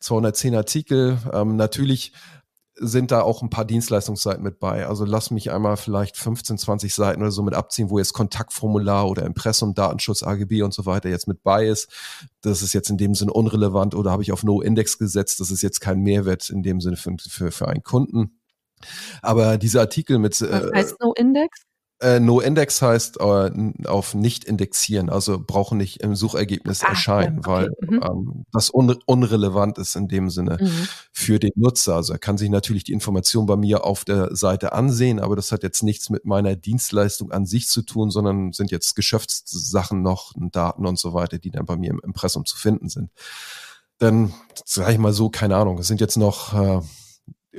210 0.00 0.54
Artikel. 0.54 1.18
Ähm, 1.32 1.56
natürlich 1.56 2.12
sind 2.78 3.10
da 3.10 3.22
auch 3.22 3.42
ein 3.42 3.50
paar 3.50 3.64
Dienstleistungsseiten 3.64 4.42
mit 4.42 4.58
bei. 4.58 4.86
Also 4.86 5.04
lass 5.04 5.30
mich 5.30 5.50
einmal 5.50 5.76
vielleicht 5.76 6.16
15, 6.16 6.58
20 6.58 6.94
Seiten 6.94 7.22
oder 7.22 7.30
so 7.30 7.42
mit 7.42 7.54
abziehen, 7.54 7.88
wo 7.90 7.98
jetzt 7.98 8.12
Kontaktformular 8.12 9.08
oder 9.08 9.24
Impressum, 9.24 9.74
Datenschutz, 9.74 10.22
AGB 10.22 10.62
und 10.62 10.74
so 10.74 10.84
weiter 10.84 11.08
jetzt 11.08 11.26
mit 11.26 11.42
bei 11.42 11.66
ist. 11.66 11.90
Das 12.42 12.62
ist 12.62 12.74
jetzt 12.74 12.90
in 12.90 12.98
dem 12.98 13.14
Sinne 13.14 13.32
unrelevant 13.32 13.94
oder 13.94 14.10
habe 14.10 14.22
ich 14.22 14.32
auf 14.32 14.42
No-Index 14.42 14.98
gesetzt. 14.98 15.40
Das 15.40 15.50
ist 15.50 15.62
jetzt 15.62 15.80
kein 15.80 16.00
Mehrwert 16.00 16.50
in 16.50 16.62
dem 16.62 16.80
Sinne 16.80 16.96
für, 16.96 17.16
für, 17.18 17.50
für 17.50 17.68
einen 17.68 17.82
Kunden. 17.82 18.38
Aber 19.22 19.56
diese 19.56 19.80
Artikel 19.80 20.18
mit. 20.18 20.40
Was 20.40 20.42
äh, 20.42 20.70
heißt 20.74 21.00
No-Index? 21.00 21.62
Äh, 21.98 22.20
no 22.20 22.40
Index 22.40 22.82
heißt 22.82 23.20
äh, 23.20 23.50
auf 23.86 24.14
nicht 24.14 24.44
indexieren, 24.44 25.08
also 25.08 25.38
brauchen 25.38 25.78
nicht 25.78 26.02
im 26.02 26.14
Suchergebnis 26.14 26.82
Ach, 26.84 26.90
erscheinen, 26.90 27.38
okay. 27.38 27.50
weil 27.50 27.70
mhm. 27.80 28.02
ähm, 28.02 28.44
das 28.52 28.72
un 28.72 28.94
unrelevant 29.06 29.78
ist 29.78 29.96
in 29.96 30.06
dem 30.06 30.28
Sinne 30.28 30.58
mhm. 30.60 30.88
für 31.10 31.38
den 31.38 31.52
Nutzer. 31.54 31.94
Also 31.94 32.12
er 32.12 32.18
kann 32.18 32.36
sich 32.36 32.50
natürlich 32.50 32.84
die 32.84 32.92
Information 32.92 33.46
bei 33.46 33.56
mir 33.56 33.84
auf 33.84 34.04
der 34.04 34.36
Seite 34.36 34.74
ansehen, 34.74 35.20
aber 35.20 35.36
das 35.36 35.52
hat 35.52 35.62
jetzt 35.62 35.82
nichts 35.82 36.10
mit 36.10 36.26
meiner 36.26 36.54
Dienstleistung 36.54 37.32
an 37.32 37.46
sich 37.46 37.68
zu 37.68 37.80
tun, 37.80 38.10
sondern 38.10 38.52
sind 38.52 38.70
jetzt 38.70 38.94
Geschäftssachen 38.94 40.02
noch, 40.02 40.34
Daten 40.36 40.86
und 40.86 40.98
so 40.98 41.14
weiter, 41.14 41.38
die 41.38 41.50
dann 41.50 41.64
bei 41.64 41.76
mir 41.76 41.90
im 41.90 42.00
Impressum 42.04 42.44
zu 42.44 42.58
finden 42.58 42.90
sind. 42.90 43.10
Dann 43.96 44.34
sage 44.66 44.92
ich 44.92 44.98
mal 44.98 45.14
so, 45.14 45.30
keine 45.30 45.56
Ahnung, 45.56 45.78
es 45.78 45.86
sind 45.86 46.02
jetzt 46.02 46.18
noch 46.18 46.52
äh, 46.52 46.82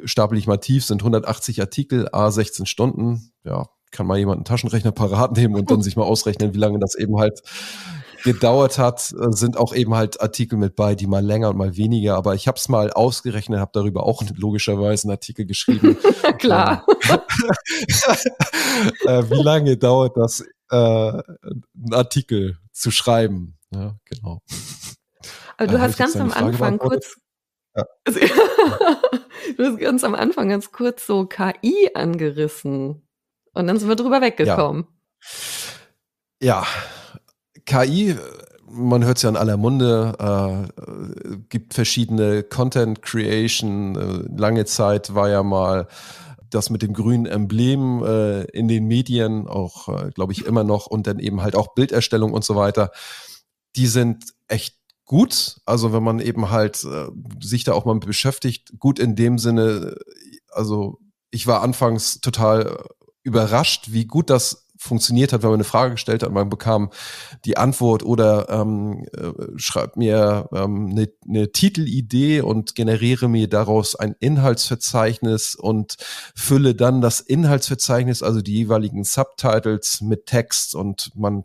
stapel 0.05 0.37
ich 0.37 0.45
mal 0.45 0.57
tief, 0.57 0.85
sind 0.85 1.01
180 1.01 1.59
Artikel, 1.59 2.07
a 2.11 2.29
16 2.29 2.67
Stunden, 2.67 3.31
ja, 3.43 3.67
kann 3.91 4.07
mal 4.07 4.17
jemand 4.17 4.37
einen 4.37 4.45
Taschenrechner 4.45 4.91
parat 4.91 5.35
nehmen 5.35 5.55
und 5.55 5.71
dann 5.71 5.81
sich 5.81 5.95
mal 5.95 6.03
ausrechnen, 6.03 6.53
wie 6.53 6.59
lange 6.59 6.79
das 6.79 6.95
eben 6.95 7.17
halt 7.19 7.41
gedauert 8.23 8.77
hat, 8.77 9.13
äh, 9.19 9.31
sind 9.31 9.57
auch 9.57 9.73
eben 9.73 9.95
halt 9.95 10.21
Artikel 10.21 10.57
mit 10.57 10.75
bei, 10.75 10.95
die 10.95 11.07
mal 11.07 11.23
länger 11.23 11.49
und 11.49 11.57
mal 11.57 11.77
weniger. 11.77 12.15
Aber 12.15 12.35
ich 12.35 12.47
habe 12.47 12.57
es 12.57 12.69
mal 12.69 12.91
ausgerechnet, 12.91 13.59
habe 13.59 13.71
darüber 13.73 14.05
auch 14.05 14.21
logischerweise 14.35 15.05
einen 15.05 15.11
Artikel 15.11 15.45
geschrieben. 15.45 15.97
Klar. 16.39 16.85
äh, 19.05 19.23
wie 19.29 19.43
lange 19.43 19.77
dauert 19.77 20.17
das, 20.17 20.43
äh, 20.69 20.75
einen 20.75 21.93
Artikel 21.93 22.57
zu 22.71 22.91
schreiben? 22.91 23.57
Ja, 23.73 23.95
genau. 24.05 24.41
Aber 25.57 25.67
du 25.67 25.75
äh, 25.77 25.79
hast 25.79 25.97
ganz 25.97 26.15
am 26.15 26.31
Anfang 26.31 26.77
kurz. 26.77 27.15
Ja. 27.75 27.85
du 29.55 29.63
hast 29.63 29.79
ganz 29.79 30.03
am 30.03 30.15
Anfang 30.15 30.49
ganz 30.49 30.71
kurz 30.71 31.05
so 31.05 31.25
KI 31.25 31.91
angerissen. 31.93 33.06
Und 33.57 33.67
dann 33.67 33.77
sind 33.79 33.89
wir 33.89 33.95
drüber 33.95 34.21
weggekommen. 34.21 34.87
Ja, 36.41 36.63
ja. 36.63 37.83
KI, 37.83 38.15
man 38.69 39.03
hört 39.03 39.17
es 39.17 39.23
ja 39.23 39.29
in 39.29 39.35
aller 39.35 39.57
Munde, 39.57 40.69
äh, 40.77 41.37
gibt 41.49 41.73
verschiedene 41.73 42.43
Content 42.43 43.01
Creation. 43.01 43.95
Äh, 43.95 44.39
lange 44.39 44.65
Zeit 44.65 45.13
war 45.15 45.29
ja 45.29 45.43
mal 45.43 45.87
das 46.49 46.69
mit 46.69 46.81
dem 46.81 46.93
grünen 46.93 47.25
Emblem 47.25 48.03
äh, 48.03 48.43
in 48.43 48.67
den 48.67 48.85
Medien, 48.85 49.47
auch 49.47 49.89
äh, 49.89 50.11
glaube 50.11 50.33
ich 50.33 50.45
immer 50.45 50.63
noch, 50.63 50.87
und 50.87 51.07
dann 51.07 51.19
eben 51.19 51.41
halt 51.41 51.55
auch 51.55 51.73
Bilderstellung 51.73 52.33
und 52.33 52.45
so 52.45 52.55
weiter. 52.55 52.91
Die 53.75 53.87
sind 53.87 54.33
echt 54.47 54.77
gut. 55.05 55.57
Also 55.65 55.91
wenn 55.93 56.03
man 56.03 56.19
eben 56.19 56.49
halt 56.51 56.83
äh, 56.83 57.07
sich 57.41 57.63
da 57.63 57.73
auch 57.73 57.85
mal 57.85 57.99
beschäftigt, 57.99 58.79
gut 58.79 58.99
in 58.99 59.15
dem 59.15 59.39
Sinne, 59.39 59.95
also 60.51 60.99
ich 61.31 61.47
war 61.47 61.61
anfangs 61.61 62.21
total 62.21 62.85
überrascht, 63.27 63.91
wie 63.91 64.05
gut 64.05 64.29
das 64.29 64.67
funktioniert 64.77 65.33
hat, 65.33 65.41
wenn 65.41 65.49
man 65.49 65.57
eine 65.57 65.63
Frage 65.63 65.93
gestellt 65.93 66.23
hat, 66.23 66.31
man 66.31 66.49
bekam 66.49 66.91
die 67.45 67.57
Antwort 67.57 68.03
oder 68.03 68.47
ähm, 68.49 69.05
äh, 69.11 69.31
schreibt 69.57 69.97
mir 69.97 70.47
ähm, 70.53 70.89
eine, 70.91 71.09
eine 71.27 71.51
Titelidee 71.51 72.41
und 72.41 72.75
generiere 72.75 73.27
mir 73.27 73.49
daraus 73.49 73.95
ein 73.95 74.15
Inhaltsverzeichnis 74.19 75.55
und 75.55 75.97
fülle 76.35 76.75
dann 76.75 77.01
das 77.01 77.19
Inhaltsverzeichnis, 77.19 78.23
also 78.23 78.41
die 78.41 78.53
jeweiligen 78.53 79.03
Subtitles 79.03 80.01
mit 80.01 80.27
Text 80.27 80.75
und 80.75 81.11
man 81.15 81.43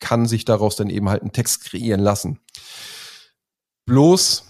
kann 0.00 0.26
sich 0.26 0.44
daraus 0.44 0.76
dann 0.76 0.88
eben 0.88 1.08
halt 1.10 1.22
einen 1.22 1.32
Text 1.32 1.64
kreieren 1.64 2.00
lassen. 2.00 2.40
Bloß 3.84 4.49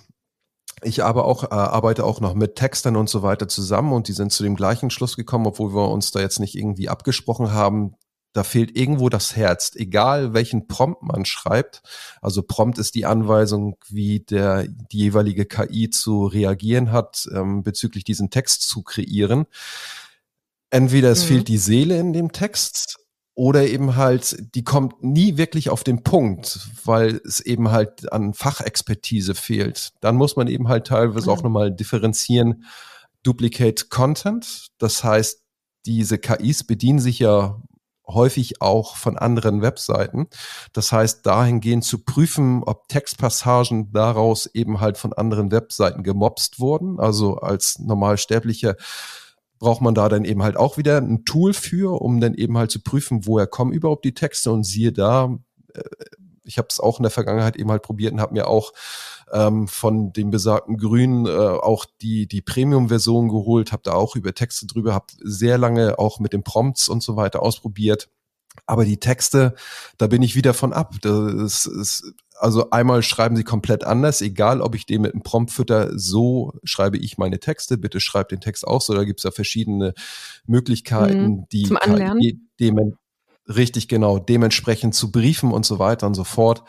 ich 0.82 1.02
aber 1.02 1.24
auch, 1.24 1.44
äh, 1.44 1.54
arbeite 1.54 2.04
auch 2.04 2.20
noch 2.20 2.34
mit 2.34 2.56
Textern 2.56 2.96
und 2.96 3.08
so 3.08 3.22
weiter 3.22 3.48
zusammen 3.48 3.92
und 3.92 4.08
die 4.08 4.12
sind 4.12 4.32
zu 4.32 4.42
dem 4.42 4.56
gleichen 4.56 4.90
Schluss 4.90 5.16
gekommen, 5.16 5.46
obwohl 5.46 5.74
wir 5.74 5.88
uns 5.90 6.10
da 6.10 6.20
jetzt 6.20 6.40
nicht 6.40 6.54
irgendwie 6.54 6.88
abgesprochen 6.88 7.52
haben. 7.52 7.94
Da 8.32 8.44
fehlt 8.44 8.76
irgendwo 8.76 9.08
das 9.08 9.34
Herz, 9.34 9.72
egal 9.74 10.34
welchen 10.34 10.68
Prompt 10.68 11.02
man 11.02 11.24
schreibt. 11.24 11.82
Also 12.22 12.42
Prompt 12.42 12.78
ist 12.78 12.94
die 12.94 13.04
Anweisung, 13.04 13.76
wie 13.88 14.20
der 14.20 14.68
die 14.68 14.98
jeweilige 14.98 15.46
KI 15.46 15.90
zu 15.90 16.26
reagieren 16.26 16.92
hat, 16.92 17.28
ähm, 17.34 17.64
bezüglich 17.64 18.04
diesen 18.04 18.30
Text 18.30 18.62
zu 18.68 18.82
kreieren. 18.82 19.46
Entweder 20.70 21.10
es 21.10 21.24
mhm. 21.24 21.28
fehlt 21.28 21.48
die 21.48 21.58
Seele 21.58 21.98
in 21.98 22.12
dem 22.12 22.30
Text 22.30 22.99
oder 23.34 23.66
eben 23.66 23.96
halt, 23.96 24.54
die 24.54 24.64
kommt 24.64 25.02
nie 25.02 25.36
wirklich 25.36 25.70
auf 25.70 25.84
den 25.84 26.02
Punkt, 26.02 26.68
weil 26.84 27.20
es 27.24 27.40
eben 27.40 27.70
halt 27.70 28.12
an 28.12 28.34
Fachexpertise 28.34 29.34
fehlt. 29.34 29.92
Dann 30.00 30.16
muss 30.16 30.36
man 30.36 30.48
eben 30.48 30.68
halt 30.68 30.86
teilweise 30.86 31.26
mhm. 31.26 31.32
auch 31.32 31.42
nochmal 31.42 31.70
differenzieren, 31.72 32.64
Duplicate 33.22 33.88
Content. 33.88 34.68
Das 34.78 35.04
heißt, 35.04 35.42
diese 35.86 36.18
KIs 36.18 36.64
bedienen 36.64 36.98
sich 36.98 37.18
ja 37.18 37.60
häufig 38.06 38.60
auch 38.60 38.96
von 38.96 39.16
anderen 39.16 39.62
Webseiten. 39.62 40.28
Das 40.72 40.92
heißt, 40.92 41.24
dahingehend 41.24 41.84
zu 41.84 42.04
prüfen, 42.04 42.62
ob 42.64 42.88
Textpassagen 42.88 43.92
daraus 43.92 44.46
eben 44.46 44.80
halt 44.80 44.98
von 44.98 45.12
anderen 45.12 45.50
Webseiten 45.52 46.02
gemobst 46.02 46.60
wurden. 46.60 46.98
Also 46.98 47.36
als 47.36 47.78
normalsterblicher 47.78 48.76
braucht 49.60 49.82
man 49.82 49.94
da 49.94 50.08
dann 50.08 50.24
eben 50.24 50.42
halt 50.42 50.56
auch 50.56 50.76
wieder 50.78 50.96
ein 50.98 51.24
Tool 51.24 51.52
für, 51.52 52.00
um 52.00 52.20
dann 52.20 52.34
eben 52.34 52.58
halt 52.58 52.72
zu 52.72 52.82
prüfen, 52.82 53.26
woher 53.26 53.46
kommen 53.46 53.72
überhaupt 53.72 54.04
die 54.04 54.14
Texte 54.14 54.50
und 54.50 54.64
siehe 54.64 54.90
da, 54.90 55.38
äh, 55.74 55.82
ich 56.44 56.58
habe 56.58 56.68
es 56.68 56.80
auch 56.80 56.98
in 56.98 57.04
der 57.04 57.10
Vergangenheit 57.10 57.56
eben 57.56 57.70
halt 57.70 57.82
probiert 57.82 58.12
und 58.12 58.20
habe 58.20 58.32
mir 58.32 58.48
auch 58.48 58.72
ähm, 59.32 59.68
von 59.68 60.12
dem 60.12 60.30
besagten 60.30 60.78
Grün 60.78 61.26
äh, 61.26 61.30
auch 61.30 61.84
die, 62.00 62.26
die 62.26 62.42
Premium-Version 62.42 63.28
geholt, 63.28 63.70
habe 63.70 63.82
da 63.84 63.92
auch 63.92 64.16
über 64.16 64.34
Texte 64.34 64.66
drüber, 64.66 64.94
habe 64.94 65.06
sehr 65.22 65.58
lange 65.58 65.98
auch 65.98 66.18
mit 66.18 66.32
den 66.32 66.42
Prompts 66.42 66.88
und 66.88 67.02
so 67.02 67.16
weiter 67.16 67.42
ausprobiert. 67.42 68.08
Aber 68.66 68.84
die 68.84 68.98
Texte, 69.00 69.54
da 69.98 70.06
bin 70.06 70.22
ich 70.22 70.34
wieder 70.36 70.54
von 70.54 70.72
ab. 70.72 70.94
Das 71.02 71.66
ist, 71.66 72.12
also 72.38 72.70
einmal 72.70 73.02
schreiben 73.02 73.36
sie 73.36 73.44
komplett 73.44 73.84
anders, 73.84 74.20
egal 74.20 74.60
ob 74.60 74.74
ich 74.74 74.86
den 74.86 75.02
mit 75.02 75.12
einem 75.12 75.22
Prompt 75.22 75.50
fütter, 75.50 75.90
so 75.98 76.52
schreibe 76.64 76.96
ich 76.98 77.18
meine 77.18 77.40
Texte, 77.40 77.78
bitte 77.78 78.00
schreib 78.00 78.28
den 78.28 78.40
Text 78.40 78.66
auch 78.66 78.80
so. 78.80 78.94
Da 78.94 79.04
gibt 79.04 79.20
es 79.20 79.24
ja 79.24 79.30
verschiedene 79.30 79.94
Möglichkeiten, 80.46 81.24
Mhm. 81.24 81.48
die 81.52 81.64
Zum 81.64 81.76
Anlernen? 81.76 82.48
Demen 82.58 82.96
richtig 83.48 83.88
genau, 83.88 84.18
dementsprechend 84.18 84.94
zu 84.94 85.10
briefen 85.10 85.52
und 85.52 85.66
so 85.66 85.78
weiter 85.78 86.06
und 86.06 86.14
so 86.14 86.24
fort. 86.24 86.62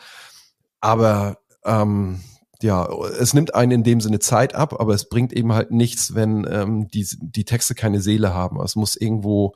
Aber 0.80 1.38
ähm, 1.64 2.20
ja, 2.60 2.88
es 3.18 3.34
nimmt 3.34 3.54
einen 3.54 3.72
in 3.72 3.84
dem 3.84 4.00
Sinne 4.00 4.18
Zeit 4.18 4.54
ab, 4.54 4.80
aber 4.80 4.94
es 4.94 5.08
bringt 5.08 5.32
eben 5.32 5.52
halt 5.52 5.70
nichts, 5.70 6.14
wenn 6.14 6.46
ähm, 6.50 6.88
die, 6.88 7.06
die 7.20 7.44
Texte 7.44 7.74
keine 7.74 8.00
Seele 8.00 8.34
haben. 8.34 8.60
Es 8.60 8.76
muss 8.76 8.96
irgendwo, 8.96 9.54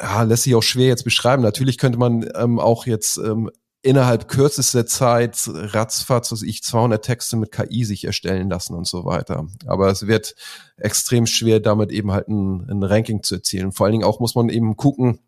ja, 0.00 0.22
lässt 0.22 0.44
sich 0.44 0.54
auch 0.54 0.62
schwer 0.62 0.88
jetzt 0.88 1.04
beschreiben. 1.04 1.42
Natürlich 1.42 1.78
könnte 1.78 1.98
man 1.98 2.28
ähm, 2.34 2.58
auch 2.58 2.86
jetzt 2.86 3.18
ähm, 3.18 3.50
innerhalb 3.82 4.28
kürzester 4.28 4.86
Zeit 4.86 5.36
ratzfatz, 5.52 6.30
was 6.30 6.42
ich 6.42 6.62
200 6.62 7.04
Texte 7.04 7.36
mit 7.36 7.50
KI 7.50 7.84
sich 7.84 8.04
erstellen 8.04 8.48
lassen 8.48 8.74
und 8.74 8.86
so 8.86 9.04
weiter. 9.04 9.46
Aber 9.66 9.90
es 9.90 10.06
wird 10.06 10.36
extrem 10.76 11.26
schwer, 11.26 11.60
damit 11.60 11.90
eben 11.90 12.12
halt 12.12 12.28
ein, 12.28 12.68
ein 12.70 12.82
Ranking 12.82 13.22
zu 13.22 13.36
erzielen. 13.36 13.72
Vor 13.72 13.86
allen 13.86 13.92
Dingen 13.92 14.04
auch 14.04 14.20
muss 14.20 14.36
man 14.36 14.48
eben 14.48 14.76
gucken, 14.76 15.18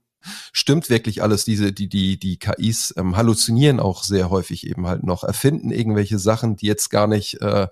stimmt 0.53 0.91
wirklich 0.91 1.23
alles, 1.23 1.45
diese, 1.45 1.73
die, 1.73 1.89
die, 1.89 2.19
die 2.19 2.39
KIs 2.39 2.95
ähm, 2.97 3.17
halluzinieren 3.17 3.81
auch 3.81 4.05
sehr 4.05 4.31
häufig 4.31 4.67
eben 4.67 4.87
halt 4.87 5.05
noch, 5.05 5.25
erfinden 5.25 5.71
irgendwelche 5.71 6.19
Sachen, 6.19 6.57
die 6.57 6.67
jetzt 6.67 6.91
gar 6.91 7.07
nicht 7.07 7.41
äh, 7.41 7.69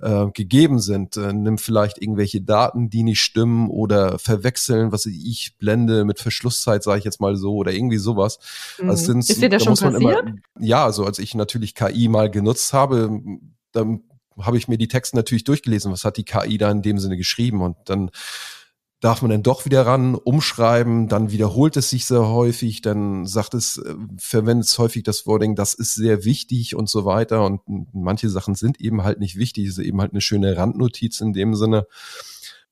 äh, 0.00 0.26
gegeben 0.32 0.80
sind, 0.80 1.16
äh, 1.16 1.32
nimm 1.32 1.58
vielleicht 1.58 2.00
irgendwelche 2.00 2.40
Daten, 2.40 2.90
die 2.90 3.02
nicht 3.02 3.20
stimmen 3.20 3.70
oder 3.70 4.18
verwechseln, 4.18 4.92
was 4.92 5.06
ich 5.06 5.56
blende 5.58 6.04
mit 6.04 6.18
Verschlusszeit, 6.18 6.82
sage 6.82 6.98
ich 6.98 7.04
jetzt 7.04 7.20
mal 7.20 7.36
so, 7.36 7.54
oder 7.54 7.72
irgendwie 7.72 7.98
sowas. 7.98 8.38
Mhm. 8.80 8.90
Also 8.90 9.04
sind, 9.04 9.18
Ist 9.20 9.40
dir 9.40 9.48
das 9.48 9.64
da 9.64 9.76
schon 9.76 9.92
passiert? 9.92 10.26
Immer, 10.26 10.34
ja, 10.58 10.84
also 10.84 11.04
als 11.04 11.18
ich 11.18 11.34
natürlich 11.34 11.74
KI 11.74 12.08
mal 12.08 12.30
genutzt 12.30 12.72
habe, 12.72 13.20
dann 13.72 14.02
habe 14.38 14.56
ich 14.56 14.68
mir 14.68 14.78
die 14.78 14.88
Texte 14.88 15.16
natürlich 15.16 15.44
durchgelesen, 15.44 15.92
was 15.92 16.04
hat 16.04 16.16
die 16.16 16.24
KI 16.24 16.58
da 16.58 16.70
in 16.70 16.82
dem 16.82 16.98
Sinne 16.98 17.16
geschrieben 17.16 17.62
und 17.62 17.76
dann 17.84 18.10
darf 19.02 19.20
man 19.20 19.32
dann 19.32 19.42
doch 19.42 19.64
wieder 19.64 19.84
ran, 19.84 20.14
umschreiben, 20.14 21.08
dann 21.08 21.32
wiederholt 21.32 21.76
es 21.76 21.90
sich 21.90 22.06
sehr 22.06 22.28
häufig, 22.28 22.82
dann 22.82 23.26
sagt 23.26 23.52
es, 23.52 23.78
äh, 23.78 23.96
verwendet 24.16 24.68
es 24.68 24.78
häufig 24.78 25.02
das 25.02 25.26
Wording, 25.26 25.56
das 25.56 25.74
ist 25.74 25.94
sehr 25.96 26.24
wichtig 26.24 26.76
und 26.76 26.88
so 26.88 27.04
weiter 27.04 27.44
und 27.44 27.60
manche 27.92 28.30
Sachen 28.30 28.54
sind 28.54 28.80
eben 28.80 29.02
halt 29.02 29.18
nicht 29.18 29.36
wichtig, 29.36 29.66
ist 29.66 29.78
eben 29.78 30.00
halt 30.00 30.12
eine 30.12 30.20
schöne 30.20 30.56
Randnotiz 30.56 31.20
in 31.20 31.32
dem 31.32 31.56
Sinne. 31.56 31.86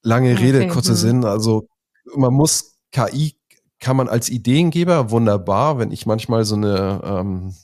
Lange 0.03 0.33
Okay, 0.35 0.45
Rede, 0.45 0.69
kurzer 0.69 0.93
hm. 0.93 0.97
Sinn, 0.97 1.25
also 1.25 1.69
man 2.15 2.33
muss 2.33 2.79
KI 2.93 3.37
kann 3.81 3.97
man 3.97 4.09
als 4.09 4.29
Ideengeber 4.29 5.11
wunderbar, 5.11 5.79
wenn 5.79 5.91
ich 5.91 6.07
manchmal 6.07 6.45
so 6.45 6.55
eine 6.55 7.01
ähm, 7.03 7.55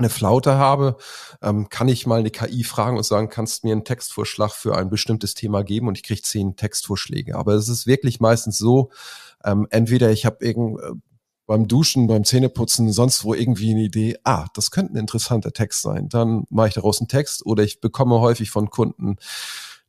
eine 0.00 0.10
Flaute 0.10 0.56
habe, 0.56 0.96
ähm, 1.42 1.68
kann 1.68 1.88
ich 1.88 2.06
mal 2.06 2.20
eine 2.20 2.30
KI 2.30 2.64
fragen 2.64 2.96
und 2.96 3.04
sagen, 3.04 3.28
kannst 3.28 3.62
du 3.62 3.68
mir 3.68 3.72
einen 3.72 3.84
Textvorschlag 3.84 4.52
für 4.52 4.76
ein 4.76 4.90
bestimmtes 4.90 5.34
Thema 5.34 5.62
geben 5.62 5.88
und 5.88 5.96
ich 5.96 6.02
kriege 6.02 6.22
zehn 6.22 6.56
Textvorschläge. 6.56 7.36
Aber 7.36 7.54
es 7.54 7.68
ist 7.68 7.86
wirklich 7.86 8.20
meistens 8.20 8.58
so, 8.58 8.90
ähm, 9.44 9.66
entweder 9.70 10.10
ich 10.10 10.26
habe 10.26 10.44
irgend 10.44 10.80
äh, 10.80 10.90
beim 11.46 11.66
Duschen, 11.66 12.06
beim 12.06 12.24
Zähneputzen, 12.24 12.92
sonst 12.92 13.24
wo 13.24 13.34
irgendwie 13.34 13.72
eine 13.72 13.82
Idee, 13.82 14.16
ah, 14.24 14.46
das 14.54 14.70
könnte 14.70 14.94
ein 14.94 14.98
interessanter 14.98 15.52
Text 15.52 15.82
sein. 15.82 16.08
Dann 16.08 16.44
mache 16.48 16.68
ich 16.68 16.74
daraus 16.74 17.00
einen 17.00 17.08
Text 17.08 17.44
oder 17.44 17.64
ich 17.64 17.80
bekomme 17.80 18.20
häufig 18.20 18.50
von 18.50 18.70
Kunden 18.70 19.16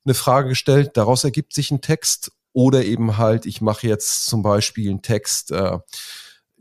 eine 0.03 0.13
Frage 0.15 0.49
gestellt, 0.49 0.91
daraus 0.95 1.23
ergibt 1.23 1.53
sich 1.53 1.69
ein 1.71 1.81
Text 1.81 2.31
oder 2.53 2.83
eben 2.83 3.17
halt, 3.17 3.45
ich 3.45 3.61
mache 3.61 3.87
jetzt 3.87 4.25
zum 4.25 4.41
Beispiel 4.41 4.89
einen 4.89 5.01
Text, 5.01 5.51
äh, 5.51 5.77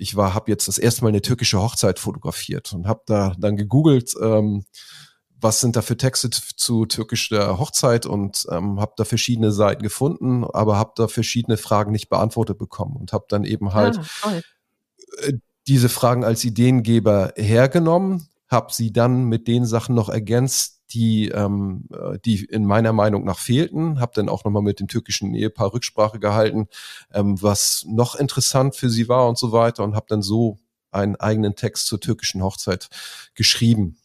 ich 0.00 0.16
war, 0.16 0.34
habe 0.34 0.50
jetzt 0.50 0.66
das 0.68 0.78
erste 0.78 1.02
Mal 1.02 1.08
eine 1.08 1.22
türkische 1.22 1.60
Hochzeit 1.60 1.98
fotografiert 1.98 2.72
und 2.72 2.86
habe 2.88 3.02
da 3.06 3.34
dann 3.38 3.56
gegoogelt, 3.56 4.14
ähm, 4.20 4.64
was 5.42 5.60
sind 5.60 5.76
da 5.76 5.82
für 5.82 5.96
Texte 5.96 6.28
zu 6.30 6.86
türkischer 6.86 7.58
Hochzeit 7.58 8.04
und 8.06 8.46
ähm, 8.50 8.80
habe 8.80 8.92
da 8.96 9.04
verschiedene 9.04 9.52
Seiten 9.52 9.82
gefunden, 9.82 10.44
aber 10.44 10.76
habe 10.78 10.92
da 10.96 11.08
verschiedene 11.08 11.56
Fragen 11.56 11.92
nicht 11.92 12.08
beantwortet 12.08 12.58
bekommen 12.58 12.96
und 12.96 13.12
habe 13.12 13.24
dann 13.28 13.44
eben 13.44 13.72
halt 13.72 13.98
Ah, 13.98 14.02
toll. 14.22 15.40
diese 15.66 15.88
Fragen 15.88 16.24
als 16.24 16.44
Ideengeber 16.44 17.32
hergenommen, 17.36 18.28
habe 18.48 18.72
sie 18.72 18.92
dann 18.92 19.24
mit 19.24 19.48
den 19.48 19.64
Sachen 19.64 19.94
noch 19.94 20.08
ergänzt, 20.08 20.79
die, 20.92 21.28
ähm, 21.28 21.88
äh, 21.92 22.18
die 22.24 22.44
in 22.44 22.64
meiner 22.64 22.92
Meinung 22.92 23.24
nach 23.24 23.38
fehlten, 23.38 24.00
habe 24.00 24.12
dann 24.14 24.28
auch 24.28 24.44
nochmal 24.44 24.62
mit 24.62 24.80
dem 24.80 24.88
türkischen 24.88 25.34
Ehepaar 25.34 25.72
Rücksprache 25.72 26.18
gehalten, 26.18 26.68
ähm, 27.12 27.40
was 27.40 27.84
noch 27.88 28.14
interessant 28.14 28.76
für 28.76 28.90
sie 28.90 29.08
war 29.08 29.28
und 29.28 29.38
so 29.38 29.52
weiter 29.52 29.84
und 29.84 29.94
habe 29.94 30.06
dann 30.08 30.22
so 30.22 30.58
einen 30.90 31.16
eigenen 31.16 31.54
Text 31.54 31.86
zur 31.86 32.00
türkischen 32.00 32.42
Hochzeit 32.42 32.88
geschrieben 33.34 33.99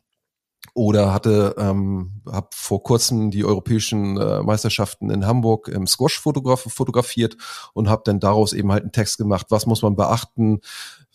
oder 0.75 1.13
hatte 1.13 1.55
ähm, 1.57 2.21
habe 2.29 2.49
vor 2.53 2.83
kurzem 2.83 3.31
die 3.31 3.45
europäischen 3.45 4.17
äh, 4.17 4.43
Meisterschaften 4.43 5.09
in 5.09 5.25
Hamburg 5.25 5.69
im 5.69 5.87
Squash 5.87 6.19
-Fotograf 6.19 6.69
fotografiert 6.69 7.37
und 7.73 7.89
habe 7.89 8.01
dann 8.05 8.19
daraus 8.19 8.51
eben 8.51 8.73
halt 8.73 8.83
einen 8.83 8.91
Text 8.91 9.17
gemacht, 9.17 9.47
was 9.49 9.65
muss 9.65 9.81
man 9.81 9.95
beachten 9.95 10.59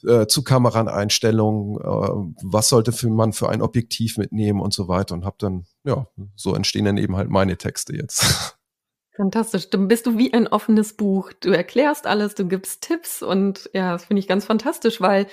äh, 0.02 0.26
zu 0.26 0.42
Kameraeinstellungen, 0.44 1.76
äh, 1.78 2.32
was 2.42 2.70
sollte 2.70 2.92
für 2.92 3.11
man 3.11 3.34
für 3.34 3.50
ein 3.50 3.61
Objektiv 3.61 4.16
mitnehmen 4.16 4.61
und 4.61 4.72
so 4.72 4.88
weiter 4.88 5.14
und 5.14 5.26
habe 5.26 5.36
dann 5.38 5.66
ja 5.84 6.06
so 6.36 6.54
entstehen 6.54 6.86
dann 6.86 6.96
eben 6.96 7.16
halt 7.16 7.28
meine 7.28 7.58
Texte 7.58 7.94
jetzt. 7.94 8.56
Fantastisch. 9.14 9.68
Dann 9.68 9.88
bist 9.88 10.06
du 10.06 10.16
wie 10.16 10.32
ein 10.32 10.48
offenes 10.48 10.94
Buch. 10.94 11.34
Du 11.38 11.50
erklärst 11.50 12.06
alles, 12.06 12.34
du 12.34 12.48
gibst 12.48 12.80
Tipps 12.80 13.22
und 13.22 13.68
ja, 13.74 13.92
das 13.92 14.06
finde 14.06 14.20
ich 14.20 14.28
ganz 14.28 14.46
fantastisch, 14.46 15.02
weil, 15.02 15.26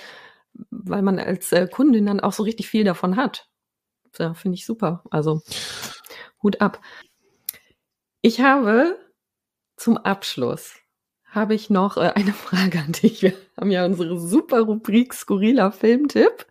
weil 0.70 1.02
man 1.02 1.18
als 1.18 1.54
äh, 1.54 1.66
Kundin 1.68 2.06
dann 2.06 2.20
auch 2.20 2.34
so 2.34 2.44
richtig 2.44 2.68
viel 2.68 2.84
davon 2.84 3.16
hat. 3.16 3.48
Ja, 4.18 4.34
finde 4.34 4.56
ich 4.56 4.66
super. 4.66 5.04
Also 5.10 5.42
Hut 6.42 6.62
ab. 6.62 6.82
Ich 8.22 8.42
habe 8.42 8.98
zum 9.76 9.98
Abschluss 9.98 10.76
habe 11.30 11.54
ich 11.54 11.70
noch 11.70 11.98
äh, 11.98 12.12
eine 12.16 12.34
Frage 12.34 12.80
an 12.80 12.92
dich. 12.92 13.22
Wir 13.22 13.34
haben 13.60 13.72
ja 13.72 13.86
unsere 13.86 14.20
super 14.20 14.62
Rubrik 14.62 15.14
skurriler 15.14 15.72
Filmtipp. 15.72 16.46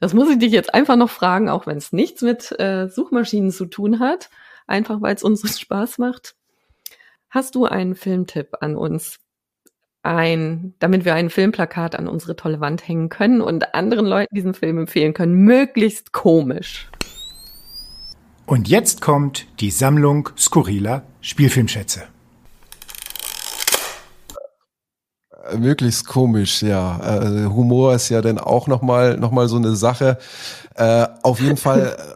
Das 0.00 0.14
muss 0.14 0.30
ich 0.30 0.38
dich 0.38 0.52
jetzt 0.52 0.74
einfach 0.74 0.96
noch 0.96 1.10
fragen, 1.10 1.48
auch 1.48 1.66
wenn 1.66 1.78
es 1.78 1.92
nichts 1.92 2.22
mit 2.22 2.58
äh, 2.58 2.88
Suchmaschinen 2.88 3.50
zu 3.50 3.66
tun 3.66 3.98
hat, 3.98 4.30
einfach 4.66 5.02
weil 5.02 5.14
es 5.14 5.22
uns 5.22 5.42
Spaß 5.60 5.98
macht. 5.98 6.36
Hast 7.30 7.54
du 7.54 7.66
einen 7.66 7.94
Filmtipp 7.94 8.56
an 8.60 8.76
uns? 8.76 9.18
Ein, 10.02 10.74
damit 10.78 11.04
wir 11.04 11.14
ein 11.14 11.28
Filmplakat 11.28 11.96
an 11.96 12.08
unsere 12.08 12.36
tolle 12.36 12.60
Wand 12.60 12.86
hängen 12.86 13.08
können 13.08 13.40
und 13.40 13.74
anderen 13.74 14.06
Leuten 14.06 14.34
diesen 14.34 14.54
Film 14.54 14.78
empfehlen 14.78 15.12
können, 15.12 15.34
möglichst 15.34 16.12
komisch. 16.12 16.88
Und 18.46 18.66
jetzt 18.66 19.02
kommt 19.02 19.46
die 19.60 19.70
Sammlung 19.70 20.30
skurriler 20.38 21.02
Spielfilmschätze. 21.20 22.04
Äh, 25.50 25.58
Möglichst 25.58 26.06
komisch, 26.06 26.62
ja. 26.62 26.98
Äh, 27.00 27.46
Humor 27.46 27.94
ist 27.94 28.08
ja 28.08 28.22
dann 28.22 28.38
auch 28.38 28.66
nochmal 28.66 29.18
noch 29.18 29.32
mal 29.32 29.48
so 29.48 29.56
eine 29.56 29.76
Sache. 29.76 30.18
Äh, 30.74 31.06
auf 31.22 31.40
jeden 31.40 31.58
Fall 31.58 31.96
äh, 31.98 32.14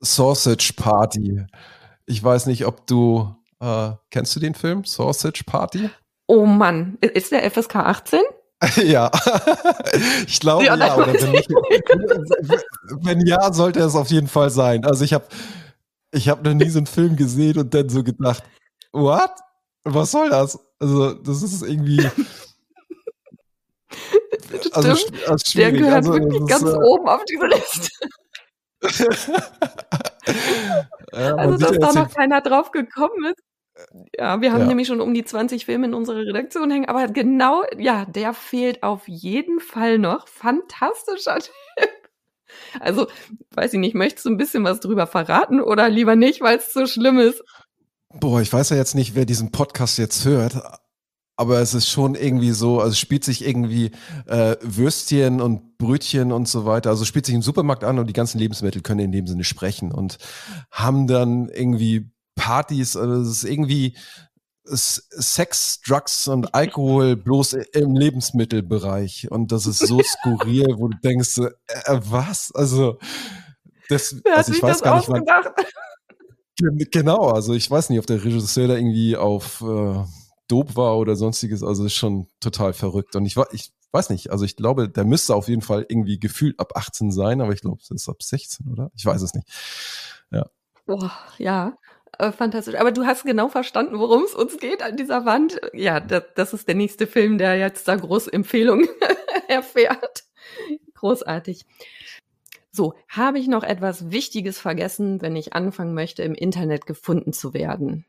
Sausage 0.00 0.74
Party. 0.76 1.42
Ich 2.04 2.22
weiß 2.22 2.46
nicht, 2.46 2.66
ob 2.66 2.86
du, 2.86 3.34
äh, 3.60 3.92
kennst 4.10 4.36
du 4.36 4.40
den 4.40 4.54
Film? 4.54 4.84
Sausage 4.84 5.44
Party? 5.46 5.88
Oh 6.32 6.46
Mann, 6.46 6.96
ist 7.02 7.30
der 7.30 7.50
FSK 7.50 7.76
18? 7.76 8.20
ja. 8.84 9.10
ich 10.26 10.40
glaube 10.40 10.64
Ja, 10.64 10.76
ja, 10.76 10.96
oder 10.96 11.12
wenn, 11.12 11.30
nicht, 11.30 11.50
wenn 13.02 13.26
ja, 13.26 13.52
sollte 13.52 13.80
es 13.80 13.94
auf 13.94 14.08
jeden 14.08 14.28
Fall 14.28 14.48
sein. 14.48 14.86
Also 14.86 15.04
ich 15.04 15.12
habe 15.12 15.26
ich 16.10 16.30
hab 16.30 16.42
noch 16.42 16.54
nie 16.54 16.70
so 16.70 16.78
einen 16.78 16.86
Film 16.86 17.16
gesehen 17.16 17.58
und 17.58 17.74
dann 17.74 17.90
so 17.90 18.02
gedacht, 18.02 18.42
what? 18.92 19.30
Was 19.84 20.12
soll 20.12 20.30
das? 20.30 20.58
Also, 20.78 21.12
das 21.12 21.42
ist 21.42 21.62
irgendwie. 21.62 22.08
Also, 24.72 24.90
also 25.26 25.52
Der 25.54 25.72
gehört 25.72 25.94
also, 25.96 26.14
wirklich 26.14 26.46
ganz 26.46 26.62
ist, 26.62 26.74
äh, 26.74 26.76
oben 26.76 27.08
auf 27.08 27.24
diese 27.24 27.46
Liste. 27.46 27.88
ja, 31.12 31.34
Also, 31.36 31.56
dass 31.58 31.78
da 31.78 31.92
noch 31.92 32.14
keiner 32.14 32.40
drauf 32.40 32.70
gekommen 32.70 33.24
ist. 33.30 33.42
Ja, 34.18 34.40
wir 34.40 34.52
haben 34.52 34.60
Ja. 34.62 34.66
nämlich 34.66 34.86
schon 34.88 35.00
um 35.00 35.14
die 35.14 35.24
20 35.24 35.64
Filme 35.66 35.86
in 35.86 35.94
unserer 35.94 36.18
Redaktion 36.18 36.70
hängen, 36.70 36.86
aber 36.86 37.08
genau, 37.08 37.62
ja, 37.78 38.04
der 38.06 38.34
fehlt 38.34 38.82
auf 38.82 39.08
jeden 39.08 39.60
Fall 39.60 39.98
noch. 39.98 40.28
Fantastischer 40.28 41.38
Tipp. 41.40 41.52
Also, 42.80 43.06
weiß 43.54 43.72
ich 43.74 43.78
nicht, 43.80 43.94
möchtest 43.94 44.26
du 44.26 44.30
ein 44.30 44.36
bisschen 44.36 44.64
was 44.64 44.80
drüber 44.80 45.06
verraten 45.06 45.60
oder 45.60 45.88
lieber 45.88 46.16
nicht, 46.16 46.40
weil 46.40 46.58
es 46.58 46.72
so 46.72 46.86
schlimm 46.86 47.18
ist? 47.18 47.42
Boah, 48.14 48.40
ich 48.42 48.52
weiß 48.52 48.70
ja 48.70 48.76
jetzt 48.76 48.94
nicht, 48.94 49.14
wer 49.14 49.24
diesen 49.24 49.52
Podcast 49.52 49.96
jetzt 49.98 50.24
hört, 50.26 50.60
aber 51.36 51.60
es 51.60 51.72
ist 51.72 51.88
schon 51.88 52.14
irgendwie 52.14 52.50
so, 52.50 52.78
also 52.78 52.90
es 52.92 52.98
spielt 52.98 53.24
sich 53.24 53.44
irgendwie 53.46 53.90
äh, 54.26 54.56
Würstchen 54.60 55.40
und 55.40 55.78
Brötchen 55.78 56.30
und 56.30 56.46
so 56.46 56.66
weiter, 56.66 56.90
also 56.90 57.06
spielt 57.06 57.24
sich 57.24 57.34
im 57.34 57.42
Supermarkt 57.42 57.84
an 57.84 57.98
und 57.98 58.06
die 58.06 58.12
ganzen 58.12 58.38
Lebensmittel 58.38 58.82
können 58.82 59.00
in 59.00 59.12
dem 59.12 59.26
Sinne 59.26 59.44
sprechen 59.44 59.92
und 59.92 60.18
haben 60.70 61.06
dann 61.06 61.48
irgendwie 61.48 62.11
Partys, 62.34 62.96
also 62.96 63.20
es 63.22 63.28
ist 63.28 63.44
irgendwie 63.44 63.96
Sex, 64.64 65.80
Drugs 65.86 66.28
und 66.28 66.54
Alkohol 66.54 67.16
bloß 67.24 67.54
im 67.54 67.96
Lebensmittelbereich 67.96 69.30
und 69.30 69.52
das 69.52 69.66
ist 69.66 69.80
so 69.80 70.00
skurril, 70.02 70.76
wo 70.78 70.88
du 70.88 70.98
denkst, 70.98 71.38
äh, 71.38 71.50
was? 71.88 72.52
Also 72.54 72.98
das, 73.88 74.16
Wer 74.24 74.36
also 74.36 74.52
ich 74.52 74.62
weiß 74.62 74.82
gar 74.82 74.96
nicht, 74.96 75.08
wann? 75.08 75.24
Genau, 76.90 77.30
also 77.30 77.54
ich 77.54 77.68
weiß 77.68 77.90
nicht, 77.90 77.98
ob 77.98 78.06
der 78.06 78.22
Regisseur 78.22 78.68
da 78.68 78.76
irgendwie 78.76 79.16
auf 79.16 79.62
äh, 79.62 80.04
Dope 80.48 80.76
war 80.76 80.96
oder 80.98 81.16
sonstiges, 81.16 81.62
also 81.62 81.84
ist 81.84 81.94
schon 81.94 82.28
total 82.40 82.72
verrückt. 82.72 83.16
Und 83.16 83.26
ich, 83.26 83.36
ich 83.52 83.72
weiß 83.90 84.10
nicht, 84.10 84.30
also 84.30 84.44
ich 84.44 84.54
glaube, 84.54 84.88
der 84.88 85.04
müsste 85.04 85.34
auf 85.34 85.48
jeden 85.48 85.62
Fall 85.62 85.84
irgendwie 85.88 86.20
gefühlt 86.20 86.60
ab 86.60 86.76
18 86.76 87.10
sein, 87.10 87.40
aber 87.40 87.52
ich 87.52 87.62
glaube, 87.62 87.80
es 87.82 87.90
ist 87.90 88.08
ab 88.08 88.22
16, 88.22 88.68
oder? 88.68 88.92
Ich 88.94 89.04
weiß 89.04 89.22
es 89.22 89.34
nicht. 89.34 89.48
Boah, 90.86 91.12
ja, 91.38 91.68
äh, 91.68 91.72
fantastisch. 92.18 92.74
Aber 92.76 92.92
du 92.92 93.04
hast 93.04 93.24
genau 93.24 93.48
verstanden, 93.48 93.98
worum 93.98 94.24
es 94.24 94.34
uns 94.34 94.58
geht 94.58 94.82
an 94.82 94.96
dieser 94.96 95.24
Wand. 95.24 95.60
Ja, 95.72 96.00
das, 96.00 96.24
das 96.34 96.52
ist 96.52 96.68
der 96.68 96.74
nächste 96.74 97.06
Film, 97.06 97.38
der 97.38 97.56
jetzt 97.56 97.88
da 97.88 97.96
große 97.96 98.32
Empfehlungen 98.32 98.88
erfährt. 99.48 100.24
Großartig. 100.94 101.64
So, 102.70 102.94
habe 103.08 103.38
ich 103.38 103.48
noch 103.48 103.64
etwas 103.64 104.10
Wichtiges 104.10 104.58
vergessen, 104.58 105.20
wenn 105.20 105.36
ich 105.36 105.52
anfangen 105.52 105.94
möchte, 105.94 106.22
im 106.22 106.34
Internet 106.34 106.86
gefunden 106.86 107.32
zu 107.32 107.52
werden? 107.52 108.06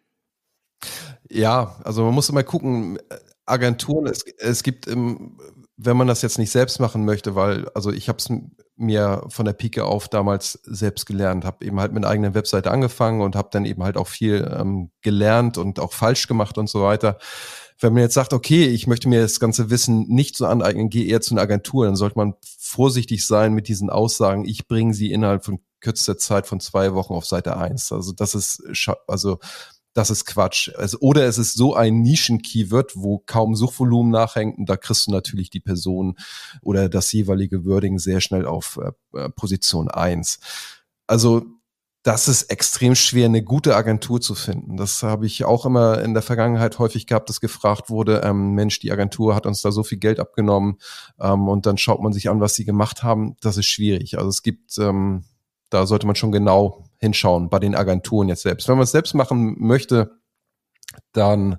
Ja, 1.30 1.80
also 1.84 2.04
man 2.04 2.14
muss 2.14 2.30
immer 2.30 2.44
gucken, 2.44 2.98
äh, 3.10 3.18
Agenturen, 3.46 4.08
es, 4.08 4.24
es 4.38 4.64
gibt, 4.64 4.88
im, 4.88 5.38
wenn 5.78 5.98
man 5.98 6.08
das 6.08 6.22
jetzt 6.22 6.38
nicht 6.38 6.52
selbst 6.52 6.80
machen 6.80 7.04
möchte, 7.06 7.36
weil, 7.36 7.68
also 7.74 7.92
ich 7.92 8.08
habe 8.08 8.20
es 8.20 8.30
mir 8.76 9.24
von 9.30 9.46
der 9.46 9.54
Pike 9.54 9.86
auf 9.86 10.08
damals 10.08 10.60
selbst 10.64 11.06
gelernt, 11.06 11.46
habe 11.46 11.66
eben 11.66 11.80
halt 11.80 11.94
mit 11.94 12.04
einer 12.04 12.12
eigenen 12.12 12.36
Webseite 12.36 12.72
angefangen 12.72 13.22
und 13.22 13.36
habe 13.36 13.50
dann 13.52 13.66
eben 13.66 13.84
halt 13.84 13.98
auch 13.98 14.08
viel 14.08 14.50
ähm, 14.56 14.92
gelernt 15.02 15.58
und 15.58 15.80
auch 15.80 15.94
falsch 15.94 16.28
gemacht 16.28 16.58
und 16.58 16.70
so 16.70 16.84
weiter. 16.84 17.18
Wenn 17.80 17.94
man 17.94 18.04
jetzt 18.04 18.14
sagt, 18.14 18.34
okay, 18.34 18.68
ich 18.68 18.88
möchte 18.88 19.10
mir 19.10 19.22
das 19.22 19.40
ganze 19.40 19.70
Wissen 19.70 20.08
nicht 20.08 20.38
so 20.38 20.46
aneignen, 20.46 20.90
gehe 20.90 21.06
eher 21.06 21.22
zu 21.22 21.34
einer 21.34 21.42
Agentur, 21.42 21.86
dann 21.86 21.96
sollte 21.96 22.18
man 22.18 22.36
vorsichtig 22.60 23.26
sein 23.26 23.54
mit 23.54 23.68
diesen 23.68 23.90
Aussagen, 23.90 24.46
ich 24.46 24.68
bringe 24.68 24.94
sie 24.94 25.12
innerhalb 25.12 25.44
von 25.44 25.60
kürzester 25.82 26.18
Zeit 26.18 26.48
von 26.48 26.60
zwei 26.60 26.94
Wochen 26.94 27.14
auf 27.14 27.26
Seite 27.26 27.58
eins. 27.58 27.92
Also 27.92 28.14
das 28.14 28.36
ist, 28.36 28.64
also 29.08 29.40
das 29.94 30.10
ist 30.10 30.26
Quatsch. 30.26 30.72
Also, 30.76 30.98
oder 31.00 31.26
es 31.26 31.38
ist 31.38 31.56
so 31.56 31.76
ein 31.76 32.02
Nischen-Keyword, 32.02 32.94
wo 32.96 33.20
kaum 33.20 33.56
Suchvolumen 33.56 34.12
nachhängt 34.12 34.58
und 34.58 34.68
da 34.68 34.78
kriegst 34.78 35.08
du 35.08 35.12
natürlich 35.12 35.50
die 35.50 35.60
Person 35.60 36.18
oder 36.62 36.90
das 36.90 37.12
jeweilige 37.12 37.66
Wording 37.66 38.00
sehr 38.00 38.22
schnell 38.22 38.46
auf 38.46 38.80
äh, 38.82 39.18
äh, 39.18 39.30
Position 39.30 39.90
eins. 39.90 40.40
Also 41.08 41.46
das 42.04 42.28
ist 42.28 42.44
extrem 42.44 42.96
schwer, 42.96 43.26
eine 43.26 43.44
gute 43.44 43.78
Agentur 43.78 44.20
zu 44.20 44.36
finden. 44.36 44.76
Das 44.76 45.04
habe 45.04 45.26
ich 45.26 45.46
auch 45.46 45.66
immer 45.66 46.02
in 46.02 46.14
der 46.14 46.22
Vergangenheit 46.22 46.78
häufig 46.78 47.08
gehabt, 47.08 47.30
dass 47.30 47.40
gefragt 47.40 47.90
wurde, 47.90 48.22
ähm, 48.26 48.52
Mensch, 48.52 48.80
die 48.80 48.92
Agentur 48.92 49.36
hat 49.36 49.46
uns 49.46 49.62
da 49.62 49.72
so 49.72 49.84
viel 49.84 50.00
Geld 50.00 50.20
abgenommen 50.20 50.80
ähm, 51.20 51.48
und 51.48 51.66
dann 51.66 51.78
schaut 51.78 52.02
man 52.02 52.12
sich 52.12 52.30
an, 52.30 52.42
was 52.42 52.56
sie 52.56 52.66
gemacht 52.66 53.04
haben. 53.04 53.38
Das 53.40 53.56
ist 53.56 53.68
schwierig. 53.68 54.18
Also 54.18 54.30
es 54.30 54.44
gibt, 54.44 54.78
ähm, 54.80 55.24
da 55.74 55.86
sollte 55.86 56.06
man 56.08 56.16
schon 56.16 56.32
genau 56.32 56.84
hinschauen 57.00 57.50
bei 57.50 57.60
den 57.60 57.76
Agenturen 57.76 58.30
jetzt 58.30 58.44
selbst. 58.44 58.68
Wenn 58.68 58.76
man 58.76 58.84
es 58.84 58.92
selbst 58.92 59.14
machen 59.14 59.56
möchte, 59.60 60.20
dann 61.14 61.58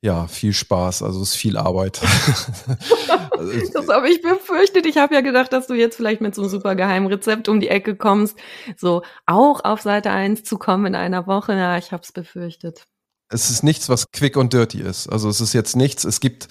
ja, 0.00 0.28
viel 0.28 0.52
Spaß. 0.52 1.02
Also 1.02 1.20
es 1.22 1.30
ist 1.30 1.36
viel 1.36 1.56
Arbeit. 1.56 2.00
Ich- 2.02 3.70
Das 3.72 3.88
habe 3.88 4.08
ich 4.10 4.20
befürchtet. 4.22 4.86
Ich 4.86 4.96
habe 4.96 5.14
ja 5.14 5.20
gedacht, 5.20 5.52
dass 5.52 5.66
du 5.66 5.74
jetzt 5.74 5.96
vielleicht 5.96 6.20
mit 6.20 6.34
so 6.34 6.42
einem 6.42 6.50
super 6.50 6.74
geheimen 6.74 7.06
Rezept 7.08 7.48
um 7.48 7.60
die 7.60 7.68
Ecke 7.68 7.94
kommst, 7.96 8.36
so 8.76 9.02
auch 9.26 9.62
auf 9.64 9.80
Seite 9.82 10.10
1 10.10 10.44
zu 10.44 10.58
kommen 10.58 10.86
in 10.86 10.94
einer 10.94 11.26
Woche. 11.26 11.52
Ja, 11.54 11.78
ich 11.78 11.92
habe 11.92 12.02
es 12.02 12.12
befürchtet. 12.12 12.84
es 13.30 13.50
ist 13.50 13.62
nichts, 13.62 13.88
was 13.88 14.10
quick 14.12 14.36
und 14.36 14.52
dirty 14.52 14.80
ist. 14.80 15.08
Also 15.08 15.28
es 15.28 15.40
ist 15.40 15.52
jetzt 15.52 15.76
nichts, 15.76 16.04
es 16.04 16.20
gibt 16.20 16.48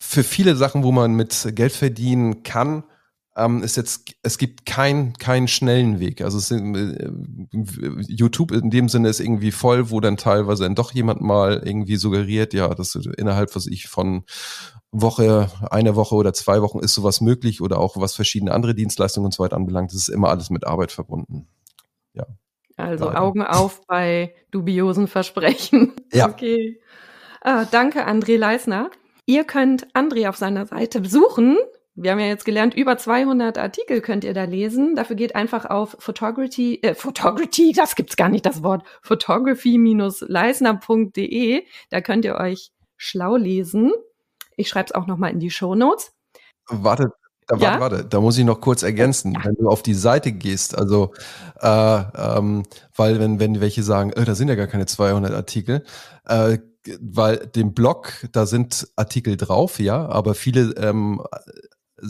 für 0.00 0.22
viele 0.24 0.56
Sachen, 0.56 0.82
wo 0.82 0.92
man 0.92 1.12
mit 1.12 1.46
Geld 1.54 1.72
verdienen 1.72 2.42
kann, 2.42 2.84
ähm, 3.38 3.62
ist 3.62 3.76
jetzt, 3.76 4.14
es 4.22 4.38
gibt 4.38 4.66
keinen 4.66 5.14
keinen 5.14 5.48
schnellen 5.48 6.00
Weg. 6.00 6.20
Also 6.20 6.38
es 6.38 6.50
äh, 6.50 7.10
YouTube 8.08 8.52
in 8.52 8.70
dem 8.70 8.88
Sinne 8.88 9.08
ist 9.08 9.20
irgendwie 9.20 9.52
voll, 9.52 9.90
wo 9.90 10.00
dann 10.00 10.16
teilweise 10.16 10.64
dann 10.64 10.74
doch 10.74 10.92
jemand 10.92 11.20
mal 11.20 11.62
irgendwie 11.64 11.96
suggeriert, 11.96 12.52
ja, 12.52 12.68
dass 12.74 12.94
innerhalb, 12.94 13.54
was 13.56 13.66
ich 13.66 13.88
von 13.88 14.24
Woche, 14.90 15.50
eine 15.70 15.96
Woche 15.96 16.14
oder 16.14 16.32
zwei 16.32 16.62
Wochen 16.62 16.80
ist 16.80 16.94
sowas 16.94 17.20
möglich 17.20 17.60
oder 17.60 17.78
auch 17.78 17.96
was 17.96 18.14
verschiedene 18.14 18.52
andere 18.52 18.74
Dienstleistungen 18.74 19.26
und 19.26 19.34
so 19.34 19.42
weiter 19.42 19.56
anbelangt, 19.56 19.90
das 19.92 19.98
ist 19.98 20.08
immer 20.08 20.28
alles 20.28 20.50
mit 20.50 20.66
Arbeit 20.66 20.92
verbunden. 20.92 21.48
Also 22.78 23.06
Leider. 23.06 23.20
Augen 23.20 23.42
auf 23.42 23.80
bei 23.86 24.34
dubiosen 24.50 25.08
Versprechen. 25.08 25.92
Ja. 26.12 26.28
Okay. 26.28 26.80
Ah, 27.40 27.66
danke, 27.70 28.06
André 28.06 28.38
Leisner. 28.38 28.90
Ihr 29.26 29.44
könnt 29.44 29.92
André 29.94 30.28
auf 30.28 30.36
seiner 30.36 30.64
Seite 30.66 31.00
besuchen. 31.00 31.58
Wir 32.00 32.12
haben 32.12 32.20
ja 32.20 32.26
jetzt 32.26 32.44
gelernt, 32.44 32.74
über 32.74 32.96
200 32.96 33.58
Artikel 33.58 34.00
könnt 34.00 34.22
ihr 34.22 34.32
da 34.32 34.44
lesen. 34.44 34.94
Dafür 34.94 35.16
geht 35.16 35.34
einfach 35.34 35.64
auf 35.64 35.96
Photography, 35.98 36.78
äh, 36.82 36.94
Photography, 36.94 37.72
das 37.74 37.96
gibt's 37.96 38.14
gar 38.14 38.28
nicht, 38.28 38.46
das 38.46 38.62
Wort, 38.62 38.84
photography-leisner.de. 39.02 41.64
Da 41.90 42.00
könnt 42.00 42.24
ihr 42.24 42.36
euch 42.36 42.70
schlau 42.96 43.34
lesen. 43.34 43.90
Ich 44.56 44.68
schreibe 44.68 44.86
es 44.86 44.94
auch 44.94 45.08
nochmal 45.08 45.32
in 45.32 45.40
die 45.40 45.50
Show 45.50 45.74
Notes. 45.74 46.12
Warte, 46.68 47.10
da, 47.48 47.56
Ja? 47.56 47.80
warte, 47.80 47.96
warte, 47.96 48.08
da 48.08 48.20
muss 48.20 48.38
ich 48.38 48.44
noch 48.44 48.60
kurz 48.60 48.84
ergänzen. 48.84 49.36
Wenn 49.42 49.56
du 49.56 49.68
auf 49.68 49.82
die 49.82 49.94
Seite 49.94 50.30
gehst, 50.30 50.78
also, 50.78 51.12
äh, 51.60 51.68
ähm, 51.68 52.62
weil 52.94 53.18
wenn, 53.18 53.40
wenn 53.40 53.60
welche 53.60 53.82
sagen, 53.82 54.12
äh, 54.12 54.24
da 54.24 54.36
sind 54.36 54.46
ja 54.46 54.54
gar 54.54 54.68
keine 54.68 54.86
200 54.86 55.32
Artikel, 55.32 55.82
äh, 56.26 56.58
weil 57.00 57.38
dem 57.38 57.74
Blog, 57.74 58.12
da 58.30 58.46
sind 58.46 58.86
Artikel 58.94 59.36
drauf, 59.36 59.80
ja, 59.80 60.08
aber 60.08 60.36
viele 60.36 60.76
ähm, 60.76 61.20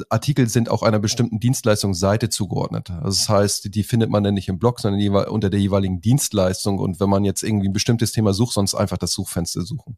Artikel 0.09 0.49
sind 0.49 0.70
auch 0.70 0.82
einer 0.82 0.99
bestimmten 0.99 1.41
Dienstleistungsseite 1.41 2.28
zugeordnet. 2.28 2.91
Also 2.91 3.18
das 3.18 3.28
heißt, 3.28 3.74
die 3.74 3.82
findet 3.82 4.11
man 4.11 4.22
dann 4.22 4.34
nicht 4.34 4.49
im 4.49 4.59
Blog, 4.59 4.80
sondern 4.80 5.26
unter 5.28 5.51
der 5.51 5.61
jeweiligen 5.61 6.01
Dienstleistung. 6.01 6.78
Und 6.78 7.01
wenn 7.01 7.09
man 7.09 7.24
jetzt 7.24 7.43
irgendwie 7.43 7.68
ein 7.68 7.72
bestimmtes 7.72 8.12
Thema 8.12 8.32
sucht, 8.32 8.55
sonst 8.55 8.74
einfach 8.74 8.99
das 8.99 9.12
Suchfenster 9.12 9.62
suchen. 9.62 9.97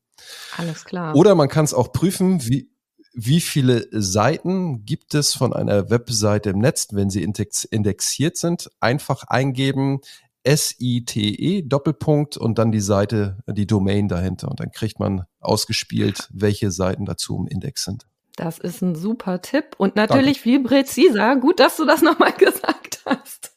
Alles 0.57 0.85
klar. 0.85 1.15
Oder 1.17 1.35
man 1.35 1.49
kann 1.49 1.65
es 1.65 1.75
auch 1.75 1.93
prüfen, 1.93 2.47
wie, 2.47 2.71
wie 3.13 3.41
viele 3.41 3.89
Seiten 3.91 4.85
gibt 4.85 5.15
es 5.15 5.35
von 5.35 5.53
einer 5.53 5.91
Webseite 5.91 6.51
im 6.51 6.59
Netz, 6.59 6.89
wenn 6.93 7.11
sie 7.11 7.23
index 7.23 7.65
indexiert 7.65 8.37
sind. 8.37 8.71
Einfach 8.81 9.25
eingeben 9.25 10.01
S-I-T-E 10.43 11.63
Doppelpunkt 11.63 12.37
und 12.37 12.59
dann 12.59 12.73
die 12.73 12.81
Seite, 12.81 13.39
die 13.47 13.67
Domain 13.67 14.09
dahinter. 14.09 14.49
Und 14.49 14.61
dann 14.61 14.71
kriegt 14.71 14.99
man 14.99 15.25
ausgespielt, 15.41 16.29
welche 16.33 16.71
Seiten 16.71 17.05
dazu 17.05 17.37
im 17.37 17.47
Index 17.47 17.85
sind. 17.85 18.07
Das 18.41 18.57
ist 18.57 18.81
ein 18.81 18.95
super 18.95 19.43
Tipp 19.43 19.75
und 19.77 19.97
natürlich 19.97 20.41
viel 20.41 20.63
präziser. 20.63 21.37
Gut, 21.37 21.61
dass 21.61 21.77
du 21.77 21.85
das 21.85 22.01
nochmal 22.01 22.33
gesagt 22.39 23.03
hast. 23.05 23.53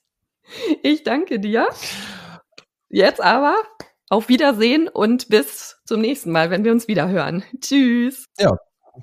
Ich 0.82 1.06
danke 1.06 1.40
dir. 1.40 1.70
Jetzt 2.90 3.22
aber 3.22 3.56
auf 4.10 4.28
Wiedersehen 4.28 4.90
und 4.90 5.30
bis 5.30 5.78
zum 5.86 6.02
nächsten 6.02 6.32
Mal, 6.32 6.50
wenn 6.50 6.66
wir 6.66 6.74
uns 6.74 6.90
wieder 6.90 7.08
hören. 7.08 7.44
Tschüss. 7.62 8.26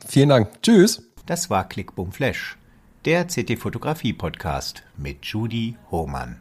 Vielen 0.07 0.29
Dank. 0.29 0.63
Tschüss. 0.63 1.03
Das 1.25 1.49
war 1.49 1.67
Clickbum 1.67 2.13
Flash, 2.13 2.59
der 3.07 3.25
CT 3.25 3.59
Fotografie 3.59 4.13
Podcast 4.13 4.83
mit 4.99 5.25
Judy 5.25 5.79
Hohmann. 5.91 6.37